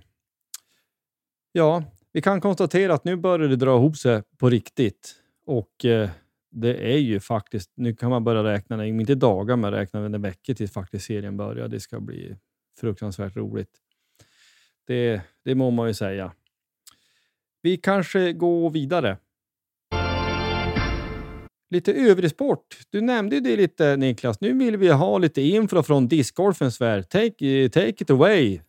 Ja, 1.51 1.84
vi 2.12 2.21
kan 2.21 2.41
konstatera 2.41 2.93
att 2.93 3.03
nu 3.03 3.15
börjar 3.15 3.47
det 3.47 3.55
dra 3.55 3.75
ihop 3.75 3.97
sig 3.97 4.23
på 4.38 4.49
riktigt 4.49 5.15
och 5.45 5.86
eh, 5.86 6.10
det 6.51 6.93
är 6.93 6.97
ju 6.97 7.19
faktiskt, 7.19 7.71
nu 7.75 7.95
kan 7.95 8.09
man 8.09 8.23
börja 8.23 8.43
räkna, 8.43 8.85
inte 8.85 9.15
dagar, 9.15 9.55
men 9.55 9.71
räkna 9.71 10.09
med 10.09 10.21
veckor 10.21 10.53
tills 10.53 10.71
faktiskt 10.71 11.05
serien 11.05 11.38
börjar. 11.38 11.67
Det 11.67 11.79
ska 11.79 11.99
bli 11.99 12.35
fruktansvärt 12.79 13.35
roligt. 13.35 13.71
Det, 14.88 15.21
det 15.45 15.55
må 15.55 15.71
man 15.71 15.88
ju 15.88 15.93
säga. 15.93 16.33
Vi 17.62 17.77
kanske 17.77 18.33
går 18.33 18.69
vidare 18.69 19.17
Lite 21.71 21.93
övrig 21.93 22.31
sport. 22.31 22.77
Du 22.89 23.01
nämnde 23.01 23.35
ju 23.35 23.41
det 23.41 23.55
lite 23.55 23.97
Niklas. 23.97 24.41
Nu 24.41 24.53
vill 24.53 24.77
vi 24.77 24.89
ha 24.89 25.17
lite 25.17 25.41
info 25.41 25.83
från 25.83 26.07
discgolfens 26.07 26.81
värld. 26.81 27.09
Take, 27.09 27.69
take 27.69 28.03
it 28.03 28.09
away, 28.09 28.59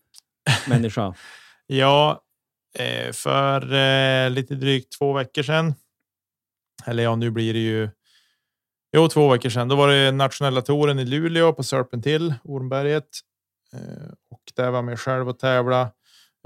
människa. 0.68 1.14
ja, 1.66 2.22
eh, 2.78 3.12
för 3.12 3.74
eh, 3.74 4.30
lite 4.30 4.54
drygt 4.54 4.98
två 4.98 5.12
veckor 5.12 5.42
sedan. 5.42 5.74
Eller 6.86 7.02
ja, 7.02 7.16
nu 7.16 7.30
blir 7.30 7.52
det 7.52 7.58
ju. 7.58 7.88
Jo, 8.96 9.08
två 9.08 9.28
veckor 9.28 9.48
sedan. 9.48 9.68
Då 9.68 9.76
var 9.76 9.88
det 9.88 10.12
nationella 10.12 10.62
touren 10.62 10.98
i 10.98 11.04
Luleå 11.04 11.52
på 11.52 11.62
Serpent 11.62 12.06
Hill, 12.06 12.34
Ormberget. 12.44 13.08
Eh, 13.72 14.12
och 14.30 14.42
där 14.56 14.70
var 14.70 14.78
jag 14.78 14.84
med 14.84 15.00
själv 15.00 15.28
och 15.28 15.38
tävla. 15.38 15.90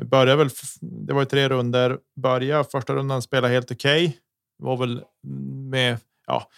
Började 0.02 0.36
väl. 0.36 0.50
Det 0.80 1.12
var 1.12 1.20
ju 1.20 1.26
tre 1.26 1.48
runder. 1.48 1.98
Börja 2.16 2.64
första 2.64 2.94
rundan 2.94 3.22
spela 3.22 3.48
helt 3.48 3.70
okej. 3.70 4.06
Okay. 4.06 4.18
Var 4.58 4.76
väl 4.76 5.04
med 5.70 5.98
ja, 6.26 6.48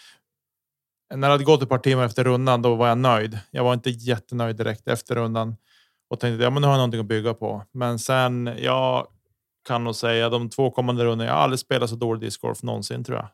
när 1.14 1.28
det 1.28 1.34
hade 1.34 1.44
gått 1.44 1.62
ett 1.62 1.68
par 1.68 1.78
timmar 1.78 2.04
efter 2.04 2.24
rundan, 2.24 2.62
då 2.62 2.74
var 2.74 2.88
jag 2.88 2.98
nöjd. 2.98 3.38
Jag 3.50 3.64
var 3.64 3.74
inte 3.74 3.90
jättenöjd 3.90 4.56
direkt 4.56 4.88
efter 4.88 5.14
rundan 5.14 5.56
och 6.10 6.20
tänkte 6.20 6.44
ja, 6.44 6.50
men 6.50 6.60
nu 6.60 6.66
har 6.66 6.74
jag 6.74 6.78
någonting 6.78 7.00
att 7.00 7.06
bygga 7.06 7.34
på. 7.34 7.62
Men 7.72 7.98
sen 7.98 8.50
jag 8.58 9.06
kan 9.68 9.84
nog 9.84 9.94
säga 9.94 10.28
de 10.28 10.50
två 10.50 10.70
kommande 10.70 11.04
rundorna. 11.04 11.24
Jag 11.24 11.34
har 11.34 11.42
aldrig 11.42 11.60
spelat 11.60 11.90
så 11.90 11.96
dålig 11.96 12.20
discgolf 12.20 12.62
någonsin 12.62 13.04
tror 13.04 13.18
jag. 13.18 13.28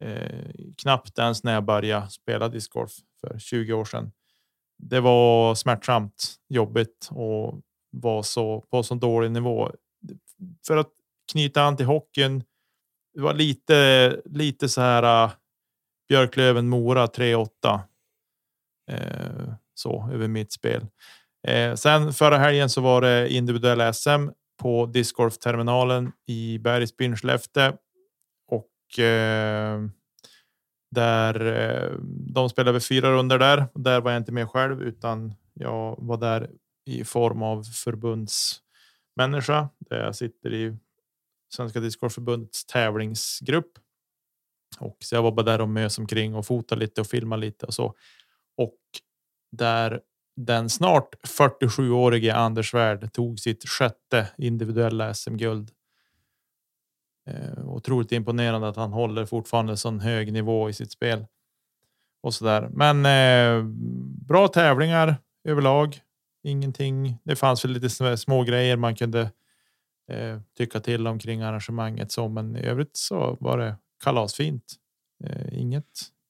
Eh, 0.00 0.50
knappt 0.82 1.18
ens 1.18 1.44
när 1.44 1.54
jag 1.54 1.64
började 1.64 2.10
spela 2.10 2.48
discgolf 2.48 2.92
för 3.20 3.38
20 3.38 3.72
år 3.72 3.84
sedan. 3.84 4.12
Det 4.78 5.00
var 5.00 5.54
smärtsamt 5.54 6.34
jobbigt 6.48 7.08
och 7.10 7.60
var 7.90 8.22
så 8.22 8.60
på 8.60 8.82
så 8.82 8.94
dålig 8.94 9.30
nivå. 9.30 9.70
För 10.66 10.76
att 10.76 10.90
knyta 11.32 11.62
an 11.62 11.76
till 11.76 11.86
hockeyn 11.86 12.44
det 13.14 13.20
var 13.22 13.34
lite, 13.34 14.20
lite 14.24 14.68
så 14.68 14.80
här. 14.80 15.24
Eh, 15.24 15.30
Björklöven 16.08 16.68
Mora 16.68 17.06
3-8. 17.06 17.48
Eh, 18.90 19.52
så 19.74 20.10
över 20.12 20.28
mitt 20.28 20.52
spel. 20.52 20.86
Eh, 21.48 21.74
sen 21.74 22.12
förra 22.12 22.38
helgen 22.38 22.70
så 22.70 22.80
var 22.80 23.00
det 23.00 23.32
individuell 23.32 23.94
SM 23.94 24.28
på 24.62 24.86
discgolfterminalen 24.86 26.12
i 26.26 26.58
Bergsbyn, 26.58 27.16
Skellefteå 27.16 27.72
Eh, 28.98 29.78
där 30.90 31.46
eh, 31.46 31.92
de 32.34 32.48
spelade 32.48 32.80
fyra 32.80 33.12
runder 33.12 33.38
där. 33.38 33.66
Där 33.74 34.00
var 34.00 34.10
jag 34.10 34.20
inte 34.20 34.32
med 34.32 34.50
själv 34.50 34.82
utan 34.82 35.34
jag 35.54 35.96
var 35.98 36.16
där 36.16 36.50
i 36.86 37.04
form 37.04 37.42
av 37.42 37.62
förbundsmänniska 37.62 39.68
där 39.78 40.04
jag 40.04 40.14
sitter 40.14 40.54
i 40.54 40.76
Svenska 41.54 41.80
discgolfförbundets 41.80 42.66
tävlingsgrupp. 42.66 43.72
Och 44.78 44.96
så 45.00 45.14
jag 45.14 45.22
var 45.22 45.32
bara 45.32 45.46
där 45.46 45.60
och 45.60 45.68
mös 45.68 45.98
omkring 45.98 46.34
och 46.34 46.46
fotade 46.46 46.80
lite 46.80 47.00
och 47.00 47.06
filmade 47.06 47.40
lite 47.40 47.66
och 47.66 47.74
så. 47.74 47.94
Och 48.56 48.78
där 49.56 50.00
den 50.36 50.68
snart 50.68 51.14
47-årige 51.38 52.34
Anders 52.34 52.70
Svärd 52.70 53.12
tog 53.12 53.38
sitt 53.38 53.68
sjätte 53.68 54.28
individuella 54.38 55.14
SM-guld. 55.14 55.70
Eh, 57.28 57.68
otroligt 57.68 58.12
imponerande 58.12 58.68
att 58.68 58.76
han 58.76 58.92
håller 58.92 59.26
fortfarande 59.26 59.76
sån 59.76 60.00
hög 60.00 60.32
nivå 60.32 60.70
i 60.70 60.72
sitt 60.72 60.92
spel. 60.92 61.26
Och 62.22 62.34
så 62.34 62.44
där. 62.44 62.68
Men 62.72 63.06
eh, 63.06 63.64
bra 64.26 64.48
tävlingar 64.48 65.16
överlag. 65.44 66.00
Ingenting. 66.42 67.18
Det 67.24 67.36
fanns 67.36 67.64
väl 67.64 67.72
lite 67.72 68.16
små 68.16 68.42
grejer 68.42 68.76
man 68.76 68.96
kunde 68.96 69.20
eh, 70.12 70.40
tycka 70.58 70.80
till 70.80 71.06
omkring 71.06 71.42
arrangemanget 71.42 72.12
så, 72.12 72.28
men 72.28 72.56
i 72.56 72.66
övrigt 72.66 72.96
så 72.96 73.36
var 73.40 73.58
det 73.58 73.76
kalasfint. 74.04 74.74
Eh, 75.24 75.60
inget, 75.60 75.84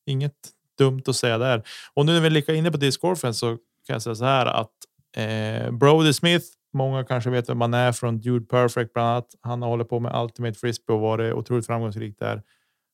inget 0.07 0.35
dumt 0.79 1.03
att 1.07 1.17
säga 1.17 1.39
där. 1.39 1.63
Och 1.95 2.07
nu 2.07 2.13
när 2.13 2.21
vi 2.21 2.27
är 2.27 2.31
lika 2.31 2.55
inne 2.55 2.71
på 2.71 2.77
discgolfen 2.77 3.35
så 3.35 3.49
kan 3.87 3.95
jag 3.95 4.03
säga 4.03 4.15
så 4.15 4.25
här 4.25 4.47
att 4.47 4.73
eh, 5.17 5.71
Brody 5.71 6.13
Smith, 6.13 6.47
många 6.79 7.05
kanske 7.05 7.31
vet 7.31 7.49
vem 7.49 7.59
man 7.59 7.75
är 7.75 7.93
från 7.93 8.21
Dude 8.21 8.47
Perfect 8.47 8.93
bland 8.93 9.09
annat. 9.09 9.35
Han 9.41 9.63
har 9.63 9.69
hållit 9.69 9.89
på 9.89 10.01
med 10.01 10.23
Ultimate 10.23 10.59
Frisbee 10.59 10.95
och 10.95 11.01
varit 11.01 11.35
otroligt 11.35 11.67
framgångsrik 11.67 12.19
där. 12.19 12.43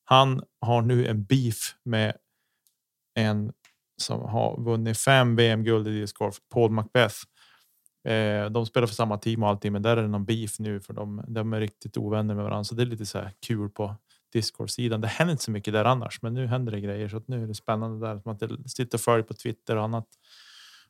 Han 0.05 0.43
har 0.61 0.83
nu 0.83 1.07
en 1.07 1.25
beef 1.25 1.75
med 1.85 2.17
en 3.15 3.53
som 3.97 4.21
har 4.21 4.61
vunnit 4.61 4.99
fem 4.99 5.37
VM-guld 5.37 5.89
i 5.89 6.01
discgolf, 6.01 6.35
Paul 6.55 6.71
Macbeth. 6.71 7.17
Eh, 8.09 8.51
de 8.51 8.67
spelar 8.67 8.87
för 8.87 8.95
samma 8.95 9.19
team 9.19 9.43
och 9.43 9.49
allting, 9.49 9.73
men 9.73 9.83
där 9.83 9.97
är 9.97 10.03
det 10.03 10.09
någon 10.09 10.25
beef 10.25 10.59
nu 10.59 10.81
för 10.81 10.95
de, 10.95 11.25
de 11.29 11.53
är 11.53 11.61
riktigt 11.61 11.97
ovänner 11.97 12.35
med 12.35 12.45
varandra. 12.45 12.65
Så 12.65 12.75
det 12.75 12.83
är 12.83 12.87
lite 12.87 13.07
så 13.07 13.19
här 13.19 13.33
kul 13.47 13.71
på 13.71 13.97
Discord-sidan. 14.33 15.01
Det 15.01 15.09
händer 15.09 15.33
inte 15.33 15.45
så 15.45 15.51
mycket 15.51 15.73
där 15.73 15.85
annars, 15.85 16.23
men 16.23 16.35
nu 16.35 16.47
händer 16.47 16.73
det 16.73 16.81
grejer 16.81 17.09
så 17.09 17.17
att 17.17 17.29
nu 17.29 17.43
är 17.43 17.47
det 17.47 17.55
spännande 17.55 18.07
där. 18.07 18.17
Att 18.17 18.25
man 18.25 18.39
sitter 18.67 18.99
och 18.99 19.01
följer 19.01 19.25
på 19.25 19.35
Twitter 19.35 19.77
och 19.77 19.85
annat 19.85 20.07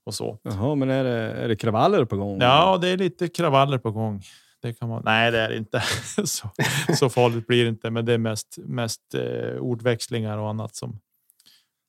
och 0.06 0.14
så. 0.14 0.38
Jaha, 0.42 0.74
men 0.74 0.90
är 0.90 1.04
det, 1.04 1.18
är 1.18 1.48
det 1.48 1.56
kravaller 1.56 2.04
på 2.04 2.16
gång? 2.16 2.40
Ja, 2.40 2.78
det 2.80 2.88
är 2.88 2.96
lite 2.96 3.28
kravaller 3.28 3.78
på 3.78 3.90
gång. 3.90 4.22
Det 4.62 4.72
kan 4.72 4.88
man. 4.88 5.02
Nej, 5.04 5.30
det 5.30 5.38
är 5.38 5.48
det 5.48 5.56
inte 5.56 5.80
så. 6.24 6.50
Så 6.94 7.08
farligt 7.08 7.46
blir 7.46 7.64
det 7.64 7.68
inte, 7.68 7.90
men 7.90 8.04
det 8.04 8.12
är 8.12 8.18
mest 8.18 8.58
mest 8.58 9.14
eh, 9.14 9.60
ordväxlingar 9.60 10.38
och 10.38 10.48
annat 10.48 10.76
som 10.76 11.00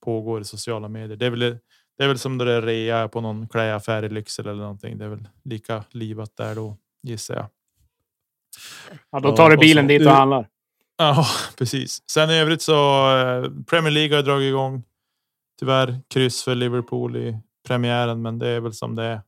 pågår 0.06 0.42
i 0.42 0.44
sociala 0.44 0.88
medier. 0.88 1.18
Det 1.18 1.26
är 1.26 1.30
väl 1.30 1.58
det 1.98 2.04
är 2.04 2.08
väl 2.08 2.20
som 2.20 2.38
det 2.38 2.52
är 2.52 2.62
rea 2.62 3.08
på 3.08 3.22
någon 3.22 3.48
klädaffär 3.48 4.04
i 4.04 4.10
Lycksele 4.10 4.50
eller 4.50 4.62
någonting. 4.62 4.98
Det 4.98 5.06
är 5.06 5.10
väl 5.10 5.28
lika 5.44 5.84
livat 5.92 6.32
där 6.36 6.56
då 6.56 6.78
gissar 7.04 7.36
jag. 7.36 7.46
Ja, 9.12 9.20
då 9.20 9.36
tar 9.36 9.50
du 9.50 9.58
bilen 9.58 9.88
dit 9.88 10.06
och 10.06 10.12
handlar. 10.12 10.48
Ja, 10.98 11.26
precis. 11.58 12.04
Sen 12.12 12.30
i 12.30 12.34
övrigt 12.40 12.62
så 12.62 12.74
eh, 13.18 13.52
Premier 13.66 13.92
League 13.92 14.16
har 14.16 14.24
dragit 14.24 14.48
igång. 14.48 14.84
Tyvärr 15.60 16.00
kryss 16.08 16.44
för 16.44 16.56
Liverpool 16.56 17.16
i 17.16 17.40
premiären, 17.66 18.22
men 18.22 18.40
det 18.40 18.48
är 18.48 18.60
väl 18.60 18.74
som 18.74 18.96
det 18.96 19.04
är. 19.04 19.22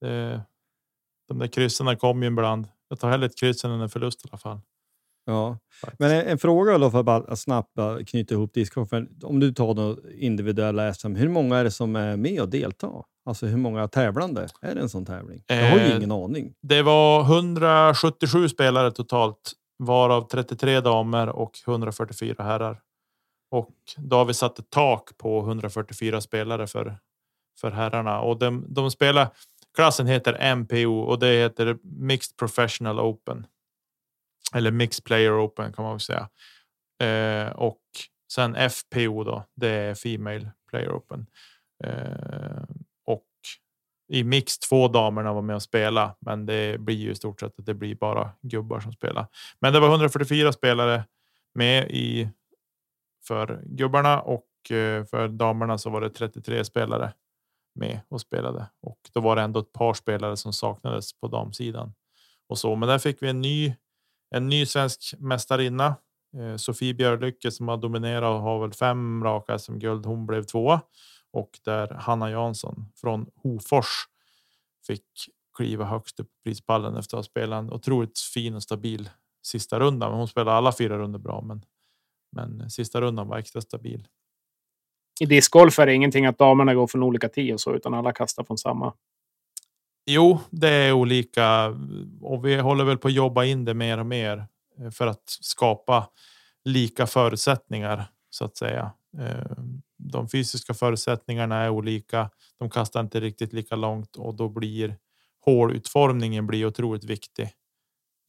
Det, 0.00 0.42
de 1.28 1.38
där 1.38 1.46
kryssen 1.46 1.96
kommer 1.96 2.26
ju 2.26 2.32
ibland. 2.32 2.68
Jag 2.88 3.00
tar 3.00 3.10
hellre 3.10 3.26
ett 3.26 3.38
kryss 3.38 3.64
än 3.64 3.70
en 3.70 3.88
förlust 3.88 4.26
i 4.26 4.28
alla 4.30 4.38
fall. 4.38 4.60
Ja, 5.26 5.58
Faktiskt. 5.80 6.00
men 6.00 6.10
en, 6.10 6.26
en, 6.26 6.38
fråga 6.38 6.78
då 6.78 6.90
för 6.90 7.32
att 7.32 7.38
snabbt 7.38 7.78
knyta 8.06 8.34
ihop 8.34 8.54
discgolfen. 8.54 9.08
Om 9.22 9.40
du 9.40 9.52
tar 9.52 9.74
något 9.74 9.98
individuella 10.14 10.94
SM, 10.94 11.14
hur 11.14 11.28
många 11.28 11.56
är 11.56 11.64
det 11.64 11.70
som 11.70 11.96
är 11.96 12.16
med 12.16 12.40
och 12.40 12.48
deltar? 12.48 13.04
Alltså 13.26 13.46
hur 13.46 13.56
många 13.56 13.88
tävlande 13.88 14.48
är 14.60 14.74
det 14.74 14.80
en 14.80 14.88
sån 14.88 15.06
tävling? 15.06 15.42
Jag 15.46 15.70
har 15.70 15.78
ju 15.78 15.84
eh, 15.84 15.96
ingen 15.96 16.12
aning. 16.12 16.54
Det 16.62 16.82
var 16.82 17.22
177 17.22 18.48
spelare 18.48 18.90
totalt, 18.90 19.52
varav 19.78 20.28
33 20.28 20.80
damer 20.80 21.28
och 21.28 21.52
144 21.66 22.44
herrar. 22.44 22.80
Och 23.50 23.74
då 23.96 24.16
har 24.16 24.24
vi 24.24 24.34
satt 24.34 24.58
ett 24.58 24.70
tak 24.70 25.18
på 25.18 25.40
144 25.40 26.20
spelare 26.20 26.66
för 26.66 26.98
för 27.60 27.70
herrarna 27.70 28.20
och 28.20 28.38
de, 28.38 28.66
de 28.68 28.90
spelar. 28.90 29.28
Klassen 29.74 30.06
heter 30.06 30.54
MPO 30.56 31.00
och 31.00 31.18
det 31.18 31.26
heter 31.26 31.78
Mixed 31.82 32.36
Professional 32.36 33.00
Open. 33.00 33.46
Eller 34.54 34.70
Mixed 34.70 35.04
Player 35.04 35.46
Open 35.46 35.72
kan 35.72 35.84
man 35.84 35.92
väl 35.92 36.00
säga. 36.00 36.28
Eh, 37.00 37.52
och 37.52 37.80
sen 38.32 38.70
FPO 38.70 39.24
då, 39.24 39.44
det 39.54 39.68
är 39.68 39.94
Female 39.94 40.50
Player 40.70 40.96
Open. 40.96 41.26
Eh, 41.84 42.62
och 43.06 43.26
i 44.08 44.24
Mix 44.24 44.58
två 44.58 44.88
damerna 44.88 45.32
var 45.32 45.42
med 45.42 45.56
och 45.56 45.62
spela, 45.62 46.16
men 46.20 46.46
det 46.46 46.80
blir 46.80 46.96
ju 46.96 47.10
i 47.10 47.14
stort 47.14 47.40
sett 47.40 47.58
att 47.58 47.66
det 47.66 47.74
blir 47.74 47.94
bara 47.94 48.30
gubbar 48.42 48.80
som 48.80 48.92
spelar. 48.92 49.26
Men 49.58 49.72
det 49.72 49.80
var 49.80 49.88
144 49.88 50.52
spelare 50.52 51.04
med 51.54 51.90
i 51.90 52.28
för 53.26 53.62
gubbarna 53.64 54.20
och 54.20 54.70
eh, 54.70 55.04
för 55.04 55.28
damerna 55.28 55.78
så 55.78 55.90
var 55.90 56.00
det 56.00 56.10
33 56.10 56.64
spelare 56.64 57.12
med 57.74 58.00
och 58.08 58.20
spelade 58.20 58.70
och 58.80 58.98
då 59.14 59.20
var 59.20 59.36
det 59.36 59.42
ändå 59.42 59.60
ett 59.60 59.72
par 59.72 59.94
spelare 59.94 60.36
som 60.36 60.52
saknades 60.52 61.20
på 61.20 61.28
damsidan 61.28 61.94
och 62.48 62.58
så. 62.58 62.76
Men 62.76 62.88
där 62.88 62.98
fick 62.98 63.22
vi 63.22 63.28
en 63.28 63.40
ny, 63.40 63.74
en 64.30 64.48
ny 64.48 64.66
svensk 64.66 65.14
mästarinna. 65.18 65.96
Eh, 66.36 66.56
Sofie 66.56 66.94
Björlycke 66.94 67.50
som 67.50 67.68
har 67.68 67.76
dominerat 67.76 68.34
och 68.34 68.40
har 68.40 68.60
väl 68.60 68.72
fem 68.72 69.24
raka 69.24 69.58
som 69.58 69.78
guld. 69.78 70.06
Hon 70.06 70.26
blev 70.26 70.42
tvåa 70.42 70.80
och 71.32 71.58
där 71.64 71.88
Hanna 71.88 72.30
Jansson 72.30 72.92
från 72.96 73.26
Hofors 73.42 74.04
fick 74.86 75.06
kliva 75.56 75.84
högst 75.84 76.20
upp 76.20 76.26
på 76.26 76.36
prispallen 76.44 76.96
efter 76.96 77.16
att 77.16 77.18
ha 77.18 77.30
spelat 77.30 77.58
en 77.58 77.72
otroligt 77.72 78.18
fin 78.18 78.54
och 78.54 78.62
stabil 78.62 79.10
sista 79.42 79.80
runda. 79.80 80.08
Hon 80.08 80.28
spelade 80.28 80.56
alla 80.56 80.72
fyra 80.72 80.98
runder 80.98 81.18
bra, 81.18 81.40
men 81.40 81.64
men 82.34 82.70
sista 82.70 83.00
rundan 83.00 83.28
var 83.28 83.38
extra 83.38 83.60
stabil 83.60 84.08
i 85.20 85.26
discgolf 85.26 85.78
är 85.78 85.86
det 85.86 85.94
ingenting 85.94 86.26
att 86.26 86.38
damerna 86.38 86.74
går 86.74 86.86
från 86.86 87.02
olika 87.02 87.28
tio 87.28 87.54
och 87.54 87.60
så, 87.60 87.74
utan 87.74 87.94
alla 87.94 88.12
kastar 88.12 88.44
från 88.44 88.58
samma. 88.58 88.92
Jo, 90.06 90.40
det 90.50 90.68
är 90.68 90.92
olika 90.92 91.66
och 92.20 92.44
vi 92.46 92.56
håller 92.56 92.84
väl 92.84 92.98
på 92.98 93.08
att 93.08 93.14
jobba 93.14 93.44
in 93.44 93.64
det 93.64 93.74
mer 93.74 93.98
och 93.98 94.06
mer 94.06 94.46
eh, 94.78 94.90
för 94.90 95.06
att 95.06 95.22
skapa 95.26 96.08
lika 96.64 97.06
förutsättningar 97.06 98.04
så 98.30 98.44
att 98.44 98.56
säga. 98.56 98.92
Ehm, 99.18 99.82
de 99.98 100.28
fysiska 100.28 100.74
förutsättningarna 100.74 101.56
är 101.56 101.70
olika. 101.70 102.30
De 102.58 102.70
kastar 102.70 103.00
inte 103.00 103.20
riktigt 103.20 103.52
lika 103.52 103.76
långt 103.76 104.16
och 104.16 104.34
då 104.34 104.48
blir 104.48 104.96
hålutformningen 105.44 106.46
blir 106.46 106.66
otroligt 106.66 107.04
viktig 107.04 107.50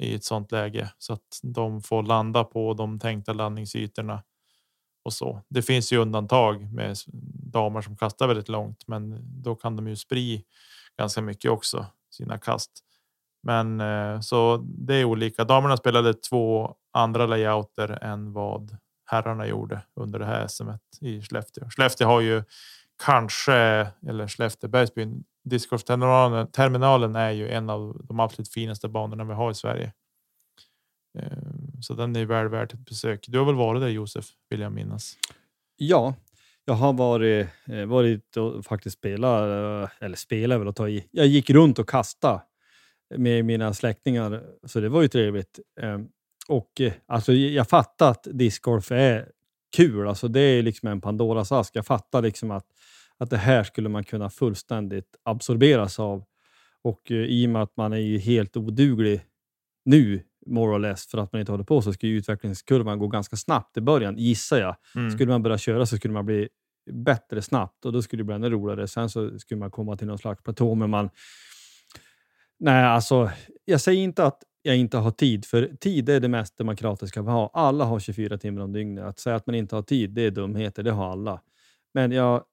i 0.03 0.15
ett 0.15 0.23
sådant 0.23 0.51
läge 0.51 0.91
så 0.97 1.13
att 1.13 1.39
de 1.43 1.81
får 1.81 2.03
landa 2.03 2.43
på 2.43 2.73
de 2.73 2.99
tänkta 2.99 3.33
landningsytorna 3.33 4.23
och 5.05 5.13
så. 5.13 5.41
Det 5.49 5.61
finns 5.61 5.93
ju 5.93 5.97
undantag 5.97 6.73
med 6.73 6.97
damer 7.53 7.81
som 7.81 7.97
kastar 7.97 8.27
väldigt 8.27 8.49
långt, 8.49 8.87
men 8.87 9.19
då 9.43 9.55
kan 9.55 9.75
de 9.75 9.87
ju 9.87 9.95
spri 9.95 10.43
ganska 10.97 11.21
mycket 11.21 11.51
också 11.51 11.85
sina 12.11 12.37
kast. 12.37 12.71
Men 13.43 13.81
eh, 13.81 14.19
så 14.19 14.57
det 14.67 14.95
är 14.95 15.05
olika. 15.05 15.43
Damerna 15.43 15.77
spelade 15.77 16.13
två 16.13 16.75
andra 16.93 17.25
layouter 17.25 18.03
än 18.03 18.33
vad 18.33 18.77
herrarna 19.05 19.47
gjorde 19.47 19.81
under 19.95 20.19
det 20.19 20.25
här 20.25 20.47
SM 20.47 20.69
i 21.01 21.21
Skellefteå. 21.21 21.69
Skellefteå 21.69 22.07
har 22.07 22.21
ju 22.21 22.43
kanske 23.03 23.53
eller 24.07 24.27
Skellefteå 24.27 24.69
Bergsbyn 24.69 25.23
discgolfterminalen 25.45 26.47
terminalen 26.51 27.15
är 27.15 27.31
ju 27.31 27.49
en 27.49 27.69
av 27.69 28.01
de 28.03 28.19
absolut 28.19 28.49
finaste 28.49 28.87
banorna 28.87 29.23
vi 29.23 29.33
har 29.33 29.51
i 29.51 29.55
Sverige. 29.55 29.93
Ehm, 31.19 31.81
så 31.81 31.93
den 31.93 32.15
är 32.15 32.25
väl 32.25 32.47
värd 32.47 32.73
ett 32.73 32.85
besök. 32.85 33.25
Du 33.27 33.37
har 33.37 33.45
väl 33.45 33.55
varit 33.55 33.81
där 33.81 33.87
Josef, 33.87 34.25
vill 34.49 34.59
jag 34.59 34.71
minnas? 34.71 35.17
Ja, 35.77 36.15
jag 36.65 36.73
har 36.73 36.93
varit, 36.93 37.47
eh, 37.67 37.85
varit 37.85 38.37
och 38.37 38.65
faktiskt 38.65 38.97
spelat, 38.97 39.41
eh, 39.41 40.05
eller 40.05 40.15
spelat 40.15 40.59
väl 40.59 40.67
att 40.67 40.75
ta 40.75 40.89
i. 40.89 41.07
Jag 41.11 41.27
gick 41.27 41.49
runt 41.49 41.79
och 41.79 41.89
kastade 41.89 42.41
med 43.15 43.45
mina 43.45 43.73
släktingar, 43.73 44.43
så 44.63 44.79
det 44.79 44.89
var 44.89 45.01
ju 45.01 45.07
trevligt. 45.07 45.59
Ehm, 45.81 46.07
och 46.47 46.81
eh, 46.81 46.93
alltså, 47.05 47.33
jag 47.33 47.69
fattar 47.69 48.11
att 48.11 48.27
discgolf 48.31 48.91
är 48.91 49.31
kul. 49.75 50.07
Alltså, 50.07 50.27
det 50.27 50.39
är 50.39 50.61
liksom 50.61 50.89
en 50.89 51.01
Pandoras 51.01 51.51
ask. 51.51 51.75
Jag 51.75 51.85
fattar 51.85 52.21
liksom 52.21 52.51
att, 52.51 52.65
att 53.17 53.29
det 53.29 53.37
här 53.37 53.63
skulle 53.63 53.89
man 53.89 54.03
kunna 54.03 54.29
fullständigt 54.29 55.15
absorberas 55.23 55.99
av. 55.99 56.23
Och 56.81 57.11
i 57.11 57.45
och 57.45 57.49
med 57.49 57.61
att 57.61 57.77
man 57.77 57.93
är 57.93 57.97
ju 57.97 58.17
helt 58.17 58.57
oduglig 58.57 59.21
nu 59.85 60.23
more 60.45 60.75
or 60.75 60.79
less, 60.79 61.07
för 61.07 61.17
att 61.17 61.33
man 61.33 61.39
inte 61.39 61.51
håller 61.51 61.63
på 61.63 61.81
så 61.81 61.93
ju 61.99 62.17
utvecklingskurvan 62.17 62.99
gå 62.99 63.07
ganska 63.07 63.35
snabbt 63.35 63.77
i 63.77 63.81
början, 63.81 64.17
gissar 64.17 64.57
jag. 64.57 64.75
Mm. 64.95 65.11
Skulle 65.11 65.31
man 65.31 65.43
börja 65.43 65.57
köra 65.57 65.85
så 65.85 65.97
skulle 65.97 66.13
man 66.13 66.25
bli 66.25 66.49
bättre 66.91 67.41
snabbt 67.41 67.85
och 67.85 67.93
då 67.93 68.01
skulle 68.01 68.19
det 68.19 68.25
bli 68.25 68.35
ännu 68.35 68.49
roligare. 68.49 68.87
Sen 68.87 69.09
så 69.09 69.39
skulle 69.39 69.59
man 69.59 69.71
komma 69.71 69.97
till 69.97 70.07
någon 70.07 70.17
slags 70.17 70.43
platå, 70.43 70.75
men 70.75 70.89
man... 70.89 71.09
Nej, 72.59 72.83
alltså, 72.83 73.31
jag 73.65 73.81
säger 73.81 74.03
inte 74.03 74.25
att 74.25 74.43
jag 74.61 74.77
inte 74.77 74.97
har 74.97 75.11
tid, 75.11 75.45
för 75.45 75.75
tid 75.79 76.09
är 76.09 76.19
det 76.19 76.27
mest 76.27 76.57
demokratiska 76.57 77.21
vi 77.21 77.29
har. 77.29 77.49
Alla 77.53 77.85
har 77.85 77.99
24 77.99 78.37
timmar 78.37 78.61
om 78.61 78.73
dygnet. 78.73 79.03
Att 79.03 79.19
säga 79.19 79.35
att 79.35 79.47
man 79.47 79.55
inte 79.55 79.75
har 79.75 79.83
tid, 79.83 80.09
det 80.09 80.21
är 80.21 80.31
dumheter, 80.31 80.83
det 80.83 80.91
har 80.91 81.11
alla. 81.11 81.41
Men 81.93 82.11
jag, 82.11 82.43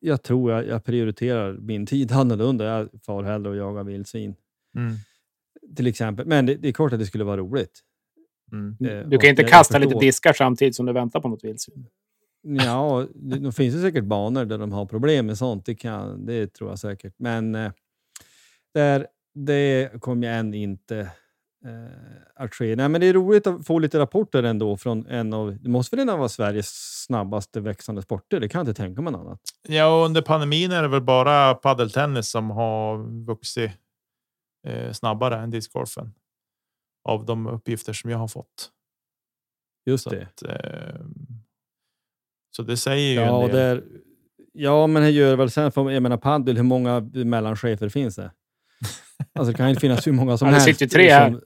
jag 0.00 0.22
tror 0.22 0.52
jag, 0.52 0.66
jag 0.66 0.84
prioriterar 0.84 1.52
min 1.52 1.86
tid 1.86 2.12
annorlunda. 2.12 2.64
Jag 2.64 2.88
far 3.06 3.22
hellre 3.22 3.50
och 3.50 3.56
jagar 3.56 3.84
vildsvin, 3.84 4.34
Mm. 4.74 4.96
Till 5.76 5.86
exempel. 5.86 6.26
Men 6.26 6.46
det, 6.46 6.54
det 6.54 6.68
är 6.68 6.72
klart 6.72 6.92
att 6.92 6.98
det 6.98 7.06
skulle 7.06 7.24
vara 7.24 7.36
roligt. 7.36 7.80
Mm. 8.52 8.76
Eh, 8.80 9.08
Du 9.08 9.18
kan 9.18 9.30
inte 9.30 9.44
kasta 9.44 9.78
lite 9.78 9.98
diskar 9.98 10.32
samtidigt 10.32 10.76
som 10.76 10.86
du 10.86 10.92
väntar 10.92 11.20
på 11.20 11.28
något 11.28 11.44
vildsvin. 11.44 11.86
Ja, 12.42 13.06
det, 13.14 13.38
det 13.38 13.52
finns 13.52 13.74
det 13.74 13.80
säkert 13.80 14.04
banor 14.04 14.44
där 14.44 14.58
de 14.58 14.72
har 14.72 14.86
problem 14.86 15.26
med 15.26 15.38
sånt. 15.38 15.66
Det, 15.66 15.74
kan, 15.74 16.26
det 16.26 16.46
tror 16.46 16.70
jag 16.70 16.78
säkert. 16.78 17.14
Men 17.18 17.54
eh, 17.54 17.72
där, 18.74 19.06
det 19.34 20.00
kommer 20.00 20.26
jag 20.26 20.38
än 20.38 20.54
inte 20.54 20.98
eh, 21.64 22.34
att 22.34 22.54
ske. 22.54 22.76
Nej, 22.76 22.88
men 22.88 23.00
det 23.00 23.06
är 23.06 23.12
roligt 23.12 23.46
att 23.46 23.66
få 23.66 23.78
lite 23.78 23.98
rapporter 23.98 24.42
ändå 24.42 24.76
från 24.76 25.06
en 25.06 25.32
av, 25.32 25.58
det 25.60 25.68
måste 25.68 25.96
väl 25.96 26.08
en 26.08 26.20
av 26.20 26.28
Sveriges 26.28 27.02
snabbaste 27.06 27.60
växande 27.60 28.02
sporter. 28.02 28.40
Det 28.40 28.48
kan 28.48 28.58
jag 28.58 28.68
inte 28.68 28.82
tänka 28.82 29.02
mig 29.02 29.12
något 29.12 29.26
annat. 29.26 29.40
Ja, 29.68 29.98
och 29.98 30.06
under 30.06 30.22
pandemin 30.22 30.72
är 30.72 30.82
det 30.82 30.88
väl 30.88 31.02
bara 31.02 31.54
paddeltennis 31.54 32.30
som 32.30 32.50
har 32.50 32.96
vuxit 33.26 33.70
snabbare 34.92 35.36
än 35.38 35.50
discgolfen. 35.50 36.14
Av 37.08 37.24
de 37.26 37.46
uppgifter 37.46 37.92
som 37.92 38.10
jag 38.10 38.18
har 38.18 38.28
fått. 38.28 38.70
Just 39.86 40.04
Så, 40.04 40.10
det. 40.10 40.22
att, 40.22 40.42
eh, 40.42 41.00
så 42.56 42.62
det 42.62 42.76
säger 42.76 43.08
ju 43.12 43.14
Ja, 43.20 43.42
en 43.44 43.48
del. 43.50 43.56
där, 43.56 43.84
ja, 44.52 44.86
men 44.86 45.02
det 45.02 45.10
gör 45.10 45.36
väl 45.36 45.50
sen, 45.50 45.72
för 45.72 45.90
jag 45.90 46.02
menar 46.02 46.16
paddel, 46.16 46.56
hur 46.56 46.62
många 46.64 47.00
mellanchefer 47.12 47.88
finns 47.88 48.16
det? 48.16 48.30
Alltså 49.34 49.52
det 49.52 49.56
kan 49.56 49.66
ju 49.66 49.70
inte 49.70 49.80
finnas 49.80 50.06
hur 50.06 50.12
många 50.12 50.36
som 50.38 50.46
Ja, 50.48 50.54
det 50.54 50.60
helst. 50.60 50.78
sitter 50.78 50.94
tre 50.96 51.10
här. 51.10 51.30
som- 51.30 51.40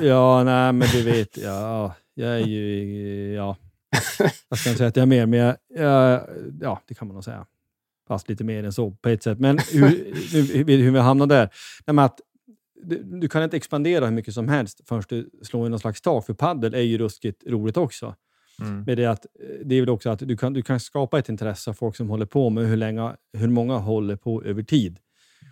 Ja, 0.00 0.44
nej, 0.44 0.72
men 0.72 0.88
du 0.92 1.02
vet, 1.02 1.36
ja, 1.36 1.94
jag 2.14 2.30
är 2.34 2.46
ju, 2.46 3.32
ja, 3.34 3.56
jag 4.48 4.58
ska 4.58 4.68
inte 4.70 4.78
säga 4.78 4.88
att 4.88 4.96
jag 4.96 5.02
är 5.02 5.06
mer, 5.06 5.26
men 5.26 5.38
jag, 5.38 5.56
jag, 5.68 6.28
ja, 6.60 6.82
det 6.86 6.94
kan 6.94 7.08
man 7.08 7.14
nog 7.14 7.24
säga. 7.24 7.46
Fast 8.08 8.28
lite 8.28 8.44
mer 8.44 8.64
än 8.64 8.72
så 8.72 8.90
på 8.90 9.08
ett 9.08 9.22
sätt. 9.22 9.38
Men 9.38 9.58
hur, 9.72 9.88
hur, 10.32 10.64
hur 10.78 10.90
vi 10.92 10.98
hamnar 10.98 11.26
där? 11.26 11.50
Nej, 11.86 11.94
men 11.94 11.98
att 12.04 12.20
du, 13.20 13.28
kan 13.28 13.42
inte 13.42 13.56
expandera 13.56 14.04
hur 14.04 14.12
mycket 14.12 14.34
som 14.34 14.48
helst 14.48 14.80
förrän 14.88 15.02
du 15.08 15.30
slår 15.42 15.66
in 15.66 15.70
någon 15.70 15.80
slags 15.80 16.00
tak, 16.00 16.26
för 16.26 16.34
paddel 16.34 16.74
är 16.74 16.80
ju 16.80 16.98
ruskigt 16.98 17.42
roligt 17.46 17.76
också. 17.76 18.14
Mm. 18.60 18.82
Men 18.86 18.96
det, 18.96 19.04
är 19.04 19.08
att, 19.08 19.26
det 19.64 19.74
är 19.74 19.80
väl 19.80 19.90
också 19.90 20.10
att 20.10 20.18
du 20.18 20.36
kan, 20.36 20.52
du 20.52 20.62
kan 20.62 20.80
skapa 20.80 21.18
ett 21.18 21.28
intresse 21.28 21.70
av 21.70 21.74
folk 21.74 21.96
som 21.96 22.10
håller 22.10 22.26
på 22.26 22.50
med 22.50 22.66
hur, 22.66 22.76
länge, 22.76 23.16
hur 23.32 23.48
många 23.48 23.76
håller 23.76 24.16
på 24.16 24.44
över 24.44 24.62
tid. 24.62 24.98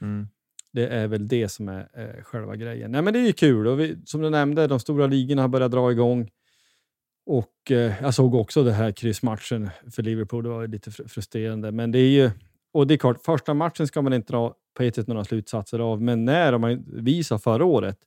Mm. 0.01 0.29
Det 0.73 0.87
är 0.87 1.07
väl 1.07 1.29
det 1.29 1.49
som 1.49 1.69
är 1.69 1.89
eh, 1.95 2.23
själva 2.23 2.57
grejen. 2.57 2.93
Nej, 2.93 3.03
men 3.03 3.13
det 3.13 3.19
är 3.19 3.27
ju 3.27 3.33
kul. 3.33 3.67
Och 3.67 3.81
vi, 3.81 3.97
som 4.05 4.21
du 4.21 4.31
nämnde, 4.31 4.67
de 4.67 4.81
stora 4.81 5.07
ligorna 5.07 5.43
har 5.43 5.49
börjat 5.49 5.71
dra 5.71 5.93
igång. 5.93 6.31
Och 7.27 7.71
eh, 7.71 7.93
jag 8.03 8.15
såg 8.15 8.35
också 8.35 8.63
den 8.63 8.75
här 8.75 8.93
kryssmatchen 8.93 9.71
för 9.91 10.03
Liverpool. 10.03 10.45
Det 10.45 10.51
var 10.51 10.67
lite 10.67 10.91
fr- 10.91 11.09
frustrerande. 11.09 11.73
Men 11.73 11.93
det 11.93 11.99
är 11.99 12.11
ju... 12.11 12.31
Och 12.79 12.87
det 12.87 12.95
är 12.95 12.99
klart, 12.99 13.23
första 13.25 13.55
matchen 13.55 13.87
ska 13.87 14.03
man 14.03 14.13
inte 14.13 14.33
dra 14.33 14.55
på 14.75 14.83
ett 14.83 14.95
sätt 14.95 15.07
några 15.07 15.25
slutsatser 15.25 15.79
av. 15.79 16.03
Men 16.03 16.25
när 16.25 16.53
om 16.53 16.61
man 16.61 16.85
visar 16.87 17.39
förra 17.39 17.65
året 17.65 17.99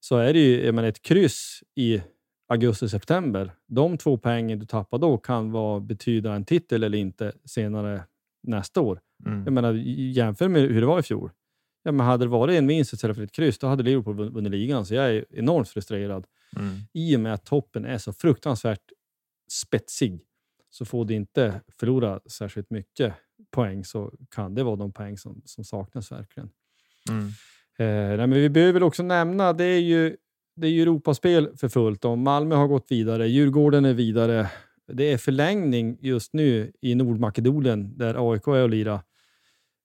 så 0.00 0.16
är 0.16 0.32
det 0.32 0.38
ju 0.38 0.72
menar, 0.72 0.88
ett 0.88 1.02
kryss 1.02 1.62
i 1.74 2.02
augusti-september. 2.48 3.52
De 3.68 3.98
två 3.98 4.16
poängen 4.16 4.58
du 4.58 4.66
tappar 4.66 4.98
då 4.98 5.18
kan 5.18 5.50
vara, 5.50 5.80
betyda 5.80 6.34
en 6.34 6.44
titel 6.44 6.82
eller 6.82 6.98
inte 6.98 7.32
senare 7.44 8.04
nästa 8.42 8.80
år. 8.80 9.00
Mm. 9.26 9.44
Jag 9.44 9.52
menar, 9.52 9.72
jämför 9.98 10.48
med 10.48 10.62
hur 10.62 10.80
det 10.80 10.86
var 10.86 10.98
i 10.98 11.02
fjol. 11.02 11.30
Ja, 11.82 11.92
men 11.92 12.06
hade 12.06 12.24
det 12.24 12.28
varit 12.28 12.58
en 12.58 12.66
vinst 12.66 12.92
istället 12.92 13.16
för 13.16 13.24
ett 13.24 13.32
kryss, 13.32 13.58
då 13.58 13.66
hade 13.66 13.82
Liverpool 13.82 14.16
vunn- 14.16 14.30
vunnit 14.32 14.52
ligan. 14.52 14.86
Så 14.86 14.94
jag 14.94 15.10
är 15.10 15.24
enormt 15.30 15.68
frustrerad. 15.68 16.26
Mm. 16.56 16.74
I 16.92 17.16
och 17.16 17.20
med 17.20 17.34
att 17.34 17.44
toppen 17.44 17.84
är 17.84 17.98
så 17.98 18.12
fruktansvärt 18.12 18.92
spetsig, 19.50 20.20
så 20.70 20.84
får 20.84 21.04
du 21.04 21.14
inte 21.14 21.60
förlora 21.78 22.20
särskilt 22.26 22.70
mycket 22.70 23.14
poäng, 23.50 23.84
så 23.84 24.12
kan 24.34 24.54
det 24.54 24.62
vara 24.62 24.76
de 24.76 24.92
poäng 24.92 25.18
som, 25.18 25.42
som 25.44 25.64
saknas 25.64 26.12
verkligen. 26.12 26.50
Mm. 27.10 27.26
Eh, 27.78 28.16
nej, 28.16 28.26
men 28.26 28.32
vi 28.32 28.48
behöver 28.48 28.72
väl 28.72 28.82
också 28.82 29.02
nämna, 29.02 29.52
det 29.52 29.64
är 29.64 29.80
ju, 29.80 30.16
det 30.56 30.66
är 30.66 30.70
ju 30.70 30.82
Europaspel 30.82 31.56
för 31.56 31.68
fullt. 31.68 32.04
Och 32.04 32.18
Malmö 32.18 32.54
har 32.54 32.66
gått 32.66 32.86
vidare, 32.88 33.28
Djurgården 33.28 33.84
är 33.84 33.94
vidare. 33.94 34.50
Det 34.92 35.12
är 35.12 35.18
förlängning 35.18 35.98
just 36.00 36.32
nu 36.32 36.72
i 36.80 36.94
Nordmakedonien 36.94 37.98
där 37.98 38.32
AIK 38.32 38.46
är 38.46 38.62
och 38.62 38.70
lirar. 38.70 39.00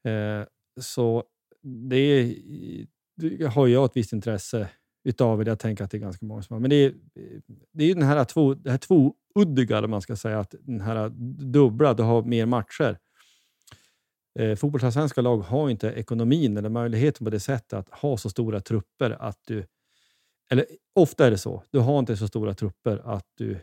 Eh, 0.06 0.46
så 0.80 1.24
det, 1.64 2.36
det 3.16 3.46
har 3.46 3.68
jag 3.68 3.86
ett 3.86 3.92
visst 3.96 4.14
intresse 4.14 4.70
utav 5.04 5.44
det. 5.44 5.52
Jag 5.52 5.60
tänker 5.60 5.84
att 5.84 5.92
det 5.92 5.98
är 5.98 6.00
ganska 6.00 6.26
många 6.26 6.42
som 6.42 6.54
har. 6.54 6.62
Men 6.62 6.70
det 6.70 6.76
är, 6.76 6.94
det 7.74 7.84
är 7.92 7.96
den 7.96 8.04
här 8.04 8.24
två, 8.26 8.54
det 8.54 8.72
här 8.72 8.78
tvåuddiga, 8.78 9.88
man 9.88 10.02
ska 10.02 10.16
säga, 10.16 10.40
att 10.40 10.56
den 10.62 10.82
här 10.82 11.10
dubbla, 11.46 11.94
du 11.94 12.04
har 12.04 12.24
mer 12.24 12.46
matcher. 12.46 12.98
Eh, 14.38 14.56
Fotbollsallsvenska 14.56 15.22
lag 15.22 15.38
har 15.38 15.70
inte 15.70 15.88
ekonomin 15.88 16.58
eller 16.58 16.70
möjligheten 16.70 17.26
på 17.26 17.30
det 17.30 17.40
sättet 17.40 17.74
att 17.74 17.90
ha 17.90 18.18
så 18.18 18.30
stora 18.30 18.62
trupper 18.62 19.12
att 19.12 19.40
du... 19.48 19.66
Eller 20.50 20.66
ofta 20.96 21.28
är 21.28 21.32
det 21.32 21.38
så. 21.38 21.64
Du 21.72 21.80
har 21.80 22.00
inte 22.00 22.18
så 22.18 22.28
stora 22.28 22.54
trupper 22.54 23.02
att 23.06 23.26
du 23.38 23.60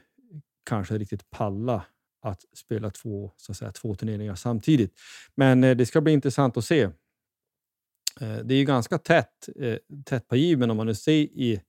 kanske 0.65 0.99
riktigt 0.99 1.31
pallar 1.31 1.85
att 2.23 2.45
spela 2.57 2.91
två, 2.91 3.31
så 3.37 3.53
att 3.53 3.59
säga, 3.59 3.73
två 3.73 3.95
turneringar 3.95 4.35
samtidigt. 4.35 4.93
Men 5.35 5.65
eh, 5.65 5.77
det 5.77 5.87
ska 5.87 6.01
bli 6.01 6.13
intressant 6.13 6.57
att 6.57 6.65
se. 6.65 6.83
Eh, 8.21 8.37
det 8.45 8.55
är 8.55 8.59
ju 8.59 8.65
ganska 8.65 8.99
tätt, 8.99 9.49
eh, 9.57 9.77
tätt 10.05 10.29
på 10.29 10.37
given 10.37 10.71
om 10.71 10.77
man 10.77 10.87
nu 10.87 10.95
ser 10.95 11.13
i, 11.13 11.61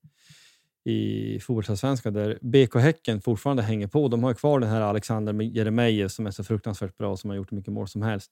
i 0.86 1.40
fotbollsallsvenskan 1.40 2.14
där 2.14 2.40
BK 2.42 2.76
Häcken 2.76 3.22
fortfarande 3.22 3.64
hänger 3.64 3.88
på. 3.88 4.08
De 4.08 4.24
har 4.24 4.32
ju 4.32 4.36
kvar 4.36 4.60
den 4.60 4.70
här 4.70 4.82
Alexander 4.82 5.42
Jeremejeff 5.42 6.12
som 6.12 6.28
är 6.28 6.32
så 6.32 6.44
fruktansvärt 6.44 6.98
bra 6.98 7.18
som 7.18 7.30
har 7.30 7.38
gjort 7.38 7.52
hur 7.52 7.58
mycket 7.58 7.74
mål 7.74 7.88
som 7.88 8.02
helst. 8.02 8.32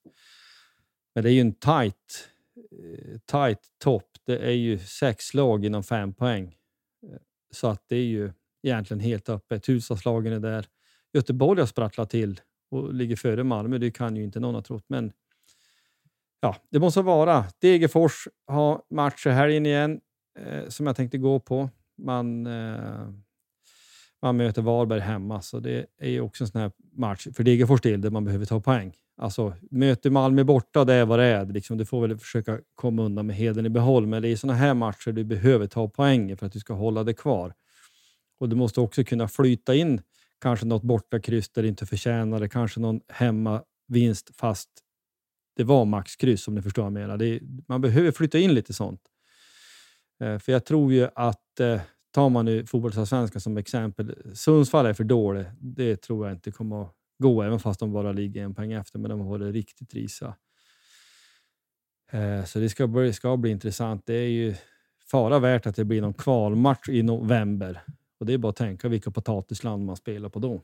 Men 1.16 1.24
det 1.24 1.30
är 1.30 1.34
ju 1.34 1.41
en 1.41 1.53
tight, 1.53 2.30
eh, 2.72 3.20
tight 3.26 3.59
topp. 3.84 4.07
Det 4.26 4.38
är 4.38 4.51
ju 4.51 4.80
sex 4.80 5.34
lag 5.34 5.66
inom 5.66 5.84
fem 5.84 6.14
poäng. 6.14 6.55
Eh, 7.03 7.18
så 7.51 7.68
att 7.68 7.84
det 7.88 7.95
är 7.95 8.05
ju 8.05 8.32
egentligen 8.64 8.99
helt 8.99 9.30
öppet. 9.30 9.70
Husavslagen 9.70 10.34
är 10.34 10.39
där. 10.39 10.68
Göteborg 11.14 11.59
har 11.59 11.68
sprattlat 11.68 12.09
till 12.09 12.41
och 12.72 12.93
ligger 12.93 13.16
före 13.16 13.43
Malmö. 13.43 13.78
Det 13.78 13.91
kan 13.91 14.16
ju 14.16 14.24
inte 14.24 14.39
någon 14.39 14.55
ha 14.55 14.61
trott. 14.61 14.86
Men 14.88 15.11
ja, 16.39 16.55
det 16.70 16.80
måste 16.80 17.01
vara. 17.01 17.45
Degerfors 17.59 18.28
har 18.47 18.82
match 18.89 19.28
i 19.28 19.30
helgen 19.30 19.66
igen 19.66 20.01
eh, 20.39 20.70
som 20.70 20.88
jag 20.88 20.95
tänkte 20.95 21.18
gå 21.18 21.39
på. 21.39 21.70
Man, 21.97 22.47
eh, 22.47 23.09
man 24.22 24.38
möter 24.38 24.61
Varberg 24.61 24.99
hemma, 24.99 25.41
så 25.41 25.59
det 25.59 25.86
är 25.97 26.09
ju 26.09 26.22
också 26.22 26.43
en 26.43 26.47
sån 26.47 26.61
här 26.61 26.72
match 26.91 27.28
för 27.36 27.43
Degerfors 27.43 27.82
del 27.82 28.01
där 28.01 28.09
man 28.09 28.26
behöver 28.26 28.45
ta 28.45 28.59
poäng. 28.59 28.93
Alltså, 29.18 29.53
möter 29.72 30.09
Malmö 30.09 30.43
borta, 30.43 30.86
det 30.86 30.93
är 30.93 31.05
vad 31.05 31.20
det 31.20 31.26
är. 31.26 31.45
Liksom, 31.45 31.78
du 31.78 31.86
får 31.86 32.07
väl 32.07 32.18
försöka 32.18 32.59
komma 32.76 33.03
undan 33.03 33.28
med 33.28 33.36
heden 33.36 33.66
i 33.66 33.70
behåll, 33.70 34.07
men 34.07 34.22
det 34.22 34.30
är 34.30 34.36
sådana 34.36 34.59
här 34.59 34.74
matcher 34.74 35.11
du 35.11 35.24
behöver 35.24 35.68
ta 35.68 35.89
poäng 35.89 36.38
för 36.38 36.45
att 36.45 36.53
du 36.53 36.59
ska 36.59 36.74
hålla 36.74 37.03
det 37.03 37.14
kvar. 37.14 37.53
Och 38.39 38.49
du 38.49 38.55
måste 38.55 38.82
också 38.82 39.03
kunna 39.03 39.28
flyta 39.28 39.76
in 39.76 40.01
kanske 40.41 40.66
något 40.66 40.84
borta 40.84 41.20
kryss 41.20 41.49
där 41.49 41.61
du 41.61 41.68
inte 41.68 41.86
förtjänar 41.86 42.39
det, 42.39 42.49
kanske 42.49 42.80
någon 42.80 43.01
hemmavinst 43.07 44.36
fast 44.36 44.70
det 45.55 45.64
var 45.64 45.86
maxkryss 45.86 46.47
om 46.47 46.55
ni 46.55 46.61
förstår 46.61 46.84
vad 46.84 46.88
jag 46.88 46.93
menar. 46.93 47.18
Det 47.18 47.26
är, 47.26 47.39
man 47.68 47.82
behöver 47.82 48.11
flytta 48.11 48.39
in 48.39 48.53
lite 48.53 48.74
sånt. 48.74 49.01
Eh, 50.24 50.39
för 50.39 50.51
jag 50.51 50.66
tror 50.66 50.93
ju 50.93 51.07
att 51.16 51.59
eh, 51.59 51.82
tar 52.14 52.30
man 52.30 52.45
nu 52.45 52.66
fotbollsallsvenskan 52.66 53.41
som 53.41 53.57
exempel, 53.57 54.36
Sundsvall 54.36 54.86
är 54.86 54.93
för 54.93 55.03
dålig. 55.03 55.45
Det 55.59 55.95
tror 55.95 56.28
jag 56.28 56.36
inte 56.36 56.51
kommer 56.51 56.84
att 56.84 56.95
gå, 57.24 57.43
även 57.43 57.59
fast 57.59 57.80
de 57.80 57.93
bara 57.93 58.11
ligger 58.11 58.43
en 58.43 58.55
poäng 58.55 58.71
efter, 58.71 58.99
men 58.99 59.09
de 59.09 59.19
har 59.19 59.30
varit 59.30 59.53
riktigt 59.53 59.93
risa. 59.93 60.36
Eh, 62.11 62.43
så 62.45 62.59
det 62.59 62.69
ska, 62.69 62.88
bli, 62.88 63.13
ska 63.13 63.38
bli 63.38 63.51
intressant. 63.51 64.03
Det 64.05 64.13
är 64.13 64.30
ju 64.30 64.55
fara 65.11 65.39
värt 65.39 65.65
att 65.65 65.76
det 65.76 65.86
blir 65.86 66.01
någon 66.01 66.13
kvalmatch 66.13 66.89
i 66.89 67.03
november. 67.03 67.84
Och 68.19 68.26
det 68.26 68.34
är 68.34 68.38
bara 68.38 68.49
att 68.49 68.55
tänka 68.55 68.88
vilka 68.88 69.11
potatisland 69.11 69.86
man 69.86 69.95
spelar 69.95 70.30
på 70.30 70.39
då. 70.39 70.61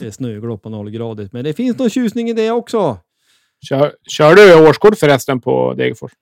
Det 0.00 0.06
är 0.06 0.10
snöglopp 0.10 0.66
och 0.66 0.72
nollgradigt, 0.72 1.32
men 1.32 1.44
det 1.44 1.52
finns 1.52 1.78
någon 1.78 1.90
tjusning 1.90 2.28
i 2.28 2.32
det 2.32 2.50
också. 2.50 2.98
Kör, 3.68 3.94
kör 4.10 4.34
du 4.34 4.68
årskort 4.68 4.98
förresten 4.98 5.40
på 5.40 5.74
Degerfors? 5.74 6.12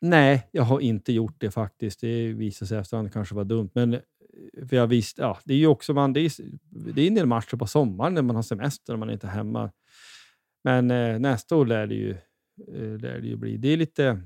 Nej, 0.00 0.48
jag 0.50 0.62
har 0.62 0.80
inte 0.80 1.12
gjort 1.12 1.34
det 1.38 1.50
faktiskt. 1.50 2.00
Det 2.00 2.32
visade 2.32 2.68
sig 2.68 2.78
efterhand 2.78 3.12
kanske 3.12 3.34
var 3.34 3.44
dumt. 3.44 3.70
Men 3.74 4.00
för 4.68 4.76
jag 4.76 4.86
visste, 4.86 5.22
ja, 5.22 5.38
det 5.44 5.54
är 5.54 5.58
ju 5.58 5.66
också 5.66 5.94
man, 5.94 6.12
det 6.12 6.20
är, 6.20 6.32
det 6.94 7.02
är 7.02 7.06
en 7.06 7.14
del 7.14 7.26
matcher 7.26 7.56
på 7.56 7.66
sommaren 7.66 8.14
när 8.14 8.22
man 8.22 8.36
har 8.36 8.42
semester 8.42 8.92
och 8.92 8.98
man 8.98 9.08
är 9.08 9.12
inte 9.12 9.26
är 9.26 9.30
hemma. 9.30 9.70
Men 10.64 10.90
eh, 10.90 11.18
nästa 11.18 11.56
år 11.56 11.66
lär 11.66 11.86
det 11.86 11.94
ju, 11.94 12.10
eh, 12.74 12.98
lär 12.98 13.20
det 13.20 13.26
ju 13.26 13.36
bli. 13.36 13.56
Det 13.56 13.68
är 13.68 13.76
lite, 13.76 14.20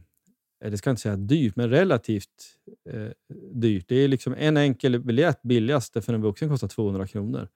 det 0.65 0.79
ska 0.79 0.91
jag 0.91 0.93
inte 0.93 1.03
säga 1.03 1.17
dyrt, 1.17 1.57
men 1.57 1.71
relativt 1.71 2.57
eh, 2.91 3.11
dyrt. 3.53 3.85
Det 3.89 3.97
är 3.97 4.09
liksom 4.09 4.35
en 4.39 4.57
enkel 4.57 5.01
biljett, 5.01 5.43
billigaste 5.43 6.03
för 6.03 6.15
en 6.15 6.23
vuxen, 6.23 6.49
kostar 6.49 6.69
200 6.69 7.07
kronor. 7.07 7.49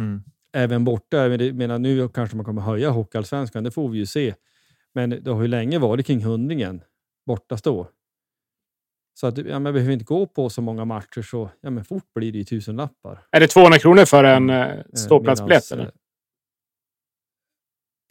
Mm. 0.00 0.22
Även 0.52 0.84
borta, 0.84 1.16
jag 1.16 1.54
menar, 1.54 1.78
nu 1.78 2.08
kanske 2.08 2.36
man 2.36 2.44
kommer 2.44 2.62
höja 2.62 2.90
Hockeyallsvenskan, 2.90 3.64
det 3.64 3.70
får 3.70 3.88
vi 3.88 3.98
ju 3.98 4.06
se. 4.06 4.34
Men 4.94 5.10
det 5.10 5.30
har 5.30 5.42
ju 5.42 5.48
länge 5.48 5.78
varit 5.78 6.06
kring 6.06 6.24
hundringen 6.24 6.80
borta 7.26 7.56
stå. 7.56 7.88
Så 9.18 9.26
att, 9.26 9.38
ja, 9.38 9.58
man 9.58 9.72
behöver 9.72 9.92
inte 9.92 10.04
gå 10.04 10.26
på 10.26 10.50
så 10.50 10.62
många 10.62 10.84
matcher, 10.84 11.22
så 11.22 11.50
ja, 11.60 11.70
men 11.70 11.84
fort 11.84 12.14
blir 12.14 12.32
det 12.32 12.38
ju 12.38 12.44
tusenlappar. 12.44 13.26
Är 13.30 13.40
det 13.40 13.48
200 13.48 13.78
kronor 13.78 14.04
för 14.04 14.24
en 14.24 14.50
eh, 14.50 14.76
ståplatsbiljett? 14.94 15.70
Medans, 15.70 15.72
eller? 15.72 15.84
eh, 15.84 15.90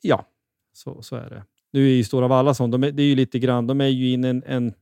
Ja, 0.02 0.26
så, 0.74 1.02
så 1.02 1.16
är 1.16 1.30
det. 1.30 1.44
Nu 1.72 1.86
är 1.88 1.94
ju 1.96 2.04
Stora 2.04 2.28
Valla 2.28 2.54
sån, 2.54 2.72
de 2.72 2.84
är, 2.84 2.92
det 2.92 3.04
är 3.04 3.08
ju 3.08 3.16
lite 3.16 3.40
grann, 3.40 3.68
de 3.68 3.82
är 3.82 3.88
ju 3.88 4.10
in 4.12 4.24
en, 4.24 4.44
en 4.46 4.74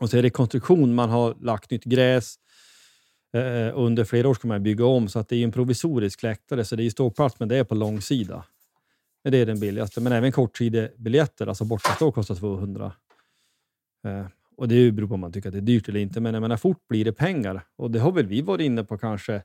och 0.00 0.10
så 0.10 0.16
är 0.16 0.22
det 0.22 0.26
rekonstruktion, 0.26 0.94
man 0.94 1.10
har 1.10 1.34
lagt 1.40 1.70
nytt 1.70 1.84
gräs. 1.84 2.34
Eh, 3.34 3.78
under 3.78 4.04
flera 4.04 4.28
år 4.28 4.34
ska 4.34 4.48
man 4.48 4.62
bygga 4.62 4.84
om, 4.86 5.08
så 5.08 5.18
att 5.18 5.28
det 5.28 5.36
är 5.36 5.44
en 5.44 5.52
provisorisk 5.52 6.22
läktare, 6.22 6.64
så 6.64 6.76
det 6.76 6.82
är 6.82 6.84
ju 6.84 6.90
ståplats, 6.90 7.38
men 7.40 7.48
det 7.48 7.56
är 7.56 7.64
på 7.64 7.74
långsida. 7.74 8.44
Men 9.24 9.32
det 9.32 9.38
är 9.38 9.46
den 9.46 9.60
billigaste. 9.60 10.00
Men 10.00 10.12
även 10.12 10.32
kortsidebiljetter, 10.32 11.46
alltså 11.46 11.64
bortastå, 11.64 12.12
kostar 12.12 12.34
200. 12.34 12.92
Eh, 14.06 14.26
och 14.56 14.68
det 14.68 14.92
beror 14.92 15.08
på 15.08 15.14
om 15.14 15.20
man 15.20 15.32
tycker 15.32 15.48
att 15.48 15.52
det 15.52 15.58
är 15.58 15.62
dyrt 15.62 15.88
eller 15.88 16.00
inte, 16.00 16.20
men 16.20 16.34
jag 16.34 16.40
menar, 16.40 16.56
fort 16.56 16.88
blir 16.88 17.04
det 17.04 17.12
pengar. 17.12 17.62
Och 17.76 17.90
det 17.90 17.98
har 17.98 18.12
väl 18.12 18.26
vi 18.26 18.42
varit 18.42 18.64
inne 18.64 18.84
på 18.84 18.98
kanske, 18.98 19.42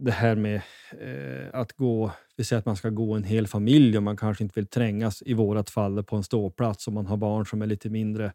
det 0.00 0.10
här 0.10 0.36
med 0.36 0.62
eh, 1.00 1.60
att 1.60 1.72
gå, 1.72 2.12
vi 2.36 2.44
säger 2.44 2.58
att 2.58 2.66
man 2.66 2.76
ska 2.76 2.90
gå 2.90 3.14
en 3.14 3.24
hel 3.24 3.46
familj 3.46 3.96
och 3.96 4.02
man 4.02 4.16
kanske 4.16 4.44
inte 4.44 4.60
vill 4.60 4.66
trängas, 4.66 5.22
i 5.26 5.34
vårat 5.34 5.70
fall, 5.70 6.04
på 6.04 6.16
en 6.16 6.22
ståplats 6.22 6.88
om 6.88 6.94
man 6.94 7.06
har 7.06 7.16
barn 7.16 7.46
som 7.46 7.62
är 7.62 7.66
lite 7.66 7.90
mindre, 7.90 8.32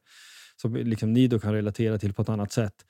som 0.62 0.76
liksom 0.76 1.14
ni 1.14 1.28
då 1.28 1.40
kan 1.40 1.54
relatera 1.54 1.98
till 1.98 2.14
på 2.14 2.22
ett 2.22 2.30
annat 2.30 2.52
sätt. 2.52 2.86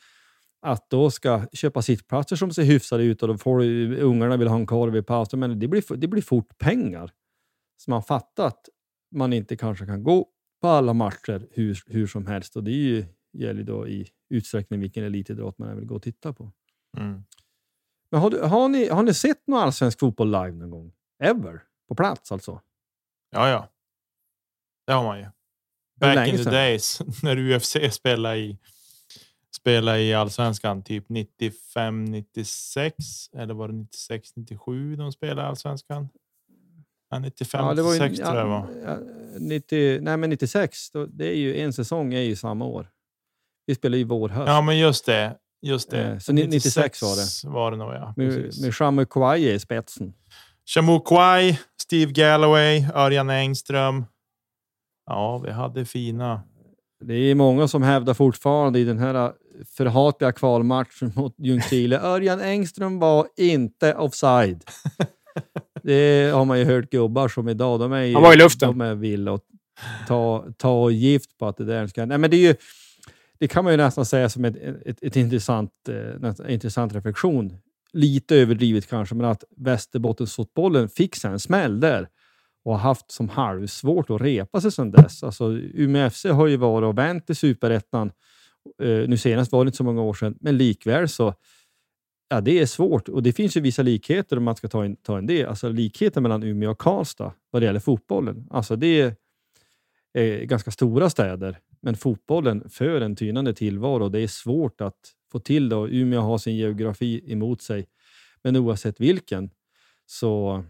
Att 0.62 0.90
då 0.90 1.12
ska 1.12 1.46
köpa 1.54 1.82
sittplatser 1.82 2.36
som 2.36 2.52
ser 2.52 2.64
hyfsade 2.64 3.04
ut 3.04 3.22
och 3.22 3.28
då 3.28 3.38
får 3.38 3.60
du- 3.60 4.00
ungarna 4.00 4.38
vill 4.38 4.48
ha 4.48 4.56
en 4.56 4.66
korv 4.66 4.96
i 4.96 5.02
pausen, 5.02 5.40
men 5.40 5.60
det 5.60 5.68
blir, 5.68 5.96
det 5.98 6.08
blir 6.08 6.22
fort 6.22 6.58
pengar. 6.58 7.12
Så 7.78 7.92
man 7.92 8.04
fattar 8.04 8.48
att 8.48 8.70
man 9.16 9.34
inte 9.34 9.58
kanske 9.58 9.86
kan 9.86 10.04
gå 10.04 10.28
på 10.66 10.70
alla 10.70 10.94
matcher 10.94 11.48
hur, 11.52 11.84
hur 11.86 12.08
som 12.08 12.28
helst. 12.28 12.56
Och 12.56 12.64
det 12.64 12.72
är 12.72 12.74
ju, 12.74 13.06
gäller 13.34 13.64
då 13.64 13.88
i 13.88 14.08
utsträckning 14.30 14.80
vilken 14.80 15.04
elitidrott 15.04 15.58
man 15.58 15.76
vill 15.76 15.86
gå 15.86 15.96
och 15.96 16.02
titta 16.02 16.34
på. 16.34 16.52
Mm. 16.98 17.24
Men 18.12 18.22
har, 18.22 18.30
du, 18.30 18.42
har, 18.42 18.70
ni, 18.70 18.90
har 18.90 19.04
ni 19.04 19.14
sett 19.14 19.48
någon 19.48 19.60
allsvensk 19.60 20.00
fotboll 20.00 20.32
live 20.32 20.52
någon 20.52 20.70
gång? 20.70 20.94
Ever? 21.20 21.64
På 21.88 21.96
plats 21.96 22.32
alltså? 22.32 22.62
Ja, 23.32 23.50
ja. 23.50 23.70
Det 24.88 24.94
har 24.94 25.04
man 25.04 25.20
ju. 25.20 25.26
Back 26.00 26.28
in 26.28 26.38
the 26.38 26.50
days 26.50 27.02
när 27.24 27.38
UFC 27.38 27.78
spelade 27.92 28.38
i, 28.38 28.58
spelade 29.56 30.02
i 30.02 30.14
allsvenskan, 30.14 30.84
typ 30.84 31.10
95, 31.10 32.06
96 32.06 32.96
eller 33.34 33.54
var 33.54 33.68
det 33.68 33.74
96, 33.74 34.36
97 34.36 34.96
de 34.96 35.12
spelade 35.12 35.42
i 35.42 35.46
allsvenskan? 35.46 36.10
Ja, 37.16 37.20
95, 37.20 37.76
det 37.76 37.82
var 37.82 37.94
ju- 37.94 38.00
96 38.00 38.30
tror 38.30 38.40
jag 38.40 38.48
var. 38.48 38.68
ja, 38.86 38.98
90, 39.40 40.00
nej, 40.02 40.18
men 40.18 40.30
96, 40.30 40.92
då, 40.92 41.06
det 41.06 41.28
är 41.28 41.36
ju 41.36 41.60
en 41.62 41.74
säsong 41.74 42.14
är 42.14 42.20
ju 42.22 42.36
samma 42.36 42.66
år. 42.66 42.90
Vi 43.66 43.76
spelar 43.76 43.98
ju 43.98 44.04
vår 44.04 44.30
höst. 44.30 44.48
Ja, 44.48 44.62
men 44.62 44.78
just 44.78 45.06
det. 45.06 45.36
Just 45.62 45.90
det. 45.92 46.04
Eh, 46.04 46.18
så 46.20 46.34
96 46.34 47.02
var 47.02 47.16
det. 47.16 47.54
Var 47.54 47.72
det 47.72 47.78
nog, 47.78 47.94
ja. 47.94 48.14
med 48.18 48.34
Precis. 48.36 48.62
med 48.64 48.76
Shamu 48.76 49.06
Kwaye 49.06 49.54
i 49.54 49.60
spetsen. 49.60 50.14
Shamu 50.66 51.00
Kwai, 51.00 51.60
Steve 51.82 52.12
Galloway, 52.12 52.86
Örjan 52.96 53.30
Engström. 53.30 54.06
Ja, 55.06 55.38
vi 55.38 55.52
hade 55.52 55.86
fina. 55.86 56.42
Det 57.06 57.14
är 57.14 57.36
många 57.36 57.68
som 57.68 57.84
hävdar 57.84 58.14
fortfarande 58.14 58.80
i 58.80 58.84
den 58.84 59.00
här 59.00 59.26
äh, 59.26 59.32
förhatliga 59.78 60.32
kvalmatchen 60.32 61.12
mot 61.16 61.36
Ljungskile. 61.38 62.00
Örjan 62.00 62.42
Engström 62.42 63.00
var 63.00 63.28
inte 63.38 63.96
offside. 63.96 64.64
Det 65.86 66.32
har 66.34 66.46
man 66.46 66.60
ju 66.60 66.66
hört 66.66 66.90
gubbar 66.90 67.28
som 67.28 67.50
idag. 67.50 67.80
De 67.80 67.92
är 67.92 68.02
ju, 68.02 68.14
Han 68.14 68.24
var 68.24 68.34
i 68.34 68.38
luften. 68.38 68.70
De 68.70 68.82
är 68.82 68.96
villiga 68.96 69.34
att 69.34 69.44
ta, 70.08 70.46
ta 70.58 70.90
gift 70.90 71.38
på 71.38 71.48
att 71.48 71.58
det 71.58 71.66
där 71.66 71.88
ska... 71.88 72.06
Nej, 72.06 72.18
men 72.18 72.30
det 72.30 72.38
är 72.38 72.48
ju... 72.48 72.56
Det 73.40 73.48
kan 73.48 73.64
man 73.64 73.74
ju 73.74 73.78
nästan 73.78 74.06
säga 74.06 74.30
som 74.30 74.46
ett, 74.46 74.56
ett, 74.86 75.04
ett 75.04 75.16
intressant, 75.16 75.72
eh, 75.90 76.20
nästan 76.20 76.50
intressant 76.50 76.94
reflektion. 76.94 77.58
Lite 77.94 78.36
överdrivet 78.36 78.90
kanske, 78.90 79.16
men 79.16 79.26
att 79.26 79.44
Västerbottensfotbollen 79.58 80.90
fick 80.90 81.16
sig 81.16 81.32
en 81.32 81.40
smäll 81.40 81.80
där 81.80 82.08
och 82.66 82.72
har 82.72 82.80
haft 82.80 83.12
som 83.12 83.30
halvsvårt 83.30 84.10
att 84.10 84.22
repa 84.22 84.62
sig 84.62 84.72
sedan 84.72 84.92
dess. 84.92 85.24
Alltså, 85.24 85.52
Umeå 85.54 86.10
FC 86.10 86.26
har 86.26 86.48
ju 86.48 86.58
varit 86.58 86.88
och 86.88 86.98
vänt 86.98 87.30
i 87.30 87.36
superettan. 87.36 88.12
Eh, 88.82 88.88
nu 88.88 89.18
senast 89.18 89.52
var 89.52 89.66
det 89.66 89.68
inte 89.68 89.78
så 89.78 89.84
många 89.84 90.02
år 90.02 90.14
sedan, 90.14 90.38
men 90.42 90.58
likväl 90.58 91.10
så 91.10 91.34
ja, 92.36 92.42
det 92.42 92.60
är 92.60 92.66
svårt. 92.66 93.10
Och 93.10 93.24
det 93.24 93.34
finns 93.34 93.58
ju 93.58 93.62
vissa 93.62 93.82
likheter 93.82 94.38
om 94.38 94.44
man 94.44 94.56
ska 94.56 94.68
ta 94.68 94.86
in, 94.86 94.96
ta 94.96 95.20
in 95.20 95.26
det. 95.28 95.46
Alltså 95.46 95.70
likheter 95.70 96.22
mellan 96.22 96.44
Umeå 96.44 96.72
och 96.72 96.78
Karlstad 96.78 97.34
vad 97.52 97.62
det 97.62 97.66
gäller 97.66 97.80
fotbollen. 97.80 98.48
Alltså 98.50 98.76
det 98.76 99.02
är 99.02 99.16
eh, 100.14 100.40
ganska 100.46 100.72
stora 100.72 101.10
städer, 101.10 101.60
men 101.82 101.96
fotbollen 101.96 102.70
för 102.70 103.02
en 103.02 103.16
tynande 103.16 103.54
tillvaro. 103.54 104.10
Det 104.10 104.20
är 104.20 104.28
svårt 104.28 104.82
att 104.82 105.00
få 105.32 105.40
till 105.40 105.70
det 105.70 105.76
och 105.76 105.88
Umeå 105.92 106.22
har 106.22 106.38
sin 106.38 106.56
geografi 106.56 107.32
emot 107.32 107.62
sig. 107.62 107.88
Men 108.44 108.56
oavsett 108.56 109.00
vilken 109.02 109.50
så 110.06 110.64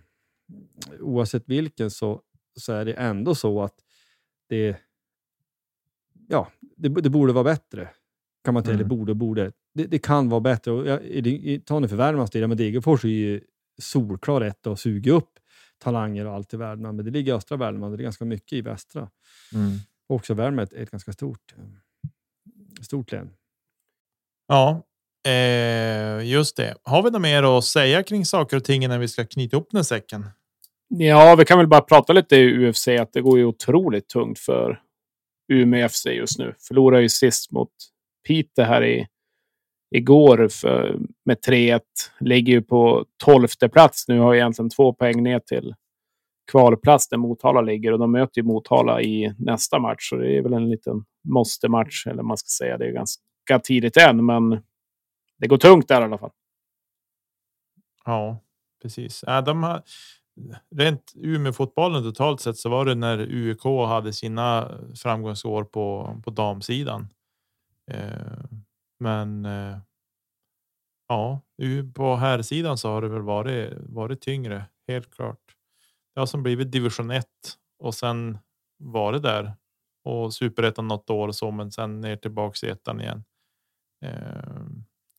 oavsett 0.99 1.43
vilken 1.49 1.91
så, 1.91 2.21
så 2.59 2.73
är 2.73 2.85
det 2.85 2.93
ändå 2.93 3.35
så 3.35 3.61
att 3.61 3.75
det, 4.49 4.77
ja, 6.27 6.51
det, 6.77 6.89
det 6.89 7.09
borde 7.09 7.33
vara 7.33 7.43
bättre. 7.43 7.89
Kan 8.43 8.53
man 8.53 8.63
säga, 8.63 8.73
Mm. 8.73 8.79
eller 8.85 8.89
borde, 8.97 9.13
borde. 9.13 9.51
Det, 9.75 9.85
det 9.85 9.99
kan 9.99 10.29
vara 10.29 10.41
bättre. 10.41 10.71
Och 10.71 10.87
jag, 10.87 11.03
i, 11.03 11.53
i, 11.53 11.59
tar 11.59 11.79
ni 11.79 11.87
för 11.87 11.95
Värmlands 11.95 12.31
del, 12.31 12.41
ja, 12.41 12.47
men 12.47 12.57
Degerfors 12.57 13.03
är 13.05 13.09
ju 13.09 13.41
solklar 13.81 14.39
rätt 14.39 14.67
att 14.67 14.79
suga 14.79 15.11
upp 15.11 15.39
talanger 15.83 16.25
och 16.25 16.33
allt 16.33 16.53
i 16.53 16.57
Värmland. 16.57 16.95
Men 16.95 17.05
det 17.05 17.11
ligger 17.11 17.33
i 17.33 17.35
östra 17.35 17.57
Värmland 17.57 17.91
och 17.91 17.97
det 17.97 18.01
är 18.01 18.03
ganska 18.05 18.25
mycket 18.25 18.53
i 18.53 18.61
västra. 18.61 19.09
Och 20.09 20.15
också 20.15 20.33
Värmland 20.33 20.73
är 20.73 20.83
ett 20.83 20.91
ganska 20.91 21.13
stort, 21.13 21.53
eh, 21.57 21.63
stort 22.81 23.11
län. 23.11 23.29
Ja, 24.47 24.83
eh, 25.27 26.25
just 26.29 26.57
det. 26.57 26.75
Har 26.83 27.03
vi 27.03 27.11
något 27.11 27.21
mer 27.21 27.57
att 27.57 27.63
säga 27.63 28.03
kring 28.03 28.25
saker 28.25 28.57
och 28.57 28.63
ting 28.63 28.87
när 28.87 28.99
vi 28.99 29.07
ska 29.07 29.25
knyta 29.25 29.55
ihop 29.55 29.67
den 29.71 29.77
här 29.77 29.83
säcken? 29.83 30.25
Ja, 30.87 31.35
vi 31.35 31.45
kan 31.45 31.57
väl 31.57 31.67
bara 31.67 31.81
prata 31.81 32.13
lite 32.13 32.35
i 32.35 32.69
UFC 32.69 32.87
att 32.87 33.13
det 33.13 33.21
går 33.21 33.37
ju 33.37 33.45
otroligt 33.45 34.07
tungt 34.07 34.39
för 34.39 34.81
Umeå 35.53 35.89
FC 35.89 36.05
just 36.05 36.39
nu. 36.39 36.55
Förlorade 36.59 37.01
ju 37.01 37.09
sist 37.09 37.51
mot 37.51 37.71
Piteå 38.27 38.65
här 38.65 38.83
i 38.83 39.07
igår 39.95 40.47
för, 40.47 40.99
med 41.25 41.37
3-1. 41.47 41.79
Ligger 42.19 42.53
ju 42.53 42.61
på 42.61 43.05
tolfte 43.23 43.69
plats 43.69 44.07
nu. 44.07 44.19
Har 44.19 44.35
egentligen 44.35 44.69
två 44.69 44.93
poäng 44.93 45.23
ner 45.23 45.39
till 45.39 45.75
kvalplats 46.51 47.09
där 47.09 47.17
Motala 47.17 47.61
ligger 47.61 47.91
och 47.91 47.99
de 47.99 48.11
möter 48.11 48.41
ju 48.41 48.43
Motala 48.43 49.01
i 49.01 49.33
nästa 49.37 49.79
match. 49.79 50.09
Så 50.09 50.15
det 50.15 50.37
är 50.37 50.41
väl 50.41 50.53
en 50.53 50.69
liten 50.69 51.05
måste-match 51.23 52.07
eller 52.07 52.23
man 52.23 52.37
ska 52.37 52.47
säga. 52.47 52.77
Det 52.77 52.85
är 52.85 52.91
ganska 52.91 53.59
tidigt 53.63 53.97
än, 53.97 54.25
men 54.25 54.49
det 55.37 55.47
går 55.47 55.57
tungt 55.57 55.87
där 55.87 56.01
i 56.01 56.03
alla 56.03 56.17
fall. 56.17 56.31
Ja, 58.05 58.41
precis. 58.81 59.23
Äh, 59.23 59.43
de 59.43 59.63
har, 59.63 59.81
rent 60.75 61.13
Umeå-fotbollen 61.15 62.03
totalt 62.03 62.41
sett 62.41 62.57
så 62.57 62.69
var 62.69 62.85
det 62.85 62.95
när 62.95 63.17
UIK 63.17 63.63
hade 63.63 64.13
sina 64.13 64.71
framgångsår 65.03 65.63
på, 65.63 66.17
på 66.23 66.31
damsidan. 66.31 67.07
Eh, 67.91 68.43
men 68.99 69.45
eh, 69.45 69.77
ja, 71.07 71.41
på 71.95 72.15
här 72.15 72.41
sidan 72.41 72.77
så 72.77 72.89
har 72.89 73.01
det 73.01 73.07
väl 73.07 73.21
varit, 73.21 73.73
varit 73.79 74.21
tyngre, 74.21 74.65
helt 74.87 75.11
klart. 75.15 75.55
Det 76.13 76.19
har 76.19 76.27
som 76.27 76.43
blivit 76.43 76.71
division 76.71 77.11
1 77.11 77.25
och 77.79 77.95
sen 77.95 78.37
var 78.77 79.13
det 79.13 79.19
där 79.19 79.53
och 80.03 80.33
superettan 80.33 80.87
något 80.87 81.09
år 81.09 81.27
och 81.27 81.35
så, 81.35 81.51
men 81.51 81.71
sen 81.71 82.01
ner 82.01 82.15
tillbaks 82.15 82.63
i 82.63 82.69
ettan 82.69 83.01
igen. 83.01 83.23
Eh, 84.05 84.65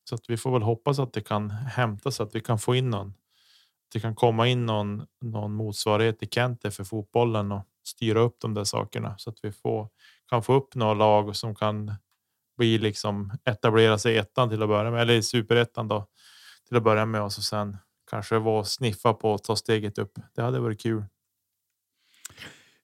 så 0.09 0.15
att 0.15 0.31
vi 0.31 0.37
får 0.37 0.53
väl 0.53 0.63
hoppas 0.63 0.99
att 0.99 1.13
det 1.13 1.21
kan 1.21 1.51
hämta 1.51 2.11
så 2.11 2.23
att 2.23 2.35
vi 2.35 2.41
kan 2.41 2.59
få 2.59 2.75
in 2.75 2.91
någon. 2.91 3.09
att 3.09 3.93
Det 3.93 4.01
kan 4.01 4.15
komma 4.15 4.49
in 4.49 4.67
någon, 4.67 5.07
någon 5.21 5.55
motsvarighet 5.55 6.23
i 6.23 6.27
Kente 6.27 6.71
för 6.71 6.85
fotbollen 6.85 7.53
och 7.53 7.63
styra 7.85 8.21
upp 8.21 8.37
de 8.41 8.55
där 8.55 8.65
sakerna 8.65 9.19
så 9.19 9.31
att 9.31 9.39
vi 9.43 9.53
får, 9.53 9.89
kan 10.29 10.43
få 10.43 10.55
upp 10.55 10.75
några 10.75 10.95
lag 10.95 11.37
som 11.37 11.55
kan 11.55 11.95
bli 12.57 12.79
liksom 12.79 13.33
etablera 13.45 13.99
sig 13.99 14.15
i 14.15 14.19
ettan 14.19 14.49
till 14.49 14.63
att 14.63 14.69
börja 14.69 14.91
med 14.91 15.03
eller 15.03 15.15
i 15.15 15.23
superettan 15.23 15.89
då 15.89 16.07
till 16.69 16.77
att 16.77 16.83
börja 16.85 17.07
med 17.07 17.23
och 17.23 17.33
så 17.33 17.43
sen 17.43 17.77
kanske 18.11 18.39
vara 18.39 18.65
sniffa 18.65 19.15
på 19.15 19.35
att 19.35 19.45
ta 19.45 19.57
steget 19.57 19.99
upp. 19.99 20.13
Det 20.35 20.43
hade 20.43 20.61
varit 20.61 20.81
kul. 20.81 21.05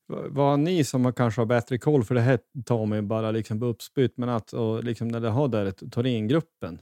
Va- 0.06 0.24
Vad 0.28 0.58
ni 0.58 0.84
som 0.84 1.12
kanske 1.12 1.40
har 1.40 1.46
bättre 1.46 1.78
koll, 1.78 2.04
för 2.04 2.14
det 2.14 2.20
här 2.20 2.38
tar 2.66 2.86
mig 2.86 3.02
bara 3.02 3.30
liksom 3.30 3.60
på 3.60 3.66
uppspytt, 3.66 4.16
men 4.16 4.28
att 4.28 4.52
och 4.52 4.84
liksom 4.84 5.08
när 5.08 5.20
det 5.20 5.28
har 5.28 5.48
där 5.48 5.66
ett 5.66 5.92
Thorengruppen, 5.92 6.78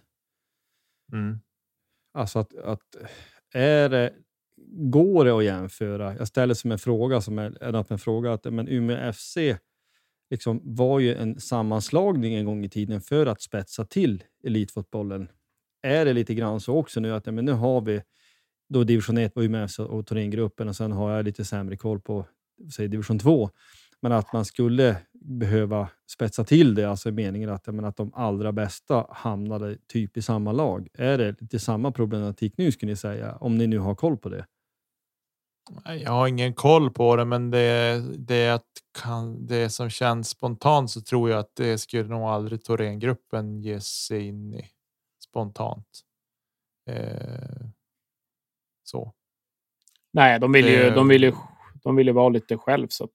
Mm. 1.12 1.40
alltså 2.14 2.38
att, 2.38 2.54
att 2.56 2.96
är 3.54 3.88
det, 3.88 4.14
går 4.90 5.24
det 5.24 5.36
att 5.36 5.44
jämföra? 5.44 6.16
Jag 6.16 6.28
ställer 6.28 6.54
som 6.54 6.72
en 6.72 6.78
fråga 6.78 7.20
som 7.20 7.38
är 7.38 7.62
en 7.62 7.74
öppen 7.74 7.98
fråga, 7.98 8.32
att 8.32 8.44
men 8.44 8.68
Umeå 8.68 9.12
FC 9.12 9.36
liksom, 10.30 10.60
var 10.64 10.98
ju 10.98 11.14
en 11.14 11.40
sammanslagning 11.40 12.34
en 12.34 12.44
gång 12.44 12.64
i 12.64 12.68
tiden 12.68 13.00
för 13.00 13.26
att 13.26 13.42
spetsa 13.42 13.84
till 13.84 14.24
elitfotbollen. 14.44 15.28
Är 15.82 16.04
det 16.04 16.12
lite 16.12 16.34
grann 16.34 16.60
så 16.60 16.76
också 16.76 17.00
nu 17.00 17.14
att 17.14 17.26
ja, 17.26 17.32
men 17.32 17.44
nu 17.44 17.52
har 17.52 17.80
vi 17.80 18.02
då 18.68 18.84
division 18.84 19.18
1 19.18 19.36
var 19.36 19.42
ju 19.42 19.48
med 19.48 19.70
och, 19.78 20.06
Thorengruppen 20.06 20.68
och 20.68 20.76
sen 20.76 20.92
har 20.92 21.10
jag 21.16 21.24
lite 21.24 21.44
sämre 21.44 21.76
koll 21.76 22.00
på 22.00 22.26
säg, 22.76 22.88
division 22.88 23.18
2. 23.18 23.50
Men 24.02 24.12
att 24.12 24.32
man 24.32 24.44
skulle 24.44 24.96
behöva 25.12 25.88
spetsa 26.10 26.44
till 26.44 26.74
det, 26.74 26.84
alltså 26.84 27.10
meningen 27.10 27.50
att, 27.50 27.66
men, 27.66 27.84
att 27.84 27.96
de 27.96 28.12
allra 28.14 28.52
bästa 28.52 29.06
hamnade 29.10 29.76
typ 29.86 30.16
i 30.16 30.22
samma 30.22 30.52
lag. 30.52 30.88
Är 30.92 31.18
det 31.18 31.40
lite 31.40 31.58
samma 31.58 31.92
problematik 31.92 32.54
nu 32.56 32.72
skulle 32.72 32.92
ni 32.92 32.96
säga, 32.96 33.36
om 33.36 33.58
ni 33.58 33.66
nu 33.66 33.78
har 33.78 33.94
koll 33.94 34.16
på 34.16 34.28
det? 34.28 34.46
Jag 35.84 36.10
har 36.10 36.26
ingen 36.26 36.54
koll 36.54 36.90
på 36.90 37.16
det, 37.16 37.24
men 37.24 37.50
det, 37.50 38.02
det, 38.18 38.62
kan, 39.02 39.46
det 39.46 39.70
som 39.70 39.90
känns 39.90 40.28
spontant 40.28 40.90
så 40.90 41.00
tror 41.00 41.30
jag 41.30 41.38
att 41.38 41.56
det 41.56 41.78
skulle 41.78 42.08
nog 42.08 42.22
aldrig 42.22 42.64
Thorengruppen 42.64 43.62
ge 43.62 43.80
sig 43.80 44.26
in 44.26 44.54
i 44.54 44.70
spontant. 45.24 46.00
Eh, 46.86 47.66
så. 48.84 49.14
Nej, 50.12 50.40
de 50.40 50.52
vill 50.52 50.68
ju, 50.68 50.90
de 50.90 51.08
vill 51.08 51.22
ju, 51.22 51.32
de 51.82 51.96
vill 51.96 52.06
ju 52.06 52.12
vara 52.12 52.28
lite 52.28 52.56
själv 52.56 52.88
så 52.88 53.04
att. 53.04 53.10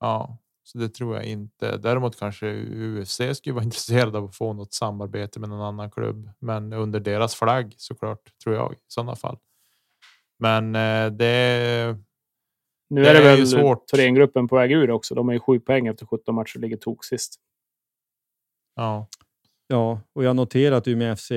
Ja, 0.00 0.38
så 0.62 0.78
det 0.78 0.88
tror 0.88 1.16
jag 1.16 1.24
inte. 1.24 1.76
Däremot 1.76 2.18
kanske 2.18 2.46
UFC 2.52 3.20
skulle 3.34 3.54
vara 3.54 3.64
intresserade 3.70 4.18
av 4.18 4.24
att 4.24 4.36
få 4.36 4.52
något 4.52 4.74
samarbete 4.74 5.40
med 5.40 5.48
någon 5.48 5.60
annan 5.60 5.90
klubb, 5.90 6.30
men 6.38 6.72
under 6.72 7.00
deras 7.00 7.34
flagg 7.34 7.74
såklart 7.76 8.38
tror 8.44 8.54
jag 8.54 8.72
i 8.72 8.76
sådana 8.86 9.16
fall. 9.16 9.38
Men 10.42 10.74
eh, 10.74 11.12
det. 11.12 11.98
Nu 12.90 13.04
är 13.04 13.14
det, 13.14 13.20
det 13.20 13.36
väl 13.36 13.46
svårt. 13.46 13.86
Thorengruppen 13.86 14.48
på 14.48 14.56
väg 14.56 14.72
ur 14.72 14.90
också. 14.90 15.14
De 15.14 15.28
har 15.28 15.32
ju 15.32 15.40
sju 15.40 15.60
poäng 15.60 15.86
efter 15.86 16.06
17 16.06 16.34
matcher 16.34 16.56
och 16.56 16.62
ligger 16.62 16.76
tok 16.76 17.04
sist. 17.04 17.34
Ja. 18.74 19.08
Ja, 19.66 20.00
och 20.12 20.24
jag 20.24 20.36
noterar 20.36 20.76
att 20.76 20.88
Umeå 20.88 21.16
FC 21.16 21.32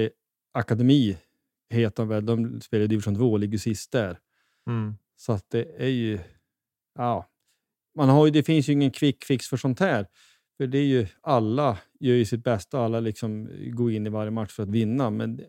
Akademi 0.53 1.17
heter 1.69 2.05
väl. 2.05 2.25
De 2.25 2.61
spelar 2.61 2.83
i 2.83 2.87
division 2.87 3.15
2 3.15 3.31
och 3.31 3.39
ligger 3.39 3.57
sist 3.57 3.91
där. 3.91 4.19
Mm. 4.69 4.95
Så 5.15 5.31
att 5.31 5.49
det 5.49 5.75
är 5.77 5.89
ju. 5.89 6.19
Ja, 6.95 7.29
man 7.95 8.09
har 8.09 8.25
ju, 8.25 8.31
det 8.31 8.43
finns 8.43 8.69
ju 8.69 8.73
ingen 8.73 8.91
quick 8.91 9.23
fix 9.23 9.47
för 9.47 9.57
sånt 9.57 9.79
här. 9.79 10.07
För 10.57 10.67
det 10.67 10.77
är 10.77 10.85
ju 10.85 11.07
alla 11.21 11.77
gör 11.99 12.15
ju 12.15 12.25
sitt 12.25 12.43
bästa. 12.43 12.79
Alla 12.79 12.99
liksom 12.99 13.49
går 13.71 13.91
in 13.91 14.07
i 14.07 14.09
varje 14.09 14.31
match 14.31 14.51
för 14.51 14.63
att 14.63 14.69
vinna. 14.69 15.09
Men 15.09 15.41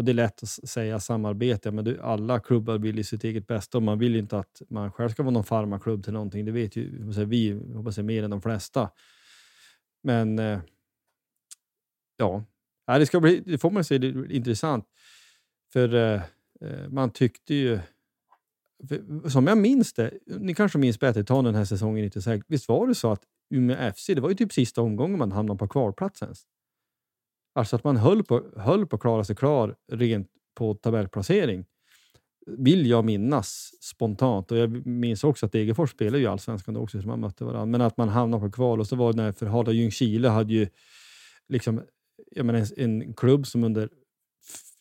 och 0.00 0.04
det 0.04 0.12
är 0.12 0.14
lätt 0.14 0.42
att 0.42 0.48
säga 0.48 1.00
samarbete, 1.00 1.70
men 1.70 2.00
alla 2.00 2.40
klubbar 2.40 2.78
vill 2.78 2.96
ju 2.96 3.04
sitt 3.04 3.24
eget 3.24 3.46
bästa 3.46 3.78
och 3.78 3.82
man 3.82 3.98
vill 3.98 4.12
ju 4.12 4.18
inte 4.18 4.38
att 4.38 4.62
man 4.68 4.92
själv 4.92 5.08
ska 5.08 5.22
vara 5.22 5.32
någon 5.32 5.44
farmaklubb 5.44 6.04
till 6.04 6.12
någonting. 6.12 6.44
Det 6.44 6.52
vet 6.52 6.76
ju 6.76 7.10
vi, 7.24 7.60
hoppas 7.74 7.96
jag, 7.96 8.06
mer 8.06 8.22
än 8.22 8.30
de 8.30 8.42
flesta. 8.42 8.90
Men 10.02 10.38
eh, 10.38 10.60
ja, 12.16 12.44
det, 12.86 13.06
ska 13.06 13.20
bli, 13.20 13.42
det 13.46 13.58
får 13.58 13.70
man 13.70 13.84
säga, 13.84 13.98
det 13.98 14.06
är 14.06 14.32
intressant. 14.32 14.84
För 15.72 15.94
eh, 15.94 16.22
eh 16.60 16.88
man 16.88 17.10
tyckte 17.10 17.54
ju, 17.54 17.80
som 19.28 19.46
jag 19.46 19.58
minns 19.58 19.92
det, 19.92 20.18
ni 20.26 20.54
kanske 20.54 20.78
minns 20.78 21.00
bättre, 21.00 21.24
ta 21.24 21.42
den 21.42 21.54
här 21.54 21.64
säsongen 21.64 22.04
96. 22.04 22.44
Visst 22.48 22.68
var 22.68 22.86
det 22.86 22.94
så 22.94 23.12
att 23.12 23.22
Umeå 23.50 23.92
FC, 23.92 24.06
det 24.06 24.20
var 24.20 24.28
ju 24.28 24.34
typ 24.34 24.52
sista 24.52 24.82
omgången 24.82 25.18
man 25.18 25.32
hamnade 25.32 25.58
på 25.58 25.68
kvalplatsen. 25.68 26.34
Alltså 27.60 27.76
att 27.76 27.84
man 27.84 27.96
höll 27.96 28.24
på, 28.24 28.42
höll 28.56 28.86
på 28.86 28.96
att 28.96 29.02
klara 29.02 29.24
sig 29.24 29.36
klar 29.36 29.76
rent 29.92 30.28
på 30.54 30.74
tabellplacering. 30.74 31.64
Vill 32.46 32.86
jag 32.86 33.04
minnas 33.04 33.70
spontant. 33.80 34.52
Och 34.52 34.58
jag 34.58 34.86
minns 34.86 35.24
också 35.24 35.46
att 35.46 35.52
Degerfors 35.52 35.90
spelade 35.90 36.18
ju 36.18 36.26
allsvenskan 36.26 36.74
då 36.74 36.80
också, 36.80 37.02
så 37.02 37.08
man 37.08 37.20
mötte 37.20 37.44
varandra. 37.44 37.66
Men 37.66 37.80
att 37.80 37.96
man 37.96 38.08
hamnade 38.08 38.46
på 38.46 38.52
kval 38.52 38.80
och 38.80 38.86
så 38.86 38.96
var 38.96 39.12
det 39.12 39.22
när 39.22 39.32
för 39.32 39.46
Hala 39.46 39.72
Ljungskile 39.72 40.28
hade 40.28 40.52
ju 40.52 40.68
liksom, 41.48 41.82
jag 42.30 42.46
menar, 42.46 42.66
en, 42.76 43.02
en 43.02 43.14
klubb 43.14 43.46
som 43.46 43.64
under 43.64 43.88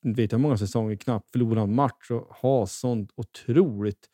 vet 0.01 0.31
jag 0.31 0.41
många 0.41 0.57
säsonger 0.57 0.95
knappt 0.95 1.31
förlorar 1.31 1.61
en 1.61 1.75
match 1.75 2.11
och 2.11 2.27
har 2.29 2.65
sånt 2.65 3.11
otroligt 3.15 4.09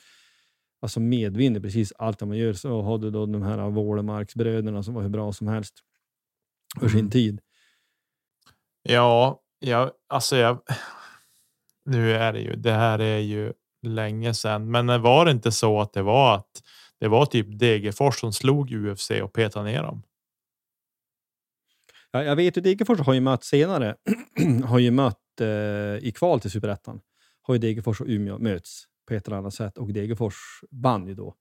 alltså 0.82 1.00
medvind 1.00 1.58
i 1.58 1.60
precis 1.60 1.94
allt 1.98 2.22
man 2.22 2.38
gör. 2.38 2.54
Så 2.54 2.82
hade 2.82 3.12
då 3.12 3.26
de 3.26 3.42
här 3.42 3.70
Vålemarksbröderna 3.70 4.84
som 4.84 4.94
var 4.94 5.02
hur 5.02 5.10
bra 5.10 5.34
som 5.34 5.48
helst 5.48 5.74
för 6.80 6.90
sin 6.90 7.00
mm. 7.00 7.12
tid. 7.12 7.42
Ja, 8.88 9.42
jag 9.60 9.92
alltså 10.08 10.38
jag. 10.38 10.62
Nu 11.88 12.14
är 12.14 12.34
det 12.34 12.40
ju. 12.40 12.56
Det 12.56 12.72
här 12.72 13.00
är 13.00 13.18
ju 13.18 13.54
länge 13.82 14.34
sedan, 14.34 14.72
men 14.72 15.02
var 15.02 15.26
det 15.26 15.32
inte 15.32 15.52
så 15.52 15.82
att 15.82 15.94
det 15.94 16.02
var 16.02 16.36
att 16.36 16.64
det 17.00 17.08
var 17.08 17.26
typ 17.26 17.60
Degerfors 17.60 18.20
som 18.20 18.34
slog 18.34 18.72
UFC 18.72 19.12
och 19.24 19.34
petade 19.34 19.66
ner 19.66 19.84
dem? 19.84 20.04
Ja, 22.12 22.24
jag 22.24 22.36
vet 22.36 22.58
ju 22.58 22.62
Degerfors 22.62 23.00
har 23.00 23.14
ju 23.14 23.22
mött 23.22 23.44
senare. 23.44 23.96
har 24.66 24.80
ju 24.80 24.92
mött 24.92 25.42
eh, 25.42 25.48
i 26.08 26.14
kval 26.16 26.40
till 26.40 26.52
superettan. 26.52 27.02
Har 27.42 27.54
ju 27.54 27.60
Degerfors 27.60 28.02
och 28.02 28.08
Umeå 28.10 28.40
möts 28.40 28.84
på 29.08 29.14
ett 29.14 29.28
eller 29.28 29.38
annat 29.38 29.54
sätt 29.54 29.78
och 29.78 29.94
Degerfors 29.94 30.36
vann 30.72 31.08
ju 31.08 31.14
då. 31.14 31.36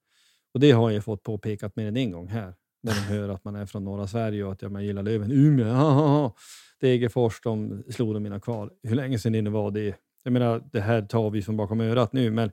Och 0.55 0.61
det 0.61 0.71
har 0.71 0.91
jag 0.91 1.05
fått 1.05 1.23
påpekat 1.23 1.77
mer 1.77 1.87
än 1.87 1.97
en 1.97 2.11
gång 2.11 2.29
här 2.29 2.55
när 2.85 2.95
de 2.95 3.01
hör 3.01 3.29
att 3.29 3.45
man 3.45 3.57
är 3.57 3.67
från 3.67 3.85
norra 3.85 4.07
Sverige 4.07 4.45
och 4.45 4.53
att 4.53 4.63
ja, 4.63 4.69
man 4.69 4.85
gillar 4.85 5.03
Löven. 5.03 5.33
Umeå, 5.33 5.73
ha. 5.73 6.35
Degerfors, 6.81 7.41
de 7.41 7.83
slog 7.91 8.15
de 8.15 8.23
mina 8.23 8.41
kval. 8.41 8.71
Hur 8.83 8.97
länge 8.97 9.19
sedan 9.19 9.45
det 9.45 9.51
var 9.51 9.71
det? 9.71 9.97
Jag 10.23 10.33
menar, 10.33 10.63
det 10.73 10.81
här 10.81 11.03
tar 11.03 11.31
vi 11.31 11.43
som 11.43 11.57
bakom 11.57 11.81
örat 11.81 12.13
nu, 12.13 12.31
men, 12.31 12.51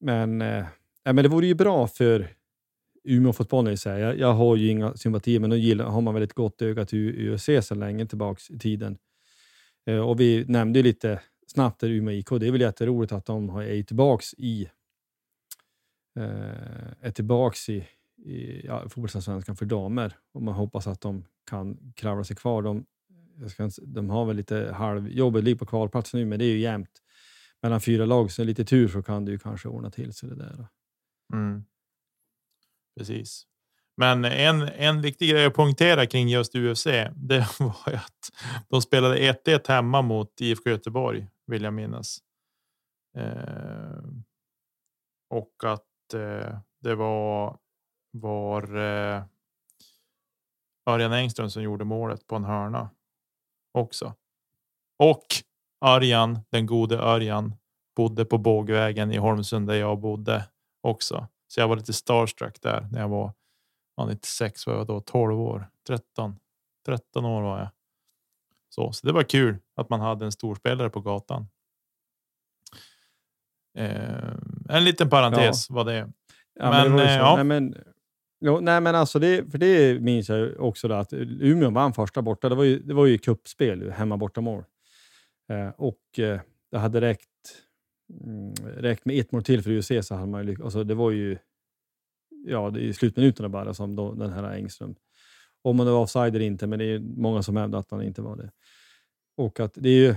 men, 0.00 0.42
äh, 0.42 0.64
men 1.04 1.16
det 1.16 1.28
vore 1.28 1.46
ju 1.46 1.54
bra 1.54 1.86
för 1.86 2.28
Umeåfotbollen. 3.04 3.76
Jag, 3.84 4.18
jag 4.18 4.32
har 4.32 4.56
ju 4.56 4.68
inga 4.68 4.96
sympatier, 4.96 5.40
men 5.40 5.50
då 5.50 5.56
gillar, 5.56 5.84
har 5.84 6.00
man 6.00 6.14
väl 6.14 6.22
ett 6.22 6.32
gott 6.32 6.62
öga 6.62 6.84
till 6.84 7.28
UFC 7.28 7.44
sedan 7.44 7.78
länge 7.78 8.06
tillbaka 8.06 8.40
i 8.54 8.58
tiden. 8.58 8.98
Eh, 9.86 9.98
och 9.98 10.20
vi 10.20 10.44
nämnde 10.48 10.78
ju 10.78 10.82
lite 10.82 11.20
snabbt 11.46 11.80
där 11.80 11.88
Umeå 11.88 12.14
IK. 12.14 12.28
Det 12.40 12.46
är 12.46 12.52
väl 12.52 12.60
jätteroligt 12.60 13.12
att 13.12 13.26
de 13.26 13.56
är 13.56 13.82
tillbaka 13.82 14.24
i 14.38 14.68
eh, 16.16 17.06
är 17.06 17.10
tillbaks 17.10 17.68
i, 17.68 17.84
i 18.24 18.66
ja, 18.66 18.88
fotbollsallsvenskan 18.88 19.56
för 19.56 19.66
damer 19.66 20.16
och 20.32 20.42
man 20.42 20.54
hoppas 20.54 20.86
att 20.86 21.00
de 21.00 21.24
kan 21.50 21.92
kravla 21.96 22.24
sig 22.24 22.36
kvar. 22.36 22.62
De 22.62 22.84
ska, 23.48 23.70
de 23.82 24.10
har 24.10 24.24
väl 24.24 24.36
lite 24.36 24.72
halvjobbigt 24.72 25.44
liv 25.44 25.54
på 25.54 25.66
kvalplats 25.66 26.14
nu, 26.14 26.24
men 26.24 26.38
det 26.38 26.44
är 26.44 26.52
ju 26.52 26.58
jämnt 26.58 27.02
mellan 27.62 27.80
fyra 27.80 28.04
lag, 28.04 28.30
så 28.30 28.44
lite 28.44 28.64
tur 28.64 28.88
så 28.88 29.02
kan 29.02 29.24
du 29.24 29.38
kanske 29.38 29.68
ordna 29.68 29.90
till 29.90 30.12
sig 30.12 30.28
det 30.28 30.34
där. 30.34 30.66
Mm. 31.32 31.64
Precis. 32.98 33.46
Men 33.96 34.24
en, 34.24 34.62
en 34.62 35.00
viktig 35.00 35.30
grej 35.30 35.46
att 35.46 35.54
poängtera 35.54 36.06
kring 36.06 36.28
just 36.28 36.54
UFC, 36.54 36.86
det 37.14 37.46
var 37.58 37.90
ju 37.90 37.94
att 37.94 38.30
de 38.68 38.82
spelade 38.82 39.32
1-1 39.32 39.68
hemma 39.68 40.02
mot 40.02 40.40
IFK 40.40 40.70
Göteborg, 40.70 41.28
vill 41.46 41.62
jag 41.62 41.74
minnas. 41.74 42.18
Eh, 43.16 44.02
och 45.30 45.64
att 45.64 46.14
eh, 46.14 46.58
det 46.80 46.94
var 46.94 47.58
var 48.12 48.76
eh, 48.76 49.22
Örjan 50.86 51.12
Engström 51.12 51.50
som 51.50 51.62
gjorde 51.62 51.84
målet 51.84 52.26
på 52.26 52.36
en 52.36 52.44
hörna 52.44 52.90
också. 53.72 54.14
Och 54.98 55.26
Örjan, 55.84 56.38
den 56.50 56.66
gode 56.66 56.98
Örjan, 56.98 57.54
bodde 57.96 58.24
på 58.24 58.38
Bågvägen 58.38 59.12
i 59.12 59.16
Holmsund 59.16 59.68
där 59.68 59.74
jag 59.74 59.98
bodde 59.98 60.48
också. 60.80 61.28
Så 61.48 61.60
jag 61.60 61.68
var 61.68 61.76
lite 61.76 61.92
starstruck 61.92 62.62
där 62.62 62.88
när 62.92 63.00
jag 63.00 63.08
var 63.08 63.32
96 64.08 64.66
var 64.66 64.74
jag 64.74 64.86
då 64.86 65.00
12 65.00 65.40
år, 65.40 65.68
13, 65.86 66.36
13 66.86 67.24
år 67.24 67.42
var 67.42 67.58
jag. 67.58 67.68
Så, 68.68 68.92
så 68.92 69.06
det 69.06 69.12
var 69.12 69.22
kul 69.22 69.58
att 69.76 69.90
man 69.90 70.00
hade 70.00 70.24
en 70.24 70.32
storspelare 70.32 70.90
på 70.90 71.00
gatan. 71.00 71.46
Eh, 73.78 74.34
en 74.68 74.84
liten 74.84 75.10
parentes 75.10 75.66
ja. 75.68 75.74
var 75.74 75.84
det. 75.84 76.12
Ja, 76.54 76.70
men, 76.70 76.88
men, 76.88 76.96
det 76.96 77.10
eh, 77.10 77.16
ja. 77.16 77.36
nej, 77.36 77.44
men, 77.44 77.76
jo, 78.42 78.60
nej, 78.60 78.80
men 78.80 78.94
alltså 78.94 79.18
det, 79.18 79.50
för 79.50 79.58
det 79.58 80.00
minns 80.00 80.28
jag 80.28 80.60
också 80.60 80.88
då, 80.88 80.94
att 80.94 81.12
Umeå 81.12 81.70
vann 81.70 81.92
första 81.92 82.22
borta. 82.22 82.48
Det 82.48 82.54
var 82.54 82.64
ju, 82.64 82.78
det 82.78 82.94
var 82.94 83.06
ju 83.06 83.18
kuppspel, 83.18 83.90
hemma 83.90 84.16
borta 84.16 84.40
mål. 84.40 84.64
Eh, 85.48 85.68
och 85.68 86.18
eh, 86.18 86.40
det 86.70 86.78
hade 86.78 87.00
räckt, 87.00 87.28
mm, 88.24 88.54
räckt 88.76 89.04
med 89.04 89.18
ett 89.18 89.32
mål 89.32 89.44
till 89.44 89.62
för 89.62 89.70
UC 89.70 90.06
så 90.06 90.14
hade 90.14 90.26
man 90.26 90.46
ju, 90.48 90.62
alltså 90.62 90.84
det 90.84 90.94
var 90.94 91.10
ju 91.10 91.38
ja, 92.46 92.78
i 92.78 92.92
slutminuterna 92.92 93.48
bara 93.48 93.74
som 93.74 93.96
då, 93.96 94.12
den 94.12 94.32
här 94.32 94.52
Engström. 94.54 94.94
Om 95.62 95.76
man 95.76 95.86
var 95.86 96.00
offside 96.00 96.36
eller 96.36 96.46
inte, 96.46 96.66
men 96.66 96.78
det 96.78 96.84
är 96.84 96.98
många 96.98 97.42
som 97.42 97.56
hävdar 97.56 97.78
att 97.78 97.90
han 97.90 98.02
inte 98.02 98.22
var 98.22 98.36
det. 98.36 98.50
Och 99.36 99.60
att 99.60 99.74
det 99.74 99.88
är 99.88 100.08
ju 100.08 100.14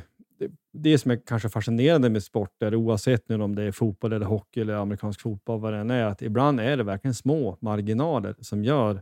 det, 0.74 0.98
som 0.98 1.12
är 1.12 1.22
kanske 1.26 1.50
fascinerande 1.50 2.10
med 2.10 2.24
sporter, 2.24 2.76
oavsett 2.76 3.30
nu 3.30 3.36
om 3.42 3.56
det 3.56 3.64
är 3.64 3.72
fotboll 3.72 4.14
eller 4.14 4.26
hockey 4.26 4.62
eller 4.62 4.74
amerikansk 4.74 5.22
fotboll, 5.22 5.60
vad 5.60 5.74
det 5.74 5.80
än 5.80 5.92
är, 5.92 6.04
att 6.06 6.22
ibland 6.22 6.60
är 6.60 6.78
det 6.78 6.84
verkligen 6.84 7.14
små 7.16 7.58
marginaler 7.62 8.36
som 8.42 8.64
gör 8.64 9.02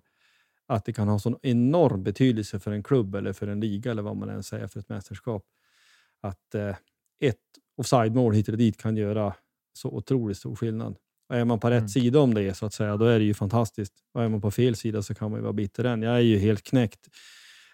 att 0.68 0.86
det 0.86 0.94
kan 0.94 1.08
ha 1.08 1.20
sån 1.20 1.36
enorm 1.42 2.04
betydelse 2.04 2.60
för 2.60 2.72
en 2.72 2.84
klubb 2.84 3.16
eller 3.16 3.34
för 3.34 3.48
en 3.48 3.60
liga 3.60 3.92
eller 3.92 4.02
vad 4.02 4.18
man 4.18 4.30
än 4.30 4.44
säger 4.44 4.68
för 4.68 4.80
ett 4.80 4.90
mästerskap. 4.90 5.44
Att 6.22 6.56
eh, 6.56 6.76
ett 7.20 7.38
offside-mål 7.78 8.34
hit 8.34 8.48
eller 8.48 8.58
dit 8.58 8.78
kan 8.78 8.98
göra 8.98 9.34
så 9.74 9.90
otroligt 9.90 10.38
stor 10.38 10.56
skillnad. 10.56 10.96
Och 11.30 11.36
är 11.36 11.46
man 11.46 11.60
på 11.60 11.70
rätt 11.70 11.78
Mm. 11.80 11.90
sida 11.90 12.20
om 12.20 12.34
det 12.34 12.54
så 12.54 12.66
att 12.66 12.74
säga, 12.74 12.98
då 12.98 13.06
är 13.06 13.20
det 13.20 13.26
ju 13.26 13.34
fantastiskt. 13.34 13.94
Och 14.14 14.24
är 14.24 14.30
man 14.30 14.42
på 14.42 14.52
fel 14.52 14.76
sida 14.76 15.02
så 15.02 15.14
kan 15.16 15.32
man 15.32 15.40
ju 15.40 15.44
vara 15.44 15.54
bitter 15.54 15.84
än. 15.84 16.02
Jag 16.02 16.16
är 16.16 16.20
ju 16.20 16.38
helt 16.38 16.64
knäckt. 16.64 17.08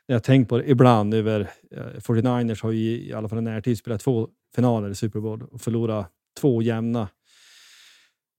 Jag 0.09 0.15
har 0.15 0.19
tänkt 0.19 0.49
på 0.49 0.57
det 0.57 0.69
ibland 0.69 1.13
över, 1.13 1.39
eh, 1.71 1.99
49ers 1.99 2.61
har 2.63 2.71
ju 2.71 2.79
i 3.07 3.13
alla 3.13 3.29
fall 3.29 3.37
i 3.39 3.41
närtid 3.41 3.77
spelat 3.77 4.01
två 4.01 4.29
finaler 4.55 4.89
i 4.89 4.95
Super 4.95 5.19
Bowl 5.19 5.43
och 5.43 5.61
förlorat 5.61 6.11
två 6.39 6.61
jämna 6.61 7.09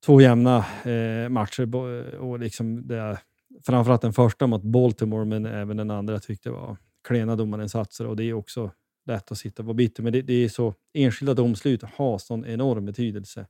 två 0.07 0.21
jämna 0.21 0.57
eh, 0.85 1.29
matcher. 1.29 1.65
Bo- 1.67 2.19
Och 2.19 2.39
liksom 2.39 2.87
det, 2.87 3.19
framförallt 3.67 4.03
den 4.03 4.13
första 4.13 4.47
mot 4.47 4.63
Baltimore, 4.63 5.25
men 5.25 5.47
även 5.47 5.77
den 5.77 5.91
andra 5.91 6.19
tyckte 6.21 6.49
jag 6.49 6.57
var 6.57 6.77
klena 7.09 7.37
domarinsatser. 7.37 8.07
Och 8.07 8.17
det 8.17 8.25
är 8.25 8.33
också 8.33 8.71
lätt 9.07 9.33
att 9.33 9.39
sitta 9.39 9.63
och 9.63 9.67
vara 9.67 9.75
bitter. 9.75 10.03
Men 10.03 10.13
det, 10.13 10.23
det 10.23 10.33
är 10.45 10.49
så, 10.49 10.75
enskilda 10.95 11.35
domslut 11.35 11.83
har 11.83 12.19
sån 12.19 12.45
enorm 12.47 12.85
betydelse. 12.85 13.47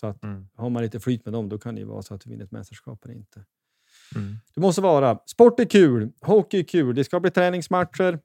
Så 0.00 0.06
att 0.06 0.24
Mm. 0.24 0.48
har 0.54 0.70
man 0.70 0.82
lite 0.82 1.00
flyt 1.00 1.24
med 1.24 1.34
dem, 1.34 1.48
då 1.48 1.58
kan 1.58 1.74
det 1.74 1.80
ju 1.80 1.86
vara 1.86 2.02
så 2.02 2.14
att 2.14 2.20
du 2.20 2.30
vinner 2.30 2.44
ett 2.44 2.50
mästerskap 2.52 3.04
eller 3.04 3.14
inte. 3.14 3.44
Mm. 4.16 4.36
Det 4.54 4.60
måste 4.60 4.80
vara. 4.80 5.18
Sport 5.26 5.60
är 5.60 5.64
kul, 5.64 6.12
hockey 6.20 6.58
är 6.58 6.64
kul, 6.64 6.94
det 6.94 7.04
ska 7.04 7.20
bli 7.20 7.30
träningsmatcher. 7.30 8.18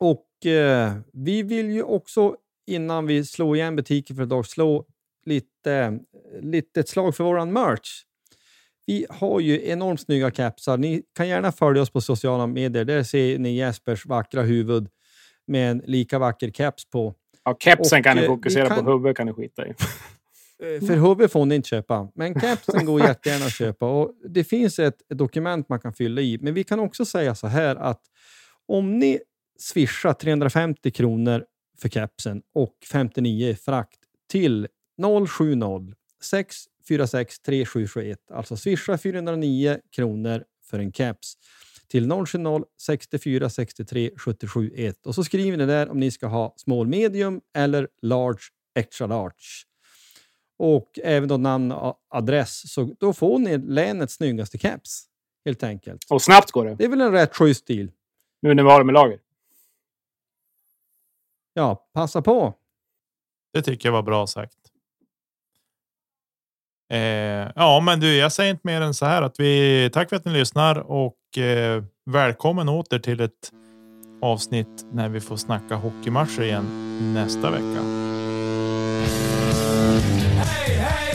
Och 0.00 0.46
eh, 0.46 0.92
vi 1.12 1.42
vill 1.42 1.70
ju 1.70 1.82
också, 1.82 2.36
innan 2.66 3.06
vi 3.06 3.24
slår 3.24 3.56
igen 3.56 3.76
butiken 3.76 4.16
för 4.16 4.22
idag, 4.22 4.46
slå 4.46 4.84
lite, 5.26 5.98
lite 6.40 6.80
ett 6.80 6.88
slag 6.88 7.16
för 7.16 7.24
våran 7.24 7.52
merch. 7.52 7.90
Vi 8.86 9.06
har 9.10 9.40
ju 9.40 9.68
enormt 9.68 10.00
snygga 10.00 10.30
capsar. 10.30 10.76
Ni 10.78 11.02
kan 11.14 11.28
gärna 11.28 11.52
följa 11.52 11.82
oss 11.82 11.90
på 11.90 12.00
sociala 12.00 12.46
medier. 12.46 12.84
Där 12.84 13.02
ser 13.02 13.38
ni 13.38 13.56
Jespers 13.56 14.06
vackra 14.06 14.42
huvud 14.42 14.88
med 15.46 15.70
en 15.70 15.82
lika 15.86 16.18
vacker 16.18 16.50
caps 16.50 16.90
på. 16.90 17.14
Ja, 17.44 17.56
kepsen 17.60 17.98
Och, 17.98 18.04
kan 18.04 18.16
ni 18.16 18.22
eh, 18.22 18.28
fokusera 18.28 18.68
kan- 18.68 18.84
på, 18.84 18.90
huvudet 18.92 19.16
kan 19.16 19.26
ni 19.26 19.32
skita 19.32 19.66
i. 19.66 19.72
Eh, 20.62 20.86
För 20.86 20.96
huvud 20.96 21.30
får 21.30 21.46
ni 21.46 21.54
inte 21.54 21.68
köpa, 21.68 22.08
men 22.14 22.34
capsen 22.34 22.86
går 22.86 23.00
jättegärna 23.00 23.46
att 23.46 23.54
köpa. 23.54 23.86
Och 23.86 24.12
det 24.28 24.44
finns 24.44 24.78
ett, 24.78 25.02
dokument 25.08 25.68
man 25.68 25.80
kan 25.80 25.92
fylla 25.92 26.20
i, 26.20 26.38
men 26.38 26.54
vi 26.54 26.64
kan 26.64 26.80
också 26.80 27.04
säga 27.04 27.34
så 27.34 27.46
här 27.46 27.76
att 27.76 28.00
om 28.66 28.98
ni 28.98 29.20
swishar 29.58 30.12
350 30.12 30.90
kronor 30.90 31.44
för 31.78 31.88
capsen 31.88 32.42
och 32.54 32.74
59 32.92 33.48
i 33.48 33.54
frakt 33.54 33.98
till 34.30 34.68
070 35.28 35.94
646 36.22 37.40
3771, 37.40 38.18
alltså 38.30 38.56
swisha 38.56 38.98
409 38.98 39.78
kronor 39.96 40.44
för 40.70 40.78
en 40.78 40.92
caps 40.92 41.34
till 41.88 42.10
070 42.10 42.64
64 42.86 43.50
63 43.50 44.10
77 44.16 44.72
1 44.76 45.06
och 45.06 45.14
så 45.14 45.24
skriver 45.24 45.56
ni 45.56 45.66
där 45.66 45.90
om 45.90 46.00
ni 46.00 46.10
ska 46.10 46.26
ha 46.26 46.54
small 46.56 46.86
medium 46.86 47.40
eller 47.56 47.88
large 48.02 48.42
extra 48.74 49.06
large 49.06 49.64
och 50.58 50.98
även 51.02 51.28
då 51.28 51.36
namn 51.36 51.72
och 51.72 51.98
adress. 52.08 52.72
Så 52.72 52.94
då 53.00 53.12
får 53.12 53.38
ni 53.38 53.58
länets 53.58 54.14
snyggaste 54.14 54.58
caps 54.58 55.06
helt 55.44 55.62
enkelt. 55.62 56.06
Och 56.10 56.22
snabbt 56.22 56.50
går 56.50 56.64
det. 56.64 56.74
Det 56.74 56.84
är 56.84 56.88
väl 56.88 57.00
en 57.00 57.12
rätt 57.12 57.36
schysst 57.36 57.60
stil. 57.60 57.90
Nu 58.42 58.54
när 58.54 58.62
vi 58.62 58.70
har 58.70 58.78
dem 58.78 58.90
i 58.90 58.92
lager. 58.92 59.18
Ja, 61.54 61.88
passa 61.92 62.22
på. 62.22 62.54
Det 63.52 63.62
tycker 63.62 63.88
jag 63.88 63.92
var 63.92 64.02
bra 64.02 64.26
sagt. 64.26 64.56
Eh, 66.90 67.50
ja, 67.54 67.80
men 67.80 68.00
du, 68.00 68.16
jag 68.16 68.32
säger 68.32 68.50
inte 68.50 68.66
mer 68.66 68.80
än 68.80 68.94
så 68.94 69.06
här 69.06 69.22
att 69.22 69.40
vi 69.40 69.90
tack 69.92 70.08
för 70.08 70.16
att 70.16 70.24
ni 70.24 70.32
lyssnar 70.32 70.78
och 70.78 71.38
eh, 71.38 71.84
välkommen 72.06 72.68
åter 72.68 72.98
till 72.98 73.20
ett 73.20 73.52
avsnitt 74.22 74.86
när 74.92 75.08
vi 75.08 75.20
får 75.20 75.36
snacka 75.36 75.74
hockeymatcher 75.74 76.42
igen 76.42 76.64
nästa 77.14 77.50
vecka. 77.50 77.80
Hey, 80.64 80.76
hey, 80.76 81.13